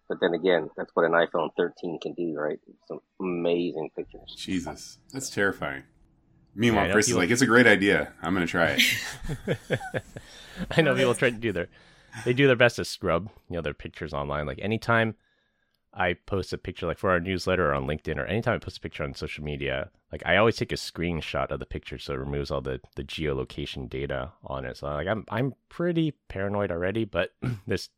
But 0.09 0.19
then 0.21 0.35
again, 0.35 0.71
that's 0.77 0.91
what 0.95 1.05
an 1.05 1.13
iPhone 1.13 1.51
13 1.57 1.99
can 2.01 2.13
do, 2.15 2.35
right? 2.39 2.61
Some 2.87 3.01
amazing 3.21 3.91
pictures. 3.97 4.35
Jesus, 4.37 4.99
that's 5.13 5.29
terrifying. 5.29 5.83
Meanwhile, 6.57 6.87
yeah, 6.87 6.93
Chris 6.93 7.07
people... 7.07 7.21
is 7.21 7.25
like, 7.25 7.33
"It's 7.33 7.43
a 7.43 7.47
great 7.47 7.67
idea. 7.67 8.13
I'm 8.23 8.35
going 8.35 8.47
to 8.47 8.51
try 8.51 8.79
it." 8.79 9.59
I 10.71 10.81
know 10.81 10.95
people 10.95 11.15
try 11.15 11.31
to 11.31 11.37
do 11.37 11.53
their, 11.53 11.69
they 12.25 12.33
do 12.33 12.47
their 12.47 12.57
best 12.57 12.77
to 12.77 12.85
scrub, 12.85 13.29
you 13.49 13.57
know, 13.57 13.63
their 13.63 13.75
pictures 13.75 14.15
online. 14.15 14.47
Like 14.47 14.59
anytime 14.63 15.17
I 15.93 16.15
post 16.15 16.53
a 16.53 16.59
picture, 16.59 16.87
like 16.87 16.99
for 16.99 17.11
our 17.11 17.21
newsletter 17.21 17.71
or 17.71 17.75
on 17.75 17.87
LinkedIn, 17.87 18.17
or 18.17 18.25
anytime 18.25 18.55
I 18.55 18.59
post 18.59 18.79
a 18.79 18.81
picture 18.81 19.05
on 19.05 19.15
social 19.15 19.45
media, 19.45 19.91
like 20.11 20.23
I 20.25 20.37
always 20.37 20.57
take 20.57 20.73
a 20.73 20.77
screenshot 20.77 21.51
of 21.51 21.61
the 21.61 21.67
picture 21.67 21.99
so 21.99 22.15
it 22.15 22.19
removes 22.19 22.51
all 22.51 22.63
the 22.63 22.81
the 22.97 23.05
geolocation 23.05 23.89
data 23.89 24.33
on 24.45 24.65
it. 24.65 24.79
So 24.79 24.87
like 24.87 25.09
I'm 25.09 25.25
I'm 25.29 25.55
pretty 25.69 26.13
paranoid 26.29 26.71
already, 26.71 27.05
but 27.05 27.35
this 27.67 27.91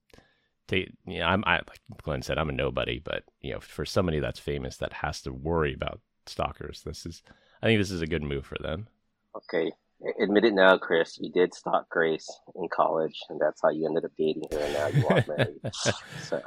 they, 0.69 0.91
you 1.07 1.21
know, 1.21 1.27
I'm 1.27 1.45
I, 1.47 1.57
like 1.57 1.81
Glenn 2.03 2.23
said, 2.23 2.39
I'm 2.39 2.51
a 2.51 2.53
nobody, 2.53 2.99
but 2.99 3.25
you 3.41 3.53
know, 3.53 3.61
for 3.61 3.85
somebody 3.85 4.21
that's 4.21 4.39
famous 4.39 4.77
that 4.79 4.93
has 4.95 5.23
to 5.23 5.33
worry 5.33 5.75
about 5.75 6.01
stalkers, 6.27 6.83
this 6.83 7.07
is 7.07 7.23
I 7.63 7.67
think 7.67 7.81
this 7.81 7.91
is 7.91 8.03
a 8.03 8.07
good 8.07 8.23
move 8.23 8.47
for 8.47 8.57
them. 8.61 8.89
Okay, 9.37 9.73
admit 10.21 10.45
it 10.45 10.55
now, 10.55 10.79
Chris. 10.79 11.19
You 11.21 11.31
did 11.31 11.55
stalk 11.55 11.89
Grace 11.89 12.29
in 12.55 12.69
college, 12.69 13.19
and 13.29 13.41
that's 13.41 13.61
how 13.63 13.71
you 13.71 13.87
ended 13.87 14.05
up 14.05 14.13
dating 14.17 14.49
her, 14.53 14.59
and 14.59 14.75
now 14.75 14.87
you 14.89 15.07
are 15.09 15.25
married. 15.29 15.61
so 16.23 16.43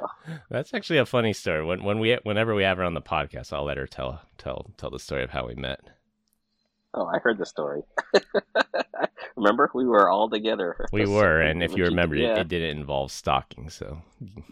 that's 0.50 0.74
actually 0.74 1.00
a 1.00 1.06
funny 1.06 1.34
story. 1.34 1.64
When 1.64 1.84
when 1.84 2.00
we 2.00 2.18
whenever 2.24 2.56
we 2.56 2.64
have 2.64 2.78
her 2.78 2.84
on 2.84 2.94
the 2.94 3.02
podcast, 3.02 3.54
I'll 3.54 3.66
let 3.66 3.78
her 3.78 3.88
tell 3.88 4.22
tell 4.38 4.72
tell 4.78 4.90
the 4.90 5.00
story 5.00 5.24
of 5.24 5.32
how 5.32 5.48
we 5.48 5.56
met. 5.56 5.82
Oh, 6.94 7.06
I 7.06 7.20
heard 7.20 7.38
the 7.38 7.46
story. 7.46 7.84
remember, 9.36 9.70
we 9.74 9.86
were 9.86 10.10
all 10.10 10.30
together. 10.30 10.88
We 10.92 11.06
were, 11.06 11.42
and 11.42 11.64
if 11.64 11.76
you 11.76 11.86
remember, 11.86 12.16
yeah. 12.16 12.34
it, 12.34 12.40
it, 12.40 12.48
didn't 12.48 12.78
involve 12.78 13.12
stalking, 13.12 13.70
so 13.70 14.02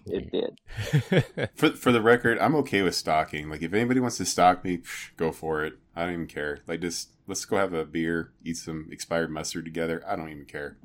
it 0.05 0.31
did. 0.31 1.49
for 1.55 1.71
for 1.71 1.91
the 1.91 2.01
record, 2.01 2.37
I'm 2.39 2.55
okay 2.55 2.81
with 2.81 2.95
stalking. 2.95 3.49
Like, 3.49 3.61
if 3.61 3.73
anybody 3.73 3.99
wants 3.99 4.17
to 4.17 4.25
stalk 4.25 4.63
me, 4.63 4.77
psh, 4.77 5.15
go 5.17 5.31
for 5.31 5.63
it. 5.63 5.73
I 5.95 6.05
don't 6.05 6.13
even 6.13 6.27
care. 6.27 6.59
Like, 6.67 6.81
just 6.81 7.09
let's 7.27 7.45
go 7.45 7.57
have 7.57 7.73
a 7.73 7.85
beer, 7.85 8.31
eat 8.43 8.57
some 8.57 8.87
expired 8.91 9.31
mustard 9.31 9.65
together. 9.65 10.03
I 10.07 10.15
don't 10.15 10.29
even 10.29 10.45
care. 10.45 10.77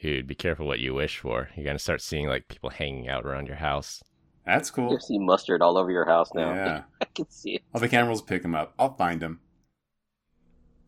Dude, 0.00 0.26
be 0.26 0.34
careful 0.34 0.66
what 0.66 0.78
you 0.78 0.94
wish 0.94 1.18
for. 1.18 1.48
You're 1.56 1.66
gonna 1.66 1.78
start 1.78 2.00
seeing 2.00 2.28
like 2.28 2.48
people 2.48 2.70
hanging 2.70 3.08
out 3.08 3.24
around 3.24 3.48
your 3.48 3.56
house. 3.56 4.02
That's 4.46 4.70
cool. 4.70 4.92
You 4.92 5.00
see 5.00 5.18
mustard 5.18 5.60
all 5.60 5.76
over 5.76 5.90
your 5.90 6.06
house 6.06 6.30
now. 6.34 6.54
Yeah, 6.54 6.82
I 7.00 7.04
can 7.14 7.28
see 7.30 7.56
it. 7.56 7.62
All 7.74 7.80
the 7.80 7.88
cameras 7.88 8.22
pick 8.22 8.42
them 8.42 8.54
up. 8.54 8.74
I'll 8.78 8.94
find 8.94 9.20
them. 9.20 9.40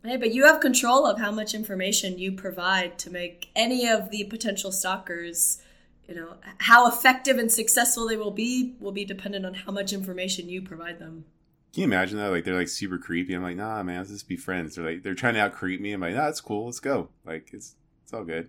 Hey, 0.03 0.17
but 0.17 0.33
you 0.33 0.47
have 0.47 0.61
control 0.61 1.07
of 1.07 1.19
how 1.19 1.31
much 1.31 1.55
information 1.55 2.19
you 2.19 2.33
provide 2.33 2.99
to 3.01 3.11
make 3.11 3.51
any 3.55 3.87
of 3.87 4.11
the 4.11 4.25
potential 4.25 4.73
stalkers, 4.73 5.61
you 6.09 6.15
know, 6.15 6.37
how 6.59 6.89
effective 6.89 7.37
and 7.39 7.53
successful 7.53 8.09
they 8.09 8.17
will 8.17 8.31
be 8.31 8.77
will 8.81 8.93
be 8.93 9.05
dependent 9.05 9.45
on 9.45 9.55
how 9.55 9.73
much 9.73 9.93
information 9.93 10.49
you 10.49 10.63
provide 10.63 10.99
them. 10.99 11.27
Can 11.75 11.83
you 11.83 11.87
imagine 11.87 12.17
that? 12.19 12.31
Like 12.31 12.45
they're 12.45 12.57
like 12.57 12.69
super 12.69 12.99
creepy. 12.99 13.35
I'm 13.35 13.43
like, 13.43 13.57
nah, 13.57 13.83
man, 13.83 13.99
let's 13.99 14.11
just 14.11 14.27
be 14.27 14.37
friends. 14.37 14.75
They're 14.75 14.85
like 14.85 15.03
they're 15.03 15.15
trying 15.15 15.35
to 15.35 15.41
out 15.41 15.53
creep 15.53 15.81
me. 15.81 15.93
I'm 15.93 16.01
like, 16.01 16.15
nah, 16.15 16.29
it's 16.29 16.41
cool. 16.41 16.67
Let's 16.67 16.81
go. 16.81 17.11
Like 17.25 17.51
it's 17.53 17.77
it's 18.03 18.15
all 18.15 18.25
good. 18.25 18.49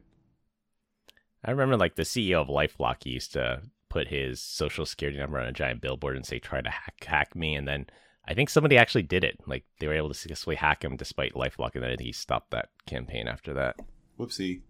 I 1.43 1.51
remember 1.51 1.75
like 1.75 1.95
the 1.95 2.03
CEO 2.03 2.41
of 2.41 2.47
LifeLock 2.47 3.05
used 3.05 3.33
to 3.33 3.61
put 3.89 4.07
his 4.07 4.39
social 4.39 4.85
security 4.85 5.19
number 5.19 5.37
on 5.37 5.47
a 5.47 5.51
giant 5.51 5.81
billboard 5.81 6.15
and 6.15 6.25
say, 6.25 6.39
try 6.39 6.61
to 6.61 6.69
hack 6.69 7.03
hack 7.05 7.35
me, 7.35 7.55
and 7.55 7.67
then 7.67 7.87
I 8.27 8.33
think 8.33 8.49
somebody 8.49 8.77
actually 8.77 9.03
did 9.03 9.23
it. 9.23 9.37
Like 9.47 9.65
they 9.79 9.87
were 9.87 9.93
able 9.93 10.09
to 10.09 10.13
successfully 10.13 10.55
hack 10.55 10.83
him 10.83 10.95
despite 10.95 11.33
LifeLock, 11.33 11.75
and 11.75 11.83
then 11.83 11.97
he 11.99 12.11
stopped 12.11 12.51
that 12.51 12.69
campaign 12.85 13.27
after 13.27 13.53
that. 13.53 13.77
Whoopsie. 14.19 14.61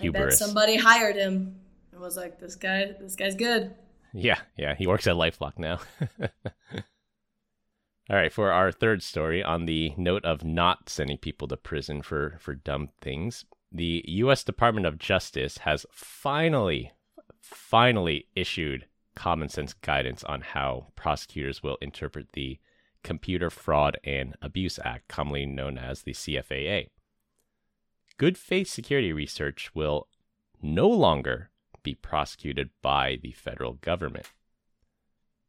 Hubris. 0.00 0.38
somebody 0.38 0.76
hired 0.76 1.16
him 1.16 1.56
and 1.92 2.00
was 2.00 2.16
like, 2.16 2.38
"This 2.38 2.54
guy, 2.54 2.92
this 3.00 3.16
guy's 3.16 3.34
good." 3.34 3.74
Yeah, 4.12 4.38
yeah, 4.56 4.74
he 4.74 4.86
works 4.86 5.06
at 5.06 5.16
LifeLock 5.16 5.58
now. 5.58 5.80
All 8.10 8.16
right, 8.16 8.32
for 8.32 8.50
our 8.50 8.72
third 8.72 9.02
story, 9.02 9.42
on 9.42 9.66
the 9.66 9.92
note 9.98 10.24
of 10.24 10.42
not 10.42 10.88
sending 10.88 11.18
people 11.18 11.46
to 11.48 11.58
prison 11.58 12.00
for, 12.00 12.38
for 12.40 12.54
dumb 12.54 12.88
things, 13.02 13.44
the 13.70 14.02
U.S. 14.08 14.42
Department 14.44 14.86
of 14.86 14.98
Justice 14.98 15.58
has 15.58 15.84
finally, 15.92 16.92
finally 17.42 18.26
issued 18.34 18.86
common 19.14 19.50
sense 19.50 19.74
guidance 19.74 20.24
on 20.24 20.40
how 20.40 20.86
prosecutors 20.96 21.62
will 21.62 21.76
interpret 21.82 22.32
the 22.32 22.58
Computer 23.08 23.50
Fraud 23.50 23.96
and 24.04 24.36
Abuse 24.42 24.78
Act, 24.84 25.08
commonly 25.08 25.46
known 25.46 25.78
as 25.78 26.02
the 26.02 26.12
CFAA. 26.12 26.88
Good 28.18 28.36
faith 28.36 28.68
security 28.68 29.12
research 29.12 29.74
will 29.74 30.08
no 30.60 30.88
longer 30.88 31.50
be 31.82 31.94
prosecuted 31.94 32.70
by 32.82 33.18
the 33.22 33.32
federal 33.32 33.72
government 33.74 34.26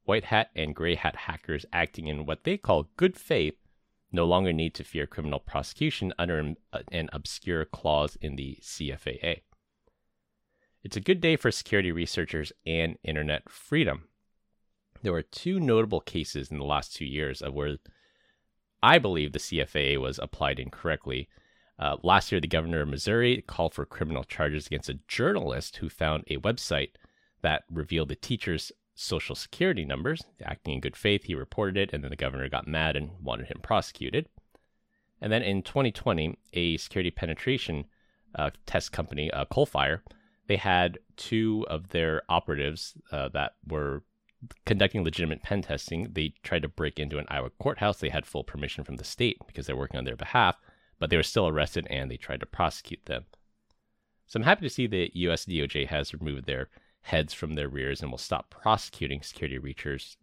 white 0.10 0.26
hat 0.26 0.49
and 0.55 0.74
gray 0.76 0.95
hat 0.95 1.16
hackers 1.16 1.68
acting 1.72 2.07
in 2.07 2.26
what 2.26 2.43
they 2.43 2.57
call 2.57 2.89
good 2.97 3.16
faith 3.16 3.53
no 4.12 4.26
longer 4.26 4.51
need 4.51 4.74
to 4.74 4.84
fear 4.84 5.05
criminal 5.05 5.39
prosecution 5.39 6.12
under 6.18 6.39
an 6.39 6.55
uh, 6.74 6.80
obscure 7.14 7.64
clause 7.64 8.18
in 8.20 8.36
the 8.36 8.57
CFAA. 8.60 9.41
It's 10.84 10.97
a 10.97 11.01
good 11.01 11.22
day 11.22 11.36
for 11.36 11.51
security 11.51 11.91
researchers 11.91 12.51
and 12.66 12.97
internet 13.03 13.49
freedom. 13.49 14.09
There 15.02 15.14
were 15.14 15.22
two 15.22 15.60
notable 15.60 16.02
cases 16.02 16.52
in 16.52 16.58
the 16.58 16.66
last 16.66 16.95
two 16.95 17.06
years 17.06 17.41
of 17.41 17.54
where 17.54 17.78
I 18.84 18.97
believe 18.97 19.32
the 19.32 19.39
CFAA 19.39 20.00
was 20.00 20.20
applied 20.20 20.60
incorrectly. 20.60 21.28
Uh, 21.78 21.97
last 22.04 22.32
year, 22.32 22.41
the 22.41 22.47
governor 22.47 22.82
of 22.82 22.89
Missouri 22.89 23.41
called 23.47 23.74
for 23.74 23.86
criminal 23.86 24.24
charges 24.24 24.68
against 24.68 24.89
a 24.89 25.00
journalist 25.08 25.78
who 25.78 25.89
found 25.89 26.24
a 26.28 26.38
website 26.38 26.91
that 27.41 27.64
revealed 27.72 28.10
the 28.10 28.16
teacher's 28.16 28.72
social 28.95 29.36
security 29.36 29.86
numbers. 29.86 30.22
Acting 30.43 30.76
in 30.76 30.80
good 30.82 30.97
faith, 30.97 31.24
he 31.24 31.36
reported 31.36 31.78
it, 31.78 31.93
and 31.93 32.04
then 32.04 32.10
the 32.10 32.18
governor 32.18 32.50
got 32.50 32.68
mad 32.68 32.97
and 32.97 33.12
wanted 33.22 33.47
him 33.47 33.60
prosecuted. 33.62 34.28
And 35.22 35.32
then 35.32 35.41
in 35.41 35.64
2020, 35.64 36.38
a 36.54 36.78
security 36.78 37.12
penetration 37.12 37.86
uh, 38.36 38.52
test 38.66 38.91
company, 38.91 39.32
uh, 39.32 39.45
Coalfire, 39.45 40.02
they 40.47 40.58
had 40.58 41.00
two 41.16 41.66
of 41.70 41.89
their 41.89 42.24
operatives 42.28 42.95
uh, 43.12 43.30
that 43.30 43.54
were 43.68 44.04
conducting 44.66 45.04
legitimate 45.04 45.44
pen 45.44 45.62
testing. 45.62 46.10
They 46.14 46.34
tried 46.44 46.62
to 46.62 46.70
break 46.70 47.00
into 47.00 47.18
an 47.18 47.26
Iowa 47.30 47.50
courthouse. 47.60 48.00
They 48.00 48.10
had 48.10 48.26
full 48.26 48.44
permission 48.44 48.84
from 48.84 48.96
the 48.96 49.04
state 49.04 49.38
because 49.48 49.68
they're 49.68 49.76
working 49.76 49.98
on 49.98 50.06
their 50.06 50.16
behalf, 50.16 50.58
but 51.00 51.10
they 51.10 51.18
were 51.18 51.24
still 51.24 51.48
arrested 51.48 51.88
and 51.90 52.10
they 52.10 52.18
tried 52.18 52.40
to 52.40 52.46
prosecute 52.46 53.06
them. 53.06 53.26
So 54.28 54.40
I'm 54.40 54.44
happy 54.44 54.62
to 54.62 54.70
see 54.70 54.88
the 54.88 55.12
US 55.14 55.46
DOJ 55.46 55.88
has 55.88 56.14
removed 56.14 56.46
their 56.46 56.70
heads 57.02 57.34
from 57.34 57.56
their 57.56 57.68
rears 57.68 58.02
and 58.02 58.12
will 58.12 58.18
stop 58.18 58.50
prosecuting 58.50 59.22
security 59.22 59.58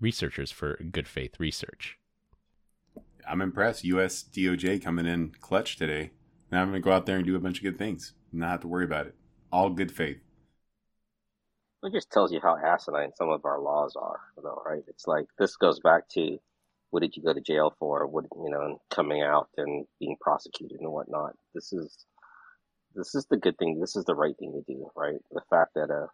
researchers 0.01 0.51
for 0.53 0.77
good 0.93 1.09
faith 1.09 1.41
research. 1.41 1.99
I'm 3.29 3.41
impressed. 3.41 3.83
U.S. 3.85 4.23
DOJ 4.23 4.83
coming 4.83 5.07
in 5.07 5.33
clutch 5.41 5.77
today. 5.77 6.12
Now 6.53 6.62
I'm 6.62 6.69
going 6.69 6.81
to 6.81 6.85
go 6.85 6.93
out 6.93 7.07
there 7.07 7.17
and 7.17 7.27
do 7.27 7.35
a 7.35 7.41
bunch 7.41 7.59
of 7.59 7.64
good 7.64 7.79
things. 7.79 8.12
Not 8.33 8.51
have 8.51 8.61
to 8.61 8.69
worry 8.69 8.85
about 8.85 9.07
it. 9.07 9.17
All 9.51 9.71
good 9.71 9.91
faith. 9.91 10.19
It 11.87 11.93
just 11.93 12.11
tells 12.11 12.32
you 12.32 12.41
how 12.43 12.57
asinine 12.57 13.12
some 13.14 13.30
of 13.30 13.45
our 13.45 13.61
laws 13.61 13.95
are, 13.95 14.20
though, 14.43 14.61
right? 14.66 14.82
It's 14.89 15.07
like 15.07 15.26
this 15.39 15.57
goes 15.57 15.78
back 15.78 16.09
to 16.11 16.39
what 16.91 17.01
did 17.01 17.16
you 17.16 17.22
go 17.22 17.32
to 17.32 17.41
jail 17.41 17.74
for? 17.78 18.07
What 18.07 18.24
you 18.34 18.51
know, 18.51 18.80
coming 18.91 19.22
out 19.22 19.49
and 19.57 19.87
being 20.01 20.16
prosecuted 20.20 20.80
and 20.80 20.91
whatnot. 20.91 21.37
This 21.55 21.72
is 21.72 21.97
this 22.97 23.14
is 23.14 23.26
the 23.30 23.37
good 23.37 23.57
thing. 23.59 23.78
This 23.78 23.95
is 23.95 24.05
the 24.05 24.16
right 24.16 24.37
thing 24.37 24.53
to 24.53 24.72
do, 24.72 24.91
right? 24.97 25.20
The 25.30 25.43
fact 25.49 25.74
that 25.74 25.91
a 25.91 26.09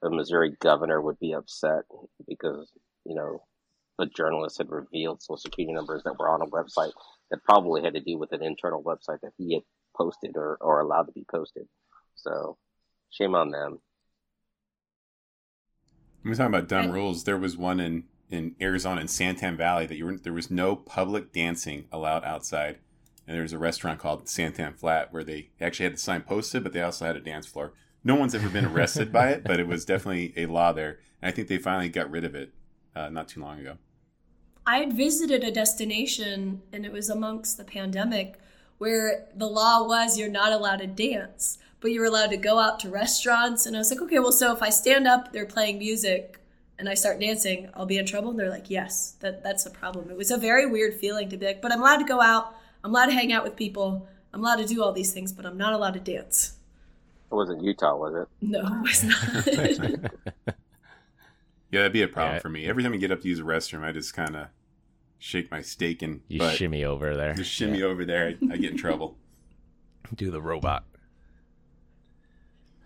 the 0.00 0.10
Missouri 0.10 0.54
governor 0.60 1.00
would 1.00 1.18
be 1.18 1.32
upset 1.32 1.84
because, 2.26 2.70
you 3.04 3.14
know, 3.14 3.42
a 3.98 4.06
journalist 4.06 4.58
had 4.58 4.70
revealed 4.70 5.22
social 5.22 5.38
security 5.38 5.72
numbers 5.72 6.02
that 6.04 6.18
were 6.18 6.28
on 6.28 6.42
a 6.42 6.46
website 6.46 6.92
that 7.30 7.42
probably 7.44 7.82
had 7.82 7.94
to 7.94 8.00
do 8.00 8.18
with 8.18 8.32
an 8.32 8.42
internal 8.42 8.82
website 8.82 9.20
that 9.22 9.32
he 9.38 9.54
had 9.54 9.62
posted 9.96 10.32
or, 10.36 10.58
or 10.60 10.80
allowed 10.80 11.04
to 11.04 11.12
be 11.12 11.24
posted. 11.30 11.66
So 12.16 12.58
shame 13.10 13.34
on 13.34 13.50
them. 13.50 13.80
When 16.24 16.30
we 16.30 16.36
talking 16.36 16.54
about 16.54 16.68
dumb 16.68 16.90
rules, 16.90 17.24
there 17.24 17.38
was 17.38 17.56
one 17.56 17.78
in, 17.78 18.04
in 18.30 18.56
Arizona 18.60 19.02
in 19.02 19.06
Santan 19.06 19.56
Valley 19.56 19.86
that 19.86 19.96
you 19.96 20.06
were, 20.06 20.16
there 20.16 20.32
was 20.32 20.50
no 20.50 20.74
public 20.74 21.32
dancing 21.32 21.86
allowed 21.92 22.24
outside. 22.24 22.78
And 23.26 23.34
there 23.36 23.42
was 23.42 23.52
a 23.52 23.58
restaurant 23.58 24.00
called 24.00 24.24
Santan 24.24 24.76
Flat 24.76 25.12
where 25.12 25.22
they 25.22 25.50
actually 25.60 25.84
had 25.84 25.94
the 25.94 25.98
sign 25.98 26.22
posted, 26.22 26.64
but 26.64 26.72
they 26.72 26.82
also 26.82 27.04
had 27.04 27.16
a 27.16 27.20
dance 27.20 27.46
floor 27.46 27.72
no 28.04 28.14
one's 28.14 28.34
ever 28.34 28.48
been 28.48 28.66
arrested 28.66 29.10
by 29.10 29.30
it, 29.30 29.42
but 29.42 29.58
it 29.58 29.66
was 29.66 29.84
definitely 29.84 30.34
a 30.36 30.46
law 30.46 30.72
there. 30.72 30.98
And 31.22 31.30
I 31.30 31.32
think 31.32 31.48
they 31.48 31.58
finally 31.58 31.88
got 31.88 32.10
rid 32.10 32.24
of 32.24 32.34
it 32.34 32.52
uh, 32.94 33.08
not 33.08 33.28
too 33.28 33.40
long 33.40 33.58
ago. 33.58 33.78
I 34.66 34.78
had 34.78 34.92
visited 34.92 35.42
a 35.42 35.50
destination, 35.50 36.62
and 36.72 36.86
it 36.86 36.92
was 36.92 37.10
amongst 37.10 37.56
the 37.56 37.64
pandemic, 37.64 38.38
where 38.78 39.26
the 39.34 39.48
law 39.48 39.86
was 39.86 40.18
you're 40.18 40.28
not 40.28 40.52
allowed 40.52 40.76
to 40.76 40.86
dance, 40.86 41.58
but 41.84 41.92
you 41.92 42.00
were 42.00 42.06
allowed 42.06 42.30
to 42.30 42.38
go 42.38 42.58
out 42.58 42.80
to 42.80 42.88
restaurants. 42.88 43.66
And 43.66 43.76
I 43.76 43.78
was 43.78 43.90
like, 43.90 44.00
okay, 44.00 44.18
well, 44.18 44.32
so 44.32 44.54
if 44.54 44.62
I 44.62 44.70
stand 44.70 45.06
up, 45.06 45.34
they're 45.34 45.44
playing 45.44 45.76
music, 45.76 46.40
and 46.78 46.88
I 46.88 46.94
start 46.94 47.20
dancing, 47.20 47.68
I'll 47.74 47.84
be 47.84 47.98
in 47.98 48.06
trouble. 48.06 48.30
And 48.30 48.38
they're 48.38 48.48
like, 48.48 48.70
yes, 48.70 49.16
that, 49.20 49.42
that's 49.42 49.66
a 49.66 49.70
problem. 49.70 50.10
It 50.10 50.16
was 50.16 50.30
a 50.30 50.38
very 50.38 50.64
weird 50.64 50.94
feeling 50.94 51.28
to 51.28 51.36
be 51.36 51.44
like, 51.44 51.60
but 51.60 51.72
I'm 51.72 51.82
allowed 51.82 51.98
to 51.98 52.06
go 52.06 52.22
out, 52.22 52.56
I'm 52.82 52.90
allowed 52.90 53.08
to 53.08 53.12
hang 53.12 53.34
out 53.34 53.44
with 53.44 53.54
people, 53.54 54.08
I'm 54.32 54.40
allowed 54.40 54.56
to 54.56 54.64
do 54.64 54.82
all 54.82 54.92
these 54.92 55.12
things, 55.12 55.30
but 55.30 55.44
I'm 55.44 55.58
not 55.58 55.74
allowed 55.74 55.92
to 55.92 56.00
dance. 56.00 56.56
It 57.30 57.34
wasn't 57.34 57.62
Utah, 57.62 57.94
was 57.96 58.14
it? 58.14 58.28
No, 58.40 58.60
it 58.60 58.80
was 58.80 59.04
not. 59.04 60.10
yeah, 61.70 61.80
that'd 61.80 61.92
be 61.92 62.00
a 62.00 62.08
problem 62.08 62.36
yeah. 62.36 62.40
for 62.40 62.48
me. 62.48 62.64
Every 62.64 62.82
time 62.82 62.94
I 62.94 62.96
get 62.96 63.10
up 63.10 63.20
to 63.20 63.28
use 63.28 63.40
a 63.40 63.42
restroom, 63.42 63.84
I 63.84 63.92
just 63.92 64.14
kind 64.14 64.36
of 64.36 64.46
shake 65.18 65.50
my 65.50 65.60
steak 65.60 66.00
and 66.00 66.22
you 66.28 66.48
shimmy 66.52 66.82
over 66.82 67.14
there. 67.14 67.34
Just 67.34 67.50
shimmy 67.50 67.80
yeah. 67.80 67.84
over 67.84 68.06
there. 68.06 68.28
I, 68.28 68.54
I, 68.54 68.56
get 68.56 68.70
in 68.70 68.78
trouble. 68.78 69.18
Do 70.14 70.30
the 70.30 70.40
robot. 70.40 70.84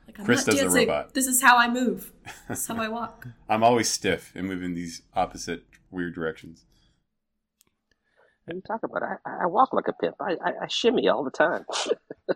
Like, 0.09 0.25
Chris 0.25 0.45
does 0.45 0.57
dancing. 0.57 0.87
the 0.87 0.93
robot. 0.93 1.15
This 1.15 1.27
is 1.27 1.43
how 1.43 1.57
I 1.57 1.69
move. 1.69 2.13
This 2.49 2.61
is 2.61 2.67
how 2.67 2.77
I 2.77 2.89
walk. 2.89 3.27
I'm 3.49 3.63
always 3.63 3.91
stiff 3.91 4.33
and 4.35 4.47
move 4.47 4.63
in 4.63 4.75
these 4.75 5.03
opposite 5.15 5.65
weird 5.91 6.15
directions. 6.15 6.65
What 8.45 8.55
are 8.55 8.57
you 8.57 8.63
talking 8.67 8.91
about? 8.91 9.03
I, 9.27 9.45
I 9.45 9.47
walk 9.47 9.75
like 9.75 9.89
a 9.89 9.93
pimp. 9.93 10.17
I, 10.21 10.33
I, 10.43 10.53
I 10.63 10.67
shimmy 10.69 11.09
all 11.09 11.23
the 11.25 11.31
time. 11.31 11.67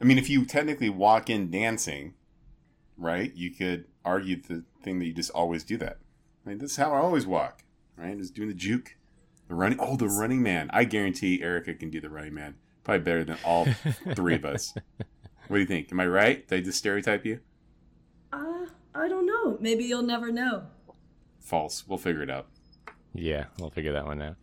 I 0.00 0.04
mean, 0.04 0.18
if 0.18 0.28
you 0.28 0.44
technically 0.44 0.90
walk 0.90 1.30
in 1.30 1.50
dancing, 1.50 2.14
right, 2.98 3.32
you 3.34 3.52
could 3.54 3.84
argue 4.04 4.42
the 4.42 4.64
thing 4.82 4.98
that 4.98 5.06
you 5.06 5.12
just 5.12 5.30
always 5.30 5.62
do 5.62 5.76
that. 5.78 5.98
I 6.44 6.48
mean, 6.48 6.58
this 6.58 6.72
is 6.72 6.76
how 6.76 6.92
I 6.92 6.98
always 6.98 7.26
walk, 7.26 7.62
right? 7.96 8.18
Just 8.18 8.34
doing 8.34 8.48
the 8.48 8.54
juke, 8.54 8.96
the 9.48 9.54
running. 9.54 9.78
Oh, 9.80 9.96
the 9.96 10.08
running 10.08 10.42
man. 10.42 10.68
I 10.72 10.82
guarantee 10.82 11.42
Erica 11.42 11.74
can 11.74 11.90
do 11.90 12.00
the 12.00 12.10
running 12.10 12.34
man. 12.34 12.56
Probably 12.82 13.04
better 13.04 13.24
than 13.24 13.38
all 13.44 13.66
three 14.14 14.34
of 14.34 14.44
us. 14.44 14.74
What 15.48 15.56
do 15.56 15.60
you 15.60 15.66
think? 15.66 15.92
Am 15.92 16.00
I 16.00 16.06
right? 16.06 16.46
Did 16.46 16.60
I 16.60 16.62
just 16.62 16.78
stereotype 16.78 17.24
you? 17.24 17.40
Uh, 18.32 18.66
I 18.94 19.08
don't 19.08 19.26
know. 19.26 19.56
Maybe 19.60 19.84
you'll 19.84 20.02
never 20.02 20.32
know. 20.32 20.64
False. 21.40 21.84
We'll 21.86 21.98
figure 21.98 22.22
it 22.22 22.30
out. 22.30 22.48
Yeah, 23.14 23.44
we'll 23.58 23.70
figure 23.70 23.92
that 23.92 24.04
one 24.04 24.20
out. 24.20 24.36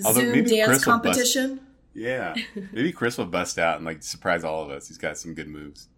Zoom 0.00 0.44
dance 0.44 0.84
competition. 0.84 1.60
Yeah, 1.94 2.34
maybe 2.72 2.92
Chris 2.92 3.18
will 3.18 3.26
bust 3.26 3.58
out 3.58 3.76
and 3.76 3.84
like 3.84 4.02
surprise 4.02 4.44
all 4.44 4.62
of 4.62 4.70
us. 4.70 4.88
He's 4.88 4.98
got 4.98 5.18
some 5.18 5.34
good 5.34 5.48
moves. 5.48 5.88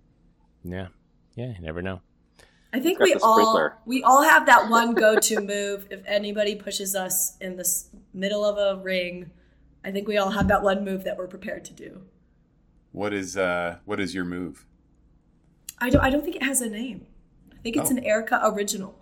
Yeah, 0.64 0.88
yeah, 1.34 1.48
you 1.48 1.60
never 1.60 1.82
know. 1.82 2.00
I 2.72 2.80
think 2.80 2.98
we 3.00 3.14
all 3.22 3.70
we 3.84 4.02
all 4.02 4.22
have 4.22 4.46
that 4.46 4.70
one 4.70 4.94
go-to 4.94 5.40
move. 5.40 5.86
If 5.90 6.02
anybody 6.06 6.54
pushes 6.56 6.94
us 6.94 7.36
in 7.40 7.56
the 7.56 7.68
middle 8.14 8.44
of 8.44 8.56
a 8.56 8.82
ring, 8.82 9.30
I 9.84 9.90
think 9.90 10.08
we 10.08 10.16
all 10.16 10.30
have 10.30 10.48
that 10.48 10.62
one 10.62 10.84
move 10.84 11.04
that 11.04 11.18
we're 11.18 11.26
prepared 11.26 11.64
to 11.66 11.72
do. 11.74 12.02
What 12.92 13.12
is 13.12 13.36
uh 13.36 13.78
what 13.84 14.00
is 14.00 14.14
your 14.14 14.24
move? 14.24 14.66
I 15.78 15.90
don't 15.90 16.02
I 16.02 16.10
don't 16.10 16.22
think 16.22 16.36
it 16.36 16.42
has 16.42 16.60
a 16.60 16.68
name. 16.68 17.06
I 17.52 17.56
think 17.62 17.76
it's 17.76 17.90
oh. 17.90 17.96
an 17.96 18.04
Erica 18.04 18.40
original. 18.44 18.98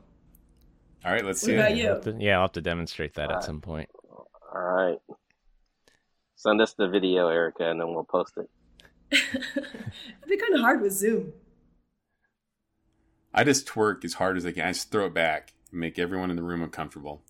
All 1.05 1.13
right, 1.13 1.25
let's 1.25 1.41
see. 1.41 1.57
what 1.57 1.67
see. 1.67 1.73
About 1.73 1.77
you? 1.77 1.89
I'll 1.91 2.01
to, 2.01 2.17
yeah, 2.19 2.37
I'll 2.37 2.43
have 2.43 2.53
to 2.53 2.61
demonstrate 2.61 3.15
that 3.15 3.31
at 3.31 3.43
some 3.43 3.61
point. 3.61 3.89
All 4.55 4.61
right. 4.61 4.99
Send 6.37 6.61
us 6.61 6.75
the 6.75 6.89
video, 6.89 7.29
Erica, 7.29 7.71
and 7.71 7.81
then 7.81 7.89
we'll 7.95 8.05
post 8.05 8.35
it. 8.37 8.51
It'd 9.13 10.29
be 10.29 10.37
kind 10.37 10.55
of 10.55 10.61
hard 10.61 10.81
with 10.81 10.93
Zoom. 10.93 11.33
I 13.33 13.45
just 13.45 13.67
twerk 13.67 14.05
as 14.05 14.15
hard 14.15 14.37
as 14.37 14.47
I 14.47 14.53
can. 14.53 14.65
I 14.65 14.73
just 14.73 14.91
throw 14.91 15.07
it 15.07 15.15
back 15.15 15.53
and 15.71 15.81
make 15.81 15.99
everyone 15.99 16.31
in 16.31 16.37
the 16.37 16.43
room 16.43 16.63
uncomfortable. 16.63 17.23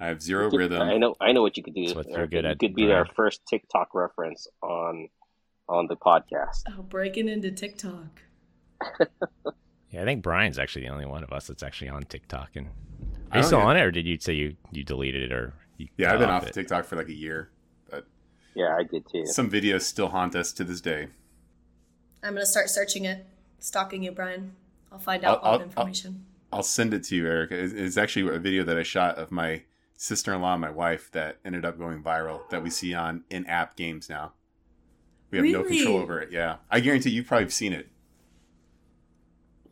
I 0.00 0.06
have 0.06 0.22
zero 0.22 0.50
could, 0.50 0.58
rhythm. 0.58 0.82
I 0.82 0.96
know. 0.96 1.14
I 1.20 1.32
know 1.32 1.42
what 1.42 1.56
you 1.56 1.62
could 1.62 1.74
do. 1.74 1.88
So 1.88 2.02
you're 2.06 2.26
good 2.26 2.44
at. 2.44 2.58
could 2.58 2.74
be 2.74 2.92
our 2.92 3.06
first 3.14 3.46
TikTok 3.46 3.94
reference 3.94 4.46
on 4.62 5.08
on 5.68 5.86
the 5.86 5.96
podcast. 5.96 6.62
Oh, 6.68 6.82
breaking 6.82 7.28
into 7.28 7.50
TikTok. 7.50 8.22
yeah, 9.90 10.02
I 10.02 10.04
think 10.04 10.22
Brian's 10.22 10.58
actually 10.58 10.82
the 10.82 10.90
only 10.90 11.06
one 11.06 11.22
of 11.22 11.32
us 11.32 11.46
that's 11.46 11.62
actually 11.62 11.88
on 11.88 12.02
TikTok. 12.02 12.50
And 12.54 12.68
are 13.32 13.38
you 13.38 13.44
still 13.44 13.60
on 13.60 13.76
it, 13.76 13.82
or 13.82 13.90
did 13.90 14.06
you 14.06 14.18
say 14.20 14.34
you 14.34 14.56
you 14.72 14.84
deleted 14.84 15.22
it, 15.22 15.32
or 15.32 15.54
yeah, 15.96 16.12
I've 16.12 16.18
been 16.18 16.30
off, 16.30 16.44
off 16.44 16.52
TikTok 16.52 16.84
for 16.84 16.96
like 16.96 17.08
a 17.08 17.14
year. 17.14 17.50
But 17.90 18.06
yeah, 18.54 18.76
I 18.78 18.84
did 18.84 19.04
too. 19.10 19.26
Some 19.26 19.50
videos 19.50 19.82
still 19.82 20.08
haunt 20.08 20.34
us 20.36 20.52
to 20.52 20.64
this 20.64 20.80
day. 20.80 21.08
I'm 22.22 22.34
gonna 22.34 22.46
start 22.46 22.70
searching 22.70 23.04
it, 23.04 23.26
stalking 23.58 24.02
you, 24.02 24.12
Brian. 24.12 24.52
I'll 24.92 24.98
find 24.98 25.24
out 25.24 25.38
I'll, 25.38 25.44
all 25.44 25.52
I'll, 25.52 25.58
the 25.58 25.64
information. 25.64 26.26
I'll, 26.52 26.58
I'll, 26.58 26.62
send 26.62 26.94
it 26.94 27.02
to 27.04 27.16
you, 27.16 27.26
Erica. 27.26 27.58
It's, 27.58 27.72
it's 27.72 27.96
actually 27.96 28.34
a 28.34 28.38
video 28.38 28.62
that 28.64 28.78
I 28.78 28.82
shot 28.82 29.16
of 29.18 29.32
my 29.32 29.62
sister-in-law 29.96 30.52
and 30.52 30.60
my 30.60 30.70
wife 30.70 31.10
that 31.12 31.38
ended 31.44 31.64
up 31.64 31.78
going 31.78 32.02
viral 32.02 32.48
that 32.50 32.62
we 32.62 32.70
see 32.70 32.94
on 32.94 33.24
in-app 33.30 33.76
games 33.76 34.08
now. 34.08 34.32
We 35.42 35.52
have 35.52 35.62
no 35.62 35.68
control 35.68 35.98
over 35.98 36.20
it. 36.20 36.30
Yeah, 36.30 36.56
I 36.70 36.80
guarantee 36.80 37.10
you've 37.10 37.26
probably 37.26 37.48
seen 37.50 37.72
it. 37.72 37.88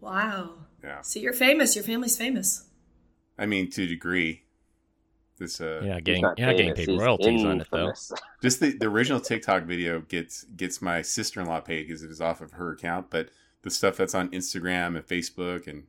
Wow. 0.00 0.54
Yeah, 0.82 1.00
So 1.02 1.20
you're 1.20 1.32
famous. 1.32 1.76
Your 1.76 1.84
family's 1.84 2.16
famous. 2.16 2.64
I 3.38 3.46
mean 3.46 3.70
to 3.70 3.84
a 3.84 3.86
degree. 3.86 4.42
This 5.38 5.60
uh, 5.60 5.80
You're 5.82 5.82
not 5.82 5.94
He's 5.96 6.02
getting 6.04 6.22
not 6.22 6.38
you're 6.38 6.50
getting 6.50 6.66
famous, 6.74 6.78
paid 6.78 6.88
he's 6.88 7.00
royalties 7.00 7.44
on 7.44 7.60
it 7.60 7.68
though. 7.70 7.92
just 8.42 8.60
the, 8.60 8.76
the 8.76 8.86
original 8.86 9.20
TikTok 9.20 9.64
video 9.64 10.00
gets 10.00 10.44
gets 10.44 10.82
my 10.82 11.02
sister-in-law 11.02 11.60
paid 11.60 11.86
because 11.86 12.02
it 12.02 12.10
is 12.10 12.20
off 12.20 12.40
of 12.40 12.52
her 12.52 12.72
account, 12.72 13.10
but 13.10 13.28
the 13.62 13.70
stuff 13.70 13.96
that's 13.96 14.14
on 14.14 14.28
Instagram 14.30 14.96
and 14.96 15.06
Facebook 15.06 15.66
and 15.66 15.84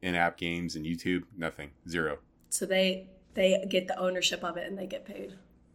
in-app 0.00 0.36
games 0.36 0.74
and 0.74 0.84
YouTube, 0.84 1.24
nothing, 1.36 1.70
zero. 1.88 2.18
So 2.48 2.66
they 2.66 3.08
they 3.34 3.64
get 3.68 3.86
the 3.86 3.98
ownership 3.98 4.42
of 4.42 4.56
it 4.56 4.66
and 4.66 4.78
they 4.78 4.86
get 4.86 5.04
paid. 5.04 5.34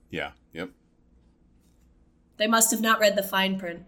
Yeah, 0.09 0.31
yep, 0.53 0.71
They 2.37 2.47
must 2.47 2.71
have 2.71 2.81
not 2.81 2.99
read 2.99 3.15
the 3.15 3.23
fine 3.23 3.59
print. 3.59 3.85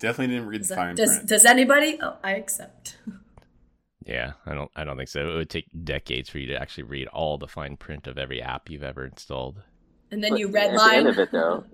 definitely 0.00 0.34
didn't 0.34 0.48
read 0.48 0.62
Does, 0.62 0.68
the 0.68 0.74
fine 0.74 0.96
does, 0.96 1.18
print. 1.18 1.26
does 1.26 1.44
anybody? 1.44 1.98
Oh, 2.00 2.16
I 2.22 2.32
accept. 2.34 2.96
Yeah, 4.06 4.32
I 4.46 4.54
don't 4.54 4.70
I 4.76 4.84
don't 4.84 4.96
think 4.96 5.08
so. 5.08 5.20
It 5.30 5.34
would 5.36 5.50
take 5.50 5.68
decades 5.84 6.28
for 6.30 6.38
you 6.38 6.46
to 6.48 6.60
actually 6.60 6.84
read 6.84 7.08
all 7.08 7.38
the 7.38 7.48
fine 7.48 7.76
print 7.76 8.06
of 8.06 8.18
every 8.18 8.40
app 8.42 8.70
you've 8.70 8.82
ever 8.82 9.04
installed. 9.06 9.62
And 10.10 10.22
then 10.22 10.36
But 10.36 10.36
you 10.36 10.48
At 10.72 10.82
the 10.84 10.94
end 10.94 11.06
redline. 11.06 11.08
of 11.08 11.18
it, 11.18 11.30
though, 11.32 11.66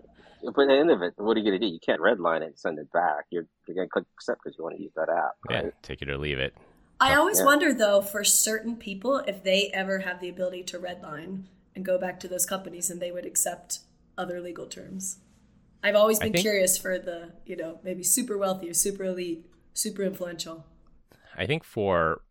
but 0.43 0.63
at 0.63 0.69
the 0.69 0.75
end 0.79 0.91
of 0.91 1.03
it, 1.03 1.15
what 1.17 1.37
are 1.37 1.41
you 1.41 1.47
going 1.51 1.61
to 1.61 1.67
do? 1.67 1.73
You 1.73 1.81
can't 1.81 2.01
redline 2.01 2.43
it 2.43 2.47
and 2.47 2.59
send 2.59 2.79
it 2.79 2.91
back. 2.93 3.25
You're, 3.31 3.47
you're 3.67 3.75
going 3.75 3.89
to 3.89 3.93
click 3.93 4.05
accept 4.17 4.41
because 4.45 4.57
you 4.59 4.65
want 4.65 4.77
to 4.77 4.83
use 4.83 4.93
that 4.97 5.09
app, 5.09 5.35
Yeah, 5.49 5.63
right? 5.63 5.73
take 5.83 6.03
it 6.03 6.09
or 6.11 6.19
leave 6.19 6.39
it. 6.39 6.57
I 7.01 7.15
always 7.15 7.43
Yeah. 7.43 7.43
wonder 7.43 7.73
though, 7.73 8.03
for 8.03 8.23
certain 8.25 8.77
people, 8.77 9.19
if 9.27 9.43
they 9.43 9.71
ever 9.73 10.01
have 10.01 10.21
the 10.21 10.29
ability 10.29 10.63
to 10.65 10.79
redline 10.79 11.45
and 11.75 11.85
go 11.87 11.99
back 11.99 12.21
to 12.21 12.29
those 12.29 12.45
companies 12.47 12.91
and 12.91 13.01
they 13.01 13.11
would 13.13 13.25
accept 13.27 13.81
other 14.19 14.41
legal 14.41 14.67
terms. 14.67 15.19
I've 15.83 15.95
always 15.95 16.19
been 16.19 16.33
think- 16.33 16.43
curious 16.43 16.77
for 16.77 16.99
the, 16.99 17.33
you 17.45 17.57
know, 17.57 17.79
maybe 17.85 18.03
super 18.03 18.37
wealthy 18.37 18.69
or 18.71 18.75
super 18.75 19.05
elite, 19.05 19.47
super 19.73 20.03
influential. 20.03 20.67
I 21.37 21.47
think 21.47 21.65
for 21.65 22.23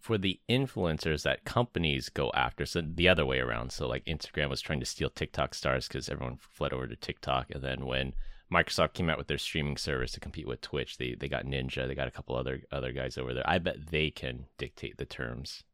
for 0.00 0.18
the 0.18 0.38
influencers 0.50 1.22
that 1.22 1.44
companies 1.46 2.10
go 2.10 2.30
after, 2.34 2.66
so 2.66 2.82
the 2.82 3.08
other 3.08 3.24
way 3.24 3.38
around. 3.38 3.72
So 3.72 3.88
like 3.88 4.04
Instagram 4.04 4.50
was 4.50 4.60
trying 4.60 4.80
to 4.80 4.86
steal 4.86 5.08
TikTok 5.08 5.54
stars 5.54 5.88
because 5.88 6.10
everyone 6.10 6.36
fled 6.36 6.72
over 6.74 6.86
to 6.86 6.96
TikTok, 6.96 7.50
and 7.50 7.64
then 7.64 7.86
when 7.86 8.12
Microsoft 8.52 8.92
came 8.92 9.08
out 9.08 9.18
with 9.18 9.28
their 9.28 9.38
streaming 9.38 9.78
service 9.78 10.12
to 10.12 10.20
compete 10.20 10.46
with 10.46 10.60
Twitch, 10.60 10.98
they 10.98 11.16
they 11.18 11.28
got 11.28 11.46
Ninja, 11.46 11.88
they 11.88 11.94
got 11.94 12.08
a 12.08 12.12
couple 12.12 12.36
other 12.36 12.62
other 12.70 12.92
guys 12.92 13.18
over 13.18 13.34
there. 13.34 13.48
I 13.48 13.58
bet 13.58 13.90
they 13.90 14.10
can 14.10 14.44
dictate 14.58 14.98
the 14.98 15.06
terms. 15.06 15.64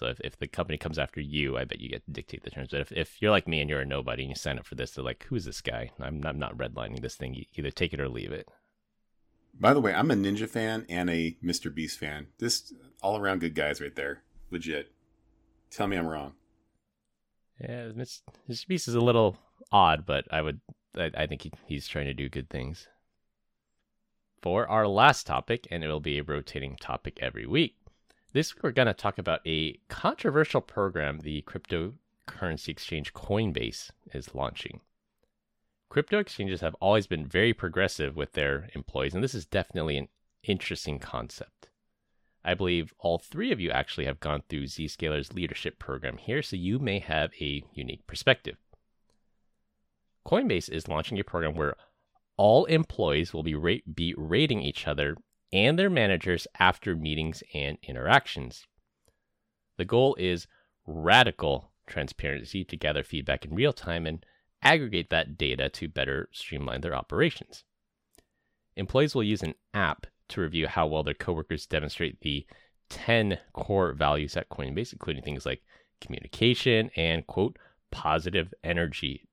So 0.00 0.06
if, 0.06 0.18
if 0.24 0.38
the 0.38 0.48
company 0.48 0.78
comes 0.78 0.98
after 0.98 1.20
you, 1.20 1.58
I 1.58 1.64
bet 1.64 1.78
you 1.78 1.90
get 1.90 2.06
to 2.06 2.10
dictate 2.10 2.42
the 2.42 2.48
terms. 2.48 2.68
But 2.70 2.80
if, 2.80 2.92
if 2.92 3.20
you're 3.20 3.30
like 3.30 3.46
me 3.46 3.60
and 3.60 3.68
you're 3.68 3.82
a 3.82 3.84
nobody 3.84 4.22
and 4.22 4.30
you 4.30 4.34
sign 4.34 4.58
up 4.58 4.64
for 4.64 4.74
this, 4.74 4.92
they're 4.92 5.04
like, 5.04 5.26
who's 5.28 5.44
this 5.44 5.60
guy? 5.60 5.90
I'm, 6.00 6.24
I'm 6.24 6.38
not 6.38 6.56
redlining 6.56 7.02
this 7.02 7.16
thing. 7.16 7.34
You 7.34 7.44
either 7.54 7.70
take 7.70 7.92
it 7.92 8.00
or 8.00 8.08
leave 8.08 8.32
it. 8.32 8.48
By 9.60 9.74
the 9.74 9.80
way, 9.82 9.92
I'm 9.92 10.10
a 10.10 10.14
Ninja 10.14 10.48
fan 10.48 10.86
and 10.88 11.10
a 11.10 11.36
Mr. 11.44 11.74
Beast 11.74 11.98
fan. 11.98 12.28
This 12.38 12.72
all 13.02 13.18
around 13.18 13.40
good 13.40 13.54
guys 13.54 13.78
right 13.78 13.94
there. 13.94 14.22
Legit. 14.50 14.90
Tell 15.70 15.86
me 15.86 15.98
I'm 15.98 16.06
wrong. 16.06 16.32
Yeah, 17.60 17.88
Mr. 17.88 18.22
Mr. 18.48 18.66
Beast 18.68 18.88
is 18.88 18.94
a 18.94 19.00
little 19.00 19.36
odd, 19.70 20.06
but 20.06 20.24
I 20.30 20.40
would, 20.40 20.62
I, 20.96 21.10
I 21.14 21.26
think 21.26 21.42
he, 21.42 21.52
he's 21.66 21.86
trying 21.86 22.06
to 22.06 22.14
do 22.14 22.30
good 22.30 22.48
things. 22.48 22.88
For 24.40 24.66
our 24.66 24.88
last 24.88 25.26
topic, 25.26 25.68
and 25.70 25.84
it 25.84 25.88
will 25.88 26.00
be 26.00 26.18
a 26.18 26.22
rotating 26.22 26.76
topic 26.76 27.18
every 27.20 27.44
week. 27.44 27.74
This 28.32 28.54
week 28.54 28.62
we're 28.62 28.70
going 28.70 28.86
to 28.86 28.94
talk 28.94 29.18
about 29.18 29.40
a 29.44 29.80
controversial 29.88 30.60
program 30.60 31.18
the 31.18 31.42
cryptocurrency 31.42 32.68
exchange 32.68 33.12
Coinbase 33.12 33.90
is 34.14 34.36
launching. 34.36 34.82
Crypto 35.88 36.20
exchanges 36.20 36.60
have 36.60 36.76
always 36.80 37.08
been 37.08 37.26
very 37.26 37.52
progressive 37.52 38.14
with 38.14 38.34
their 38.34 38.68
employees, 38.72 39.14
and 39.14 39.24
this 39.24 39.34
is 39.34 39.46
definitely 39.46 39.98
an 39.98 40.06
interesting 40.44 41.00
concept. 41.00 41.70
I 42.44 42.54
believe 42.54 42.94
all 43.00 43.18
three 43.18 43.50
of 43.50 43.58
you 43.58 43.72
actually 43.72 44.04
have 44.04 44.20
gone 44.20 44.44
through 44.48 44.66
Zscaler's 44.66 45.32
leadership 45.32 45.80
program 45.80 46.16
here, 46.16 46.40
so 46.40 46.54
you 46.54 46.78
may 46.78 47.00
have 47.00 47.32
a 47.40 47.64
unique 47.72 48.06
perspective. 48.06 48.58
Coinbase 50.24 50.70
is 50.70 50.86
launching 50.86 51.18
a 51.18 51.24
program 51.24 51.56
where 51.56 51.74
all 52.36 52.64
employees 52.66 53.34
will 53.34 53.42
be, 53.42 53.56
ra- 53.56 53.82
be 53.92 54.14
rating 54.16 54.62
each 54.62 54.86
other 54.86 55.16
and 55.52 55.78
their 55.78 55.90
managers 55.90 56.46
after 56.58 56.94
meetings 56.94 57.42
and 57.54 57.78
interactions. 57.82 58.66
The 59.76 59.84
goal 59.84 60.16
is 60.18 60.46
radical 60.86 61.72
transparency 61.86 62.64
to 62.64 62.76
gather 62.76 63.02
feedback 63.02 63.44
in 63.44 63.54
real 63.54 63.72
time 63.72 64.06
and 64.06 64.24
aggregate 64.62 65.10
that 65.10 65.36
data 65.38 65.68
to 65.70 65.88
better 65.88 66.28
streamline 66.32 66.82
their 66.82 66.94
operations. 66.94 67.64
Employees 68.76 69.14
will 69.14 69.24
use 69.24 69.42
an 69.42 69.54
app 69.74 70.06
to 70.28 70.40
review 70.40 70.68
how 70.68 70.86
well 70.86 71.02
their 71.02 71.14
coworkers 71.14 71.66
demonstrate 71.66 72.20
the 72.20 72.46
10 72.88 73.38
core 73.52 73.92
values 73.92 74.36
at 74.36 74.48
Coinbase, 74.48 74.92
including 74.92 75.22
things 75.22 75.46
like 75.46 75.62
communication 76.00 76.90
and, 76.96 77.26
quote, 77.26 77.58
positive 77.90 78.52
energy. 78.62 79.26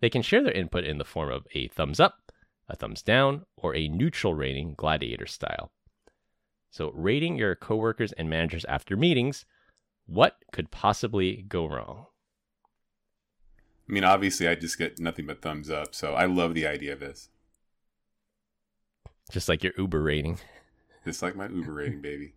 They 0.00 0.10
can 0.10 0.22
share 0.22 0.42
their 0.42 0.52
input 0.52 0.84
in 0.84 0.98
the 0.98 1.04
form 1.04 1.30
of 1.30 1.46
a 1.54 1.68
thumbs 1.68 2.00
up, 2.00 2.29
a 2.70 2.76
thumbs 2.76 3.02
down, 3.02 3.44
or 3.56 3.74
a 3.74 3.88
neutral 3.88 4.34
rating, 4.34 4.74
gladiator 4.76 5.26
style. 5.26 5.72
So, 6.70 6.92
rating 6.94 7.36
your 7.36 7.56
coworkers 7.56 8.12
and 8.12 8.30
managers 8.30 8.64
after 8.66 8.96
meetings, 8.96 9.44
what 10.06 10.36
could 10.52 10.70
possibly 10.70 11.44
go 11.48 11.66
wrong? 11.66 12.06
I 13.88 13.92
mean, 13.92 14.04
obviously, 14.04 14.46
I 14.46 14.54
just 14.54 14.78
get 14.78 15.00
nothing 15.00 15.26
but 15.26 15.42
thumbs 15.42 15.68
up, 15.68 15.96
so 15.96 16.14
I 16.14 16.26
love 16.26 16.54
the 16.54 16.66
idea 16.66 16.92
of 16.92 17.00
this. 17.00 17.28
Just 19.30 19.48
like 19.48 19.64
your 19.64 19.72
Uber 19.76 20.02
rating. 20.02 20.38
Just 21.04 21.22
like 21.22 21.34
my 21.34 21.48
Uber 21.48 21.72
rating, 21.72 22.02
baby. 22.02 22.34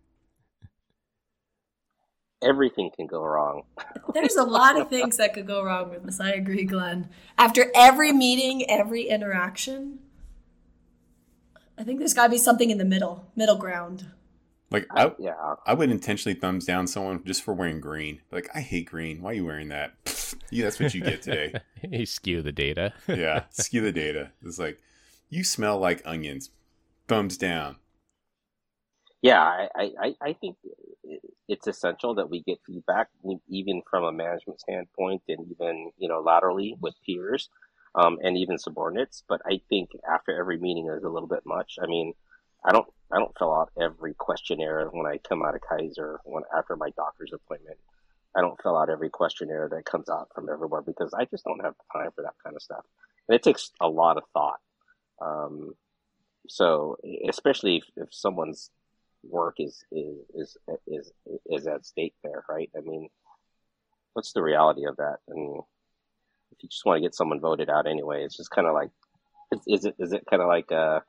Everything 2.42 2.90
can 2.96 3.06
go 3.06 3.22
wrong. 3.22 3.64
There's 4.14 4.36
a 4.36 4.44
lot 4.44 4.80
of 4.80 4.88
things 4.88 5.16
that 5.18 5.34
could 5.34 5.46
go 5.46 5.62
wrong 5.62 5.90
with 5.90 6.04
this. 6.04 6.18
I 6.18 6.30
agree, 6.30 6.64
Glenn. 6.64 7.08
After 7.36 7.70
every 7.74 8.12
meeting, 8.12 8.68
every 8.68 9.08
interaction, 9.08 9.98
I 11.78 11.84
think 11.84 11.98
there's 11.98 12.14
got 12.14 12.24
to 12.24 12.30
be 12.30 12.38
something 12.38 12.70
in 12.70 12.78
the 12.78 12.84
middle, 12.84 13.26
middle 13.36 13.56
ground. 13.56 14.06
Like, 14.70 14.86
I, 14.90 15.12
Yeah, 15.18 15.34
I 15.66 15.74
would 15.74 15.90
intentionally 15.90 16.38
thumbs 16.38 16.64
down 16.64 16.86
someone 16.86 17.22
just 17.24 17.42
for 17.42 17.54
wearing 17.54 17.80
green. 17.80 18.20
Like, 18.32 18.48
I 18.54 18.60
hate 18.60 18.86
green. 18.86 19.22
Why 19.22 19.30
are 19.30 19.34
you 19.34 19.44
wearing 19.44 19.68
that? 19.68 19.94
yeah, 20.50 20.64
that's 20.64 20.80
what 20.80 20.94
you 20.94 21.00
get 21.02 21.22
today. 21.22 21.54
you 21.82 22.06
skew 22.06 22.42
the 22.42 22.52
data. 22.52 22.92
yeah, 23.08 23.44
skew 23.50 23.82
the 23.82 23.92
data. 23.92 24.30
It's 24.42 24.58
like, 24.58 24.80
you 25.28 25.44
smell 25.44 25.78
like 25.78 26.02
onions. 26.04 26.50
Thumbs 27.08 27.36
down. 27.36 27.76
yeah. 29.22 29.42
I, 29.42 29.68
I, 29.76 29.90
I- 30.02 30.14
I 30.22 30.32
think 30.32 30.56
it's 31.48 31.66
essential 31.66 32.14
that 32.14 32.30
we 32.30 32.42
get 32.42 32.58
feedback, 32.66 33.08
even 33.48 33.82
from 33.90 34.04
a 34.04 34.12
management 34.12 34.60
standpoint, 34.60 35.22
and 35.28 35.46
even 35.50 35.90
you 35.98 36.08
know 36.08 36.20
laterally 36.20 36.76
with 36.80 36.94
peers, 37.04 37.50
um, 37.94 38.18
and 38.22 38.36
even 38.36 38.58
subordinates. 38.58 39.22
But 39.28 39.40
I 39.46 39.60
think 39.68 39.90
after 40.08 40.38
every 40.38 40.58
meeting 40.58 40.88
is 40.88 41.04
a 41.04 41.08
little 41.08 41.28
bit 41.28 41.44
much. 41.46 41.78
I 41.82 41.86
mean, 41.86 42.14
I 42.64 42.72
don't 42.72 42.86
I 43.12 43.18
don't 43.18 43.36
fill 43.38 43.54
out 43.54 43.70
every 43.80 44.14
questionnaire 44.14 44.88
when 44.90 45.06
I 45.06 45.18
come 45.18 45.44
out 45.44 45.54
of 45.54 45.60
Kaiser 45.68 46.20
when 46.24 46.42
after 46.56 46.76
my 46.76 46.90
doctor's 46.90 47.32
appointment. 47.32 47.78
I 48.36 48.40
don't 48.40 48.60
fill 48.60 48.76
out 48.76 48.90
every 48.90 49.10
questionnaire 49.10 49.68
that 49.70 49.84
comes 49.84 50.08
out 50.08 50.28
from 50.34 50.48
everywhere 50.48 50.82
because 50.82 51.14
I 51.14 51.24
just 51.26 51.44
don't 51.44 51.62
have 51.64 51.74
time 51.92 52.10
for 52.16 52.22
that 52.22 52.34
kind 52.42 52.56
of 52.56 52.62
stuff. 52.62 52.84
And 53.28 53.36
it 53.36 53.44
takes 53.44 53.70
a 53.80 53.88
lot 53.88 54.16
of 54.16 54.24
thought. 54.32 54.58
Um, 55.22 55.74
so 56.48 56.96
especially 57.28 57.76
if, 57.76 57.84
if 57.96 58.08
someone's 58.12 58.70
work 59.22 59.56
is, 59.58 59.84
is 59.92 60.16
is 60.34 60.56
is 60.86 61.12
is 61.46 61.66
at 61.66 61.86
stake 61.86 62.14
there, 62.22 62.44
right? 62.48 62.70
I 62.76 62.80
mean, 62.80 63.08
what's 64.14 64.32
the 64.32 64.42
reality 64.42 64.84
of 64.86 64.96
that? 64.96 65.18
Mean, 65.28 65.62
if 66.56 66.62
you 66.62 66.68
just 66.68 66.84
want 66.84 66.98
to 66.98 67.02
get 67.02 67.14
someone 67.14 67.40
voted 67.40 67.68
out 67.70 67.86
anyway, 67.86 68.22
it's 68.24 68.36
just 68.36 68.50
kind 68.50 68.66
of 68.66 68.74
like, 68.74 68.90
is, 69.52 69.60
is 69.66 69.84
it 69.84 69.94
is 69.98 70.12
it 70.12 70.24
kind 70.28 70.42
of 70.42 70.48
like 70.48 70.70
uh, 70.72 71.00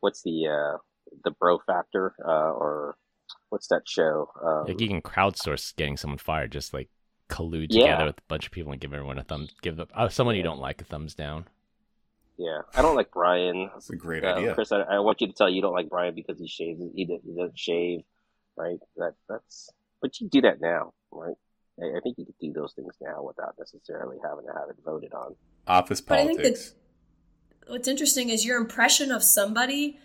what's 0.00 0.22
the 0.22 0.46
uh, 0.48 0.78
the 1.24 1.30
bro 1.32 1.58
factor 1.66 2.14
uh, 2.24 2.52
or 2.52 2.96
what's 3.48 3.68
that 3.68 3.82
show? 3.86 4.28
Um, 4.44 4.66
Like 4.66 4.80
you 4.80 4.88
can 4.88 5.02
crowdsource 5.02 5.74
getting 5.76 5.96
someone 5.96 6.18
fired, 6.18 6.52
just 6.52 6.72
like 6.74 6.88
collude 7.28 7.68
Yeah. 7.70 7.82
together 7.86 8.04
with 8.06 8.18
a 8.18 8.22
bunch 8.28 8.46
of 8.46 8.52
people 8.52 8.72
and 8.72 8.80
give 8.80 8.92
everyone 8.92 9.18
a 9.18 9.22
thumb, 9.24 9.48
give 9.62 9.76
them, 9.76 9.88
oh, 9.96 10.08
someone 10.08 10.34
you 10.36 10.42
don't 10.42 10.60
like 10.60 10.80
a 10.80 10.84
thumbs 10.84 11.14
down. 11.14 11.46
yeah, 12.36 12.62
I 12.74 12.82
don't 12.82 12.96
like 12.96 13.10
Brian. 13.12 13.70
That's 13.72 13.90
a 13.90 13.96
great 13.96 14.24
Uh, 14.24 14.34
idea. 14.34 14.54
Chris, 14.54 14.72
I, 14.72 14.80
I 14.80 14.98
want 15.00 15.20
you 15.20 15.26
to 15.28 15.32
tell 15.32 15.48
you 15.48 15.60
don't 15.62 15.74
like 15.74 15.88
Brian 15.90 16.14
because 16.14 16.38
he 16.40 16.48
shaves. 16.48 16.80
He, 16.94 17.04
doesn't- 17.04 17.24
he 17.24 17.34
doesn't 17.36 17.58
shave, 17.58 18.00
right? 18.56 18.78
That 18.96 19.14
that's. 19.28 19.70
But 20.00 20.18
you 20.20 20.28
do 20.28 20.40
that 20.42 20.60
now, 20.60 20.84
right? 20.84 20.94
I, 21.82 21.96
I 21.96 22.00
think 22.00 22.18
you 22.18 22.24
could 22.24 22.38
do 22.40 22.52
those 22.52 22.72
things 22.74 22.94
now 23.00 23.22
without 23.22 23.54
necessarily 23.58 24.18
having 24.22 24.46
to 24.46 24.52
have 24.52 24.68
it 24.68 24.76
voted 24.84 25.12
on. 25.12 25.34
Office 25.66 26.00
But 26.00 26.18
I 26.18 26.26
think 26.26 26.40
politics. 26.40 26.74
that 27.66 27.72
what's 27.72 27.88
interesting 27.88 28.28
is 28.30 28.44
your 28.44 28.58
impression 28.58 29.10
of 29.10 29.22
somebody, 29.22 29.98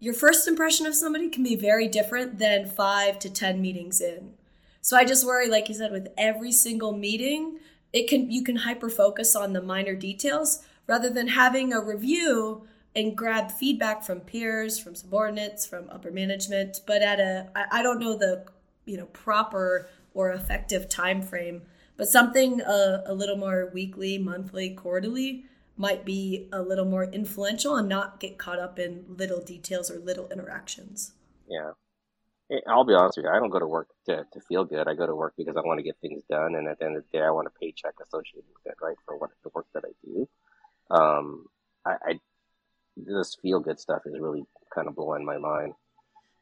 your 0.00 0.14
first 0.14 0.48
impression 0.48 0.86
of 0.86 0.94
somebody 0.94 1.28
can 1.28 1.42
be 1.42 1.56
very 1.56 1.88
different 1.88 2.38
than 2.38 2.66
five 2.66 3.18
to 3.20 3.30
10 3.30 3.60
meetings 3.60 4.00
in. 4.00 4.34
So 4.80 4.96
I 4.96 5.04
just 5.04 5.26
worry, 5.26 5.48
like 5.48 5.68
you 5.68 5.74
said, 5.74 5.92
with 5.92 6.08
every 6.18 6.52
single 6.52 6.92
meeting, 6.92 7.58
it 7.92 8.08
can 8.08 8.30
you 8.30 8.42
can 8.42 8.56
hyper 8.56 8.90
focus 8.90 9.34
on 9.34 9.52
the 9.52 9.62
minor 9.62 9.94
details 9.94 10.62
rather 10.86 11.08
than 11.08 11.28
having 11.28 11.72
a 11.72 11.80
review 11.80 12.66
and 12.94 13.16
grab 13.16 13.50
feedback 13.50 14.04
from 14.04 14.20
peers, 14.20 14.78
from 14.78 14.94
subordinates, 14.94 15.64
from 15.64 15.88
upper 15.90 16.10
management. 16.10 16.80
But 16.86 17.02
at 17.02 17.18
a, 17.18 17.48
I, 17.56 17.80
I 17.80 17.82
don't 17.82 17.98
know 17.98 18.16
the 18.16 18.44
you 18.84 18.96
know 18.96 19.06
proper 19.06 19.88
or 20.14 20.30
effective 20.30 20.88
time 20.88 21.20
frame, 21.20 21.62
but 21.96 22.08
something 22.08 22.62
uh, 22.62 23.02
a 23.06 23.14
little 23.14 23.36
more 23.36 23.70
weekly, 23.74 24.16
monthly, 24.16 24.70
quarterly 24.70 25.44
might 25.76 26.04
be 26.04 26.48
a 26.52 26.62
little 26.62 26.84
more 26.84 27.04
influential 27.04 27.76
and 27.76 27.88
not 27.88 28.20
get 28.20 28.38
caught 28.38 28.58
up 28.58 28.78
in 28.78 29.04
little 29.08 29.40
details 29.40 29.90
or 29.90 29.98
little 29.98 30.28
interactions. 30.28 31.12
Yeah. 31.48 31.72
I'll 32.68 32.84
be 32.84 32.94
honest 32.94 33.16
with 33.16 33.24
you. 33.24 33.30
I 33.30 33.38
don't 33.38 33.50
go 33.50 33.58
to 33.58 33.66
work 33.66 33.88
to, 34.06 34.24
to 34.32 34.40
feel 34.48 34.64
good. 34.64 34.86
I 34.86 34.94
go 34.94 35.06
to 35.06 35.14
work 35.14 35.34
because 35.36 35.56
I 35.56 35.60
want 35.60 35.78
to 35.78 35.82
get 35.82 35.96
things 36.00 36.22
done, 36.28 36.54
and 36.54 36.68
at 36.68 36.78
the 36.78 36.84
end 36.84 36.96
of 36.96 37.04
the 37.10 37.18
day, 37.18 37.24
I 37.24 37.30
want 37.30 37.48
a 37.48 37.58
paycheck 37.58 37.94
associated 38.02 38.44
with 38.54 38.72
it, 38.72 38.76
right, 38.82 38.96
for 39.06 39.16
what 39.16 39.30
the 39.42 39.50
work 39.54 39.66
that 39.74 39.84
I 39.84 39.92
do. 40.04 40.28
Um, 40.90 41.46
I, 41.86 41.96
I 42.06 42.20
this 42.96 43.36
feel 43.40 43.60
good 43.60 43.80
stuff 43.80 44.02
is 44.06 44.14
really 44.20 44.44
kind 44.74 44.88
of 44.88 44.94
blowing 44.94 45.24
my 45.24 45.38
mind. 45.38 45.72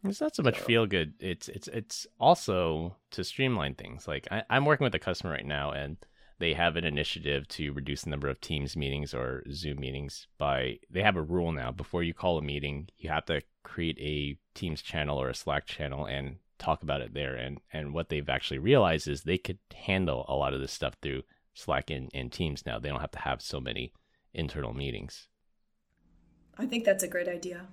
It's 0.05 0.21
not 0.21 0.35
so 0.35 0.43
much 0.43 0.59
so. 0.59 0.65
feel 0.65 0.87
good. 0.87 1.15
It's 1.21 1.49
it's 1.49 1.69
it's 1.69 2.07
also 2.19 2.97
to 3.13 3.23
streamline 3.23 3.75
things. 3.75 4.09
Like 4.09 4.27
I, 4.31 4.43
I'm 4.51 4.65
working 4.65 4.85
with 4.85 4.95
a 4.95 4.99
customer 4.99 5.33
right 5.33 5.47
now, 5.47 5.71
and 5.71 5.97
they 6.39 6.55
have 6.55 6.77
an 6.77 6.85
initiative 6.85 7.47
to 7.49 7.73
reduce 7.73 8.03
the 8.03 8.11
number 8.11 8.29
of 8.29 8.41
Teams 8.41 8.77
meetings 8.77 9.15
or 9.15 9.45
Zoom 9.53 9.79
meetings 9.79 10.27
by 10.39 10.79
they 10.91 11.03
have 11.03 11.17
a 11.17 11.23
rule 11.23 11.53
now 11.53 11.71
before 11.71 12.03
you 12.03 12.15
call 12.15 12.37
a 12.37 12.43
meeting, 12.43 12.89
you 12.99 13.11
have 13.11 13.27
to 13.27 13.43
create 13.63 13.99
a 14.01 14.37
Teams 14.59 14.83
channel 14.83 15.19
or 15.19 15.29
a 15.29 15.35
Slack 15.35 15.67
channel 15.67 16.05
and 16.05 16.37
talk 16.59 16.83
about 16.83 17.01
it 17.01 17.15
there. 17.15 17.37
And 17.37 17.61
and 17.73 17.95
what 17.95 18.09
they've 18.09 18.29
actually 18.29 18.59
realized 18.59 19.07
is 19.07 19.23
they 19.23 19.39
could 19.39 19.59
handle 19.73 20.25
a 20.29 20.35
lot 20.35 20.53
of 20.53 20.61
this 20.61 20.73
stuff 20.73 20.97
through 21.01 21.23
Slack 21.55 21.91
and, 21.91 22.11
and 22.13 22.33
Teams 22.33 22.67
now. 22.67 22.81
They 22.81 22.89
don't 22.89 23.01
have 23.01 23.13
to 23.13 23.21
have 23.21 23.41
so 23.41 23.61
many 23.61 23.93
internal 24.35 24.75
meetings. 24.75 25.29
I 26.59 26.67
think 26.67 26.85
that's 26.85 27.05
a 27.05 27.09
great 27.09 27.29
idea. 27.29 27.69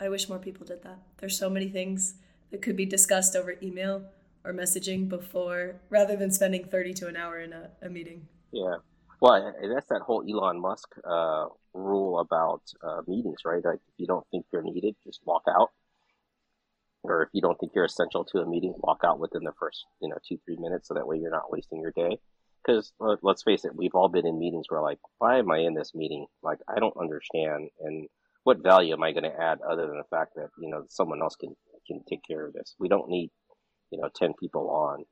I 0.00 0.08
wish 0.08 0.28
more 0.28 0.38
people 0.38 0.66
did 0.66 0.82
that. 0.82 0.98
There's 1.18 1.38
so 1.38 1.50
many 1.50 1.68
things 1.68 2.14
that 2.50 2.62
could 2.62 2.76
be 2.76 2.86
discussed 2.86 3.34
over 3.36 3.56
email 3.62 4.04
or 4.44 4.52
messaging 4.52 5.08
before 5.08 5.76
rather 5.90 6.16
than 6.16 6.30
spending 6.30 6.64
30 6.64 6.94
to 6.94 7.08
an 7.08 7.16
hour 7.16 7.40
in 7.40 7.52
a, 7.52 7.70
a 7.82 7.88
meeting. 7.88 8.28
Yeah. 8.52 8.76
Well, 9.20 9.52
that's 9.74 9.88
that 9.88 10.02
whole 10.02 10.24
Elon 10.28 10.60
Musk 10.60 10.88
uh, 11.04 11.46
rule 11.74 12.20
about 12.20 12.62
uh, 12.82 13.02
meetings, 13.06 13.38
right? 13.44 13.64
Like 13.64 13.80
if 13.88 13.94
you 13.98 14.06
don't 14.06 14.26
think 14.30 14.46
you're 14.52 14.62
needed, 14.62 14.94
just 15.04 15.20
walk 15.24 15.42
out. 15.48 15.70
Or 17.02 17.22
if 17.22 17.28
you 17.32 17.40
don't 17.40 17.58
think 17.58 17.72
you're 17.74 17.84
essential 17.84 18.24
to 18.26 18.38
a 18.38 18.46
meeting, 18.46 18.74
walk 18.78 19.00
out 19.04 19.18
within 19.18 19.44
the 19.44 19.52
first, 19.58 19.86
you 20.00 20.08
know, 20.08 20.16
two, 20.26 20.38
three 20.44 20.56
minutes 20.56 20.88
so 20.88 20.94
that 20.94 21.06
way 21.06 21.16
you're 21.18 21.30
not 21.30 21.50
wasting 21.50 21.80
your 21.80 21.92
day. 21.92 22.18
Because 22.64 22.92
let's 23.22 23.42
face 23.42 23.64
it, 23.64 23.74
we've 23.74 23.94
all 23.94 24.08
been 24.08 24.26
in 24.26 24.38
meetings 24.38 24.66
where 24.68 24.82
like, 24.82 24.98
why 25.18 25.38
am 25.38 25.50
I 25.50 25.58
in 25.58 25.74
this 25.74 25.94
meeting? 25.94 26.26
Like, 26.42 26.58
I 26.68 26.80
don't 26.80 26.96
understand. 26.96 27.70
And 27.80 28.08
what 28.44 28.62
value 28.62 28.92
am 28.92 29.02
I 29.02 29.12
going 29.12 29.24
to 29.24 29.40
add 29.40 29.58
other 29.68 29.86
than 29.86 29.98
the 29.98 30.16
fact 30.16 30.34
that, 30.36 30.48
you 30.58 30.70
know, 30.70 30.84
someone 30.88 31.20
else 31.22 31.36
can, 31.36 31.54
can 31.86 32.02
take 32.08 32.20
care 32.26 32.46
of 32.46 32.52
this? 32.52 32.74
We 32.78 32.88
don't 32.88 33.08
need 33.08 33.30
you 33.90 34.00
know, 34.00 34.08
10 34.14 34.34
people 34.38 34.70
on 34.70 35.04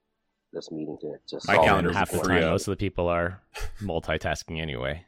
this 0.52 0.70
meeting 0.70 0.96
to, 1.00 1.14
just. 1.28 1.46
My 1.46 1.56
calendar 1.56 1.92
half 1.92 2.10
the 2.10 2.18
time, 2.18 2.42
most 2.42 2.68
of 2.68 2.72
the 2.72 2.76
people 2.76 3.08
are 3.08 3.42
multitasking 3.80 4.60
anyway. 4.60 5.04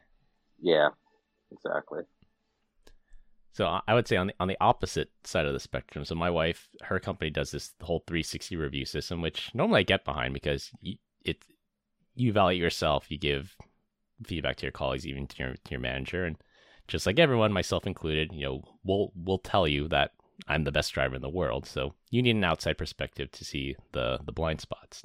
Yeah, 0.61 0.89
exactly. 1.51 2.03
So 3.53 3.79
I 3.85 3.93
would 3.93 4.07
say 4.07 4.15
on 4.15 4.27
the 4.27 4.33
on 4.39 4.47
the 4.47 4.57
opposite 4.61 5.09
side 5.23 5.45
of 5.45 5.53
the 5.53 5.59
spectrum. 5.59 6.05
So 6.05 6.15
my 6.15 6.29
wife, 6.29 6.69
her 6.83 6.99
company 6.99 7.29
does 7.29 7.51
this 7.51 7.73
whole 7.81 8.03
360 8.07 8.55
review 8.55 8.85
system, 8.85 9.21
which 9.21 9.51
normally 9.53 9.79
I 9.81 9.83
get 9.83 10.05
behind 10.05 10.33
because 10.33 10.71
it 10.81 11.43
you 12.15 12.29
evaluate 12.29 12.61
yourself, 12.61 13.09
you 13.09 13.17
give 13.17 13.55
feedback 14.25 14.57
to 14.57 14.65
your 14.65 14.71
colleagues, 14.71 15.07
even 15.07 15.27
to 15.27 15.43
your 15.43 15.53
to 15.55 15.71
your 15.71 15.79
manager, 15.79 16.25
and 16.25 16.37
just 16.89 17.05
like 17.05 17.19
everyone, 17.19 17.53
myself 17.53 17.87
included, 17.87 18.31
you 18.33 18.45
know, 18.45 18.63
we'll 18.83 19.11
we'll 19.15 19.37
tell 19.39 19.67
you 19.67 19.87
that 19.89 20.11
I'm 20.47 20.63
the 20.63 20.71
best 20.71 20.93
driver 20.93 21.15
in 21.15 21.21
the 21.21 21.29
world. 21.29 21.65
So 21.65 21.93
you 22.09 22.21
need 22.21 22.35
an 22.35 22.43
outside 22.43 22.77
perspective 22.77 23.31
to 23.31 23.45
see 23.45 23.75
the 23.93 24.19
the 24.25 24.31
blind 24.31 24.59
spots. 24.59 25.03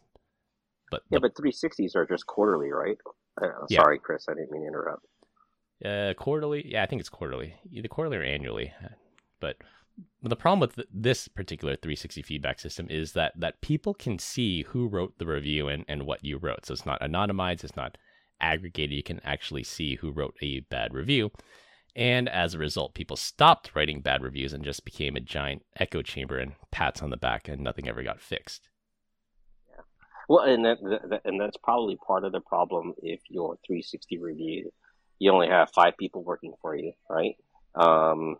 But 0.91 1.03
yeah, 1.11 1.19
the, 1.21 1.31
but 1.31 1.35
360s 1.35 1.95
are 1.95 2.07
just 2.07 2.27
quarterly, 2.27 2.71
right? 2.71 2.97
Uh, 3.41 3.49
yeah. 3.69 3.81
Sorry, 3.81 3.99
Chris, 3.99 4.27
I 4.29 4.35
didn't 4.35 4.51
mean 4.51 4.63
to 4.63 4.69
interrupt. 4.69 5.07
Uh, 5.85 6.15
quarterly? 6.15 6.65
Yeah, 6.67 6.83
I 6.83 6.87
think 6.87 7.01
it's 7.01 7.09
quarterly, 7.09 7.55
either 7.73 7.89
quarterly 7.89 8.17
or 8.17 8.23
annually. 8.23 8.73
But 9.41 9.57
the 10.23 10.37
problem 10.37 10.61
with 10.61 10.87
this 10.93 11.29
particular 11.29 11.77
360 11.77 12.23
feedback 12.23 12.59
system 12.61 12.87
is 12.89 13.13
that 13.13 13.33
that 13.39 13.61
people 13.61 13.93
can 13.95 14.19
see 14.19 14.63
who 14.63 14.89
wrote 14.89 15.19
the 15.19 15.27
review 15.27 15.69
and, 15.69 15.85
and 15.89 16.07
what 16.07 16.25
you 16.25 16.39
wrote. 16.39 16.67
So 16.67 16.73
it's 16.73 16.87
not 16.87 17.01
anonymized, 17.01 17.65
it's 17.65 17.77
not 17.77 17.99
aggregated. 18.41 18.97
You 18.97 19.03
can 19.03 19.21
actually 19.25 19.65
see 19.65 19.97
who 19.97 20.11
wrote 20.11 20.37
a 20.41 20.61
bad 20.61 20.95
review. 20.95 21.31
And 21.97 22.29
as 22.29 22.55
a 22.55 22.59
result, 22.59 22.95
people 22.95 23.17
stopped 23.17 23.71
writing 23.75 24.01
bad 24.01 24.23
reviews 24.23 24.53
and 24.53 24.65
just 24.65 24.85
became 24.85 25.15
a 25.15 25.21
giant 25.21 25.63
echo 25.79 26.03
chamber 26.03 26.39
and 26.39 26.53
pats 26.73 27.03
on 27.03 27.11
the 27.11 27.17
back, 27.17 27.49
and 27.49 27.63
nothing 27.63 27.89
ever 27.89 28.03
got 28.03 28.21
fixed. 28.21 28.69
Yeah. 29.71 29.83
Well, 30.29 30.45
and 30.45 30.65
that, 30.65 30.79
that, 30.83 31.21
and 31.25 31.41
that's 31.41 31.57
probably 31.57 31.97
part 31.97 32.25
of 32.25 32.33
the 32.33 32.41
problem 32.41 32.95
if 32.99 33.21
your 33.29 33.57
360 33.67 34.19
review, 34.19 34.73
you 35.21 35.31
only 35.31 35.49
have 35.49 35.71
five 35.73 35.97
people 35.97 36.25
working 36.25 36.55
for 36.61 36.75
you, 36.75 36.93
right? 37.09 37.37
Um, 37.77 38.37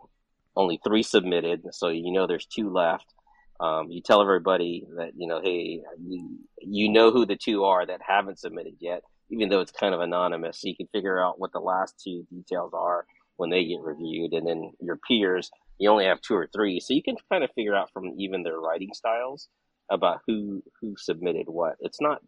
only 0.57 0.79
three 0.83 1.03
submitted, 1.03 1.63
so 1.71 1.87
you 1.89 2.11
know 2.11 2.27
there's 2.27 2.45
two 2.45 2.69
left. 2.69 3.13
Um, 3.61 3.89
you 3.89 4.01
tell 4.01 4.21
everybody 4.21 4.85
that 4.97 5.11
you 5.15 5.27
know, 5.27 5.41
hey, 5.41 5.81
you 5.97 6.39
you 6.59 6.89
know 6.89 7.11
who 7.11 7.25
the 7.25 7.37
two 7.37 7.63
are 7.63 7.85
that 7.85 8.01
haven't 8.05 8.39
submitted 8.39 8.75
yet, 8.79 9.03
even 9.29 9.47
though 9.47 9.61
it's 9.61 9.71
kind 9.71 9.93
of 9.93 10.01
anonymous. 10.01 10.59
So 10.59 10.67
you 10.67 10.75
can 10.75 10.87
figure 10.93 11.19
out 11.21 11.39
what 11.39 11.53
the 11.53 11.59
last 11.59 12.01
two 12.01 12.25
details 12.29 12.71
are 12.73 13.05
when 13.37 13.49
they 13.49 13.65
get 13.65 13.81
reviewed, 13.81 14.33
and 14.33 14.47
then 14.47 14.71
your 14.79 14.97
peers, 15.07 15.49
you 15.77 15.89
only 15.89 16.05
have 16.05 16.21
two 16.21 16.35
or 16.35 16.47
three, 16.53 16.79
so 16.79 16.93
you 16.93 17.03
can 17.03 17.15
kind 17.31 17.43
of 17.43 17.51
figure 17.51 17.75
out 17.75 17.91
from 17.91 18.13
even 18.17 18.43
their 18.43 18.59
writing 18.59 18.93
styles 18.93 19.49
about 19.91 20.21
who 20.27 20.63
who 20.81 20.95
submitted 20.97 21.47
what. 21.47 21.75
It's 21.79 22.01
not 22.01 22.21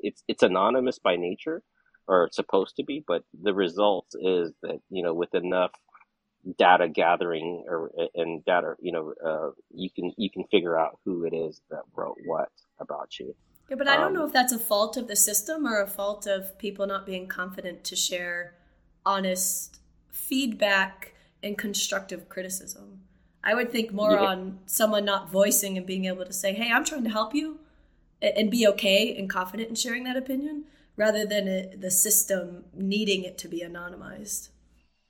it's 0.00 0.22
it's 0.28 0.42
anonymous 0.42 0.98
by 0.98 1.16
nature, 1.16 1.62
or 2.06 2.24
it's 2.24 2.36
supposed 2.36 2.76
to 2.76 2.84
be, 2.84 3.02
but 3.06 3.24
the 3.42 3.54
result 3.54 4.06
is 4.14 4.52
that 4.62 4.80
you 4.90 5.02
know 5.02 5.14
with 5.14 5.34
enough 5.34 5.72
data 6.58 6.88
gathering 6.88 7.64
or 7.66 7.90
and 8.14 8.44
data 8.44 8.74
you 8.78 8.92
know 8.92 9.14
uh, 9.26 9.50
you 9.70 9.88
can 9.90 10.12
you 10.16 10.30
can 10.30 10.44
figure 10.50 10.78
out 10.78 10.98
who 11.04 11.24
it 11.24 11.34
is 11.34 11.60
that 11.70 11.82
wrote 11.94 12.18
what 12.26 12.50
about 12.80 13.18
you. 13.18 13.34
Yeah, 13.70 13.76
but 13.76 13.88
I 13.88 13.96
don't 13.96 14.08
um, 14.08 14.14
know 14.14 14.26
if 14.26 14.32
that's 14.32 14.52
a 14.52 14.58
fault 14.58 14.98
of 14.98 15.08
the 15.08 15.16
system 15.16 15.66
or 15.66 15.80
a 15.80 15.86
fault 15.86 16.26
of 16.26 16.58
people 16.58 16.86
not 16.86 17.06
being 17.06 17.26
confident 17.26 17.82
to 17.84 17.96
share 17.96 18.54
honest 19.06 19.80
feedback 20.14 21.12
and 21.42 21.58
constructive 21.58 22.28
criticism. 22.28 23.00
I 23.42 23.54
would 23.54 23.70
think 23.70 23.92
more 23.92 24.12
yeah. 24.12 24.22
on 24.22 24.60
someone 24.64 25.04
not 25.04 25.30
voicing 25.30 25.76
and 25.76 25.84
being 25.84 26.06
able 26.06 26.24
to 26.24 26.32
say, 26.32 26.54
"Hey, 26.54 26.70
I'm 26.72 26.84
trying 26.84 27.04
to 27.04 27.10
help 27.10 27.34
you," 27.34 27.58
and 28.22 28.50
be 28.50 28.66
okay 28.68 29.14
and 29.16 29.28
confident 29.28 29.68
in 29.68 29.74
sharing 29.74 30.04
that 30.04 30.16
opinion, 30.16 30.64
rather 30.96 31.26
than 31.26 31.48
a, 31.48 31.76
the 31.76 31.90
system 31.90 32.64
needing 32.72 33.24
it 33.24 33.36
to 33.38 33.48
be 33.48 33.62
anonymized. 33.62 34.48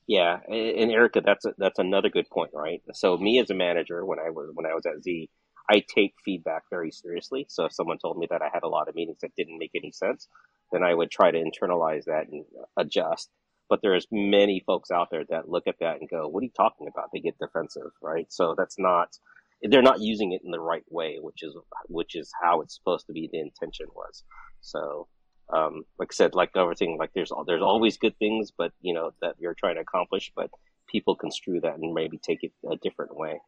Yeah, 0.06 0.40
and 0.48 0.90
Erica, 0.90 1.22
that's 1.24 1.44
a, 1.44 1.54
that's 1.56 1.78
another 1.78 2.08
good 2.10 2.28
point, 2.30 2.50
right? 2.52 2.82
So, 2.92 3.16
me 3.16 3.38
as 3.38 3.50
a 3.50 3.54
manager, 3.54 4.04
when 4.04 4.18
I 4.18 4.30
was 4.30 4.50
when 4.54 4.66
I 4.66 4.74
was 4.74 4.84
at 4.86 5.02
Z, 5.02 5.30
I 5.70 5.84
take 5.86 6.14
feedback 6.24 6.64
very 6.70 6.90
seriously. 6.90 7.46
So, 7.48 7.66
if 7.66 7.72
someone 7.72 7.98
told 7.98 8.18
me 8.18 8.26
that 8.30 8.42
I 8.42 8.48
had 8.52 8.64
a 8.64 8.68
lot 8.68 8.88
of 8.88 8.94
meetings 8.94 9.18
that 9.20 9.36
didn't 9.36 9.58
make 9.58 9.72
any 9.74 9.92
sense, 9.92 10.28
then 10.72 10.82
I 10.82 10.94
would 10.94 11.10
try 11.10 11.30
to 11.30 11.38
internalize 11.38 12.04
that 12.04 12.26
and 12.30 12.44
adjust. 12.76 13.30
But 13.68 13.80
there's 13.82 14.06
many 14.10 14.62
folks 14.66 14.90
out 14.90 15.08
there 15.10 15.24
that 15.30 15.48
look 15.48 15.66
at 15.66 15.78
that 15.80 16.00
and 16.00 16.08
go, 16.08 16.28
"What 16.28 16.40
are 16.42 16.44
you 16.44 16.52
talking 16.56 16.88
about?" 16.88 17.10
They 17.12 17.20
get 17.20 17.38
defensive, 17.38 17.92
right? 18.02 18.30
So 18.32 18.54
that's 18.56 18.78
not 18.78 19.16
they're 19.62 19.82
not 19.82 20.00
using 20.00 20.32
it 20.32 20.42
in 20.44 20.50
the 20.50 20.60
right 20.60 20.84
way, 20.90 21.18
which 21.20 21.42
is 21.42 21.56
which 21.88 22.14
is 22.14 22.30
how 22.42 22.60
it's 22.60 22.74
supposed 22.74 23.06
to 23.06 23.12
be. 23.12 23.28
The 23.32 23.40
intention 23.40 23.86
was. 23.94 24.22
So, 24.60 25.08
um, 25.52 25.84
like 25.98 26.08
I 26.12 26.14
said, 26.14 26.34
like 26.34 26.50
everything, 26.56 26.98
like 26.98 27.12
there's 27.14 27.32
there's 27.46 27.62
always 27.62 27.96
good 27.96 28.18
things, 28.18 28.50
but 28.56 28.72
you 28.80 28.94
know 28.94 29.12
that 29.22 29.36
you're 29.38 29.54
trying 29.54 29.76
to 29.76 29.82
accomplish, 29.82 30.32
but 30.36 30.50
people 30.88 31.16
construe 31.16 31.60
that 31.60 31.78
and 31.78 31.94
maybe 31.94 32.18
take 32.18 32.42
it 32.42 32.52
a 32.70 32.76
different 32.76 33.16
way 33.16 33.40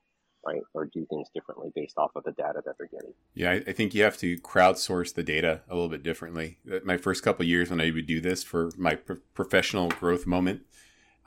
right? 0.46 0.62
Or 0.74 0.86
do 0.86 1.04
things 1.06 1.28
differently 1.34 1.72
based 1.74 1.98
off 1.98 2.12
of 2.14 2.24
the 2.24 2.32
data 2.32 2.62
that 2.64 2.78
they're 2.78 2.86
getting. 2.86 3.12
Yeah, 3.34 3.52
I 3.66 3.72
think 3.72 3.94
you 3.94 4.02
have 4.04 4.16
to 4.18 4.38
crowdsource 4.38 5.14
the 5.14 5.22
data 5.22 5.62
a 5.68 5.74
little 5.74 5.88
bit 5.88 6.02
differently. 6.02 6.58
My 6.84 6.96
first 6.96 7.22
couple 7.22 7.44
years 7.44 7.70
when 7.70 7.80
I 7.80 7.90
would 7.90 8.06
do 8.06 8.20
this 8.20 8.42
for 8.42 8.70
my 8.76 8.94
pro- 8.94 9.18
professional 9.34 9.88
growth 9.88 10.26
moment, 10.26 10.62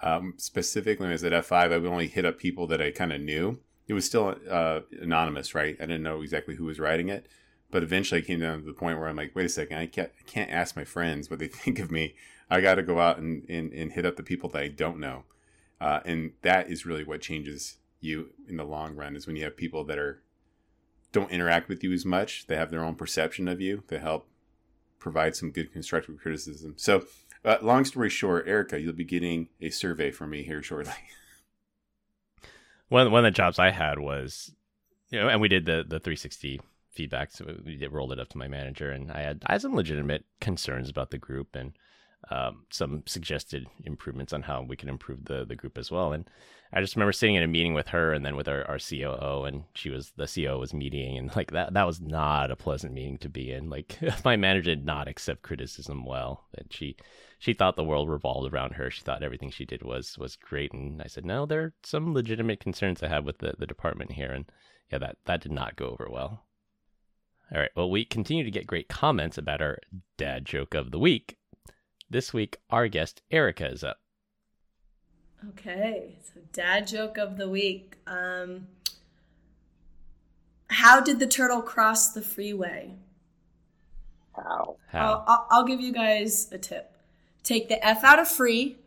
um, 0.01 0.35
specifically 0.37 1.03
when 1.03 1.09
I 1.09 1.13
was 1.13 1.23
at 1.23 1.33
F5, 1.33 1.51
I 1.73 1.77
would 1.77 1.85
only 1.85 2.07
hit 2.07 2.25
up 2.25 2.37
people 2.37 2.67
that 2.67 2.81
I 2.81 2.91
kind 2.91 3.11
of 3.11 3.21
knew. 3.21 3.59
It 3.87 3.93
was 3.93 4.05
still 4.05 4.35
uh, 4.49 4.81
anonymous, 5.01 5.53
right? 5.53 5.75
I 5.79 5.85
didn't 5.85 6.03
know 6.03 6.21
exactly 6.21 6.55
who 6.55 6.65
was 6.65 6.79
writing 6.79 7.09
it. 7.09 7.27
But 7.71 7.83
eventually 7.83 8.21
I 8.21 8.25
came 8.25 8.39
down 8.39 8.59
to 8.59 8.65
the 8.65 8.73
point 8.73 8.97
where 8.97 9.07
I'm 9.07 9.15
like, 9.15 9.35
wait 9.35 9.45
a 9.45 9.49
second, 9.49 9.77
I 9.77 9.85
can't, 9.85 10.11
I 10.19 10.23
can't 10.23 10.49
ask 10.49 10.75
my 10.75 10.85
friends 10.85 11.29
what 11.29 11.39
they 11.39 11.47
think 11.47 11.79
of 11.79 11.91
me. 11.91 12.15
I 12.49 12.61
got 12.61 12.75
to 12.75 12.83
go 12.83 12.99
out 12.99 13.19
and, 13.19 13.45
and, 13.47 13.71
and 13.73 13.91
hit 13.91 14.05
up 14.05 14.15
the 14.15 14.23
people 14.23 14.49
that 14.49 14.61
I 14.61 14.69
don't 14.69 14.99
know. 14.99 15.25
Uh, 15.79 15.99
and 16.03 16.31
that 16.41 16.69
is 16.69 16.85
really 16.85 17.03
what 17.03 17.21
changes 17.21 17.77
you 18.01 18.29
in 18.47 18.57
the 18.57 18.63
long 18.63 18.95
run 18.95 19.15
is 19.15 19.27
when 19.27 19.35
you 19.35 19.43
have 19.43 19.57
people 19.57 19.83
that 19.85 19.97
are 19.97 20.21
don't 21.11 21.31
interact 21.31 21.69
with 21.69 21.83
you 21.83 21.91
as 21.91 22.05
much. 22.05 22.47
They 22.47 22.55
have 22.55 22.71
their 22.71 22.83
own 22.83 22.95
perception 22.95 23.47
of 23.47 23.59
you. 23.59 23.83
They 23.87 23.97
help 23.97 24.27
provide 24.99 25.35
some 25.35 25.51
good 25.51 25.71
constructive 25.71 26.17
criticism. 26.19 26.75
So, 26.77 27.05
uh, 27.43 27.57
long 27.61 27.85
story 27.85 28.09
short, 28.09 28.47
Erica, 28.47 28.79
you'll 28.79 28.93
be 28.93 29.05
getting 29.05 29.49
a 29.61 29.69
survey 29.69 30.11
from 30.11 30.29
me 30.31 30.43
here 30.43 30.61
shortly. 30.61 30.93
one 32.89 33.11
one 33.11 33.25
of 33.25 33.33
the 33.33 33.35
jobs 33.35 33.59
I 33.59 33.71
had 33.71 33.99
was, 33.99 34.51
you 35.09 35.19
know, 35.19 35.29
and 35.29 35.41
we 35.41 35.47
did 35.47 35.65
the 35.65 35.83
the 35.87 35.99
360 35.99 36.61
feedback, 36.91 37.31
so 37.31 37.45
we 37.65 37.75
did 37.75 37.91
rolled 37.91 38.11
it 38.11 38.19
up 38.19 38.29
to 38.29 38.37
my 38.37 38.47
manager, 38.47 38.91
and 38.91 39.11
I 39.11 39.21
had 39.21 39.43
I 39.45 39.53
had 39.53 39.61
some 39.61 39.75
legitimate 39.75 40.25
concerns 40.41 40.89
about 40.89 41.11
the 41.11 41.17
group 41.17 41.55
and 41.55 41.73
um, 42.31 42.65
some 42.69 43.03
suggested 43.05 43.65
improvements 43.85 44.33
on 44.33 44.43
how 44.43 44.61
we 44.61 44.75
can 44.75 44.89
improve 44.89 45.25
the 45.25 45.45
the 45.45 45.55
group 45.55 45.77
as 45.77 45.89
well. 45.89 46.13
And 46.13 46.29
I 46.71 46.81
just 46.81 46.95
remember 46.95 47.13
sitting 47.13 47.35
in 47.35 47.41
a 47.43 47.47
meeting 47.47 47.73
with 47.73 47.87
her 47.87 48.13
and 48.13 48.23
then 48.23 48.35
with 48.35 48.47
our, 48.47 48.63
our 48.65 48.77
COO, 48.77 49.45
and 49.45 49.63
she 49.73 49.89
was 49.89 50.11
the 50.17 50.25
CEO 50.25 50.59
was 50.59 50.73
meeting, 50.73 51.17
and 51.17 51.35
like 51.35 51.51
that 51.51 51.73
that 51.73 51.87
was 51.87 51.99
not 51.99 52.51
a 52.51 52.55
pleasant 52.55 52.93
meeting 52.93 53.17
to 53.19 53.29
be 53.29 53.51
in. 53.51 53.69
Like 53.69 53.97
my 54.25 54.35
manager 54.35 54.75
did 54.75 54.85
not 54.85 55.07
accept 55.07 55.41
criticism 55.41 56.05
well, 56.05 56.45
and 56.55 56.67
she 56.71 56.95
she 57.39 57.53
thought 57.53 57.75
the 57.75 57.83
world 57.83 58.09
revolved 58.09 58.53
around 58.53 58.73
her. 58.73 58.91
She 58.91 59.01
thought 59.01 59.23
everything 59.23 59.49
she 59.49 59.65
did 59.65 59.81
was 59.81 60.17
was 60.17 60.35
great, 60.35 60.73
and 60.73 61.01
I 61.01 61.07
said, 61.07 61.25
no, 61.25 61.45
there 61.45 61.61
are 61.61 61.73
some 61.83 62.13
legitimate 62.13 62.59
concerns 62.59 63.01
I 63.01 63.07
have 63.07 63.25
with 63.25 63.39
the 63.39 63.55
the 63.57 63.67
department 63.67 64.11
here, 64.11 64.31
and 64.31 64.45
yeah, 64.91 64.99
that 64.99 65.17
that 65.25 65.41
did 65.41 65.51
not 65.51 65.75
go 65.75 65.87
over 65.87 66.07
well. 66.11 66.43
All 67.51 67.59
right, 67.59 67.71
well, 67.75 67.89
we 67.89 68.05
continue 68.05 68.43
to 68.43 68.51
get 68.51 68.67
great 68.67 68.89
comments 68.89 69.37
about 69.37 69.61
our 69.61 69.79
dad 70.17 70.45
joke 70.45 70.75
of 70.75 70.91
the 70.91 70.99
week. 70.99 71.38
This 72.11 72.33
week, 72.33 72.57
our 72.71 72.87
guest 72.87 73.21
Erica 73.29 73.69
is 73.69 73.83
up. 73.83 73.99
Okay, 75.49 76.17
so 76.23 76.41
dad 76.51 76.87
joke 76.87 77.19
of 77.19 77.37
the 77.37 77.47
week. 77.47 77.97
Um, 78.07 78.67
how 80.67 81.01
did 81.01 81.19
the 81.19 81.27
turtle 81.27 81.61
cross 81.61 82.11
the 82.11 82.23
freeway? 82.23 82.95
How? 84.35 84.77
How? 84.87 84.99
I'll, 84.99 85.23
I'll, 85.27 85.47
I'll 85.51 85.63
give 85.65 85.81
you 85.81 85.93
guys 85.93 86.51
a 86.51 86.57
tip. 86.57 86.97
Take 87.43 87.69
the 87.69 87.85
F 87.85 88.03
out 88.03 88.17
of 88.17 88.27
free 88.27 88.79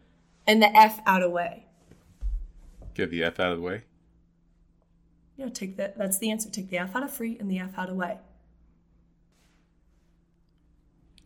and 0.47 0.61
the 0.61 0.77
F 0.77 1.01
out 1.07 1.23
of 1.23 1.31
way. 1.31 1.67
Get 2.95 3.11
the 3.11 3.23
F 3.23 3.39
out 3.39 3.53
of 3.53 3.59
the 3.59 3.65
way. 3.65 3.83
Yeah, 5.37 5.49
take 5.49 5.77
that. 5.77 5.97
That's 5.97 6.19
the 6.19 6.31
answer. 6.31 6.51
Take 6.51 6.71
the 6.71 6.79
F 6.79 6.97
out 6.97 7.05
of 7.05 7.13
free 7.13 7.37
and 7.39 7.49
the 7.49 7.61
F 7.61 7.79
out 7.79 7.89
of 7.89 7.97
way. 7.97 8.19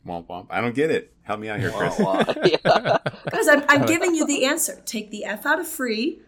Womp 0.07 0.27
womp. 0.29 0.47
I 0.51 0.61
don't 0.61 0.75
get 0.75 0.91
it. 0.91 1.13
Help 1.23 1.41
me 1.41 1.49
out 1.49 1.59
here, 1.61 1.71
Chris. 1.73 1.99
Wah, 1.99 2.23
wah. 2.65 2.99
I'm, 3.33 3.65
I'm 3.69 3.87
giving 3.87 4.15
you 4.15 4.27
the 4.27 4.45
answer. 4.47 4.81
Take 4.87 5.11
the 5.11 5.25
F 5.25 5.45
out 5.47 5.59
of 5.59 5.67
free 5.67 6.21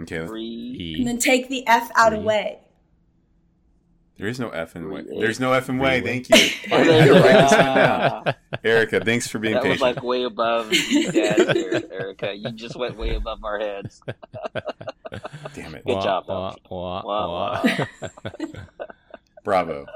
Okay. 0.00 0.26
Free. 0.26 0.94
and 0.98 1.06
then 1.06 1.18
take 1.18 1.48
the 1.48 1.66
F 1.66 1.90
out 1.94 2.12
of 2.14 2.22
way. 2.22 2.60
There 4.16 4.28
is 4.28 4.38
no 4.38 4.50
F 4.50 4.76
in 4.76 4.90
way. 4.90 5.02
There's 5.02 5.40
no 5.40 5.52
F 5.54 5.68
in 5.70 5.78
way. 5.78 6.00
Freeway. 6.00 6.22
Thank 6.22 6.28
you. 6.64 6.68
Finally, 6.68 7.00
I 7.00 7.06
can 7.06 7.22
write 7.22 7.32
this 7.42 7.52
one 7.52 7.74
down. 7.74 8.34
Erica, 8.64 9.00
thanks 9.04 9.28
for 9.28 9.38
being 9.38 9.54
That 9.54 9.64
was 9.64 9.78
patient. 9.80 9.96
like 9.96 10.02
way 10.04 10.22
above 10.24 10.70
dad 11.12 11.56
here, 11.56 11.82
Erica. 11.90 12.34
You 12.34 12.50
just 12.52 12.76
went 12.76 12.96
way 12.96 13.14
above 13.14 13.42
our 13.44 13.58
heads. 13.58 14.00
Damn 15.54 15.74
it. 15.74 15.84
Good 15.86 16.02
job, 16.02 16.24
though. 16.26 16.54
Wah, 16.70 17.02
wah, 17.02 17.02
Wah, 17.04 17.62
wah. 17.64 17.86
Bravo. 19.42 19.86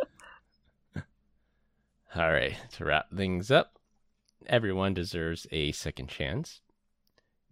All 2.16 2.30
right, 2.30 2.56
to 2.74 2.84
wrap 2.84 3.10
things 3.10 3.50
up, 3.50 3.76
everyone 4.46 4.94
deserves 4.94 5.48
a 5.50 5.72
second 5.72 6.08
chance. 6.08 6.60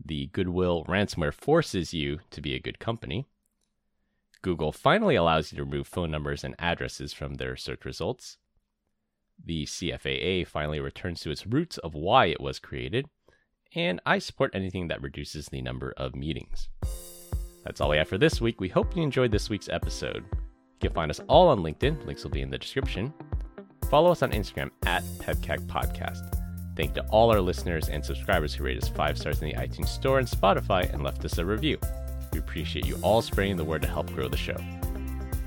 The 0.04 0.26
Goodwill 0.28 0.84
ransomware 0.84 1.34
forces 1.34 1.92
you 1.92 2.20
to 2.30 2.40
be 2.40 2.54
a 2.54 2.60
good 2.60 2.78
company. 2.78 3.26
Google 4.40 4.70
finally 4.70 5.16
allows 5.16 5.50
you 5.50 5.56
to 5.56 5.64
remove 5.64 5.88
phone 5.88 6.12
numbers 6.12 6.44
and 6.44 6.54
addresses 6.60 7.12
from 7.12 7.34
their 7.34 7.56
search 7.56 7.84
results. 7.84 8.38
The 9.44 9.64
CFAA 9.64 10.46
finally 10.46 10.78
returns 10.78 11.22
to 11.22 11.32
its 11.32 11.44
roots 11.44 11.78
of 11.78 11.94
why 11.94 12.26
it 12.26 12.40
was 12.40 12.60
created. 12.60 13.08
And 13.74 14.00
I 14.06 14.20
support 14.20 14.54
anything 14.54 14.86
that 14.88 15.02
reduces 15.02 15.46
the 15.46 15.62
number 15.62 15.92
of 15.96 16.14
meetings. 16.14 16.68
That's 17.64 17.80
all 17.80 17.90
we 17.90 17.96
have 17.96 18.08
for 18.08 18.18
this 18.18 18.40
week. 18.40 18.60
We 18.60 18.68
hope 18.68 18.94
you 18.94 19.02
enjoyed 19.02 19.32
this 19.32 19.50
week's 19.50 19.68
episode. 19.68 20.24
You 20.32 20.88
can 20.88 20.92
find 20.92 21.10
us 21.10 21.20
all 21.28 21.48
on 21.48 21.60
LinkedIn. 21.60 22.06
Links 22.06 22.22
will 22.22 22.30
be 22.30 22.42
in 22.42 22.50
the 22.50 22.58
description. 22.58 23.12
Follow 23.92 24.10
us 24.10 24.22
on 24.22 24.30
Instagram 24.30 24.70
at 24.86 25.02
PEBCAK 25.18 25.66
Podcast. 25.66 26.42
Thank 26.76 26.96
you 26.96 27.02
to 27.02 27.08
all 27.10 27.30
our 27.30 27.42
listeners 27.42 27.90
and 27.90 28.02
subscribers 28.02 28.54
who 28.54 28.64
rate 28.64 28.82
us 28.82 28.88
five 28.88 29.18
stars 29.18 29.42
in 29.42 29.50
the 29.50 29.54
iTunes 29.54 29.88
Store 29.88 30.18
and 30.18 30.26
Spotify 30.26 30.90
and 30.90 31.02
left 31.02 31.22
us 31.26 31.36
a 31.36 31.44
review. 31.44 31.76
We 32.32 32.38
appreciate 32.38 32.86
you 32.86 32.96
all 33.02 33.20
spreading 33.20 33.58
the 33.58 33.66
word 33.66 33.82
to 33.82 33.88
help 33.88 34.10
grow 34.14 34.28
the 34.28 34.36
show. 34.38 34.56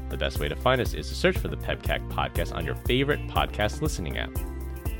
The 0.10 0.18
best 0.18 0.40
way 0.40 0.48
to 0.48 0.56
find 0.56 0.80
us 0.80 0.94
is 0.94 1.10
to 1.10 1.16
search 1.16 1.40
for 1.40 1.48
the 1.48 1.58
PEBCAK 1.58 2.08
Podcast 2.12 2.54
on 2.54 2.64
your 2.64 2.76
favorite 2.76 3.28
podcast 3.28 3.82
listening 3.82 4.20
app. 4.20 4.38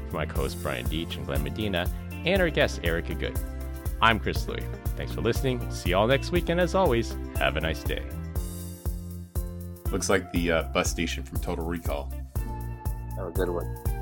For 0.10 0.16
my 0.16 0.26
co 0.26 0.42
hosts 0.42 0.60
Brian 0.60 0.88
Deach 0.88 1.16
and 1.16 1.28
Glenn 1.28 1.44
Medina, 1.44 1.88
and 2.26 2.42
our 2.42 2.50
guest 2.50 2.80
Erica 2.84 3.14
Good, 3.14 3.40
I'm 4.02 4.20
Chris 4.20 4.48
Louie. 4.48 4.64
Thanks 4.98 5.14
for 5.14 5.22
listening. 5.22 5.70
See 5.70 5.92
you 5.92 5.98
all 5.98 6.08
next 6.08 6.32
week, 6.32 6.50
and 6.50 6.60
as 6.60 6.74
always, 6.74 7.16
have 7.36 7.58
a 7.58 7.62
nice 7.62 7.84
day. 7.84 8.02
Looks 9.92 10.10
like 10.10 10.32
the 10.32 10.52
uh, 10.52 10.64
bus 10.74 10.90
station 10.90 11.22
from 11.22 11.42
Total 11.42 11.64
Recall. 11.64 12.12
Have 13.18 13.28
a 13.28 13.32
good 13.32 13.50
one. 13.50 13.95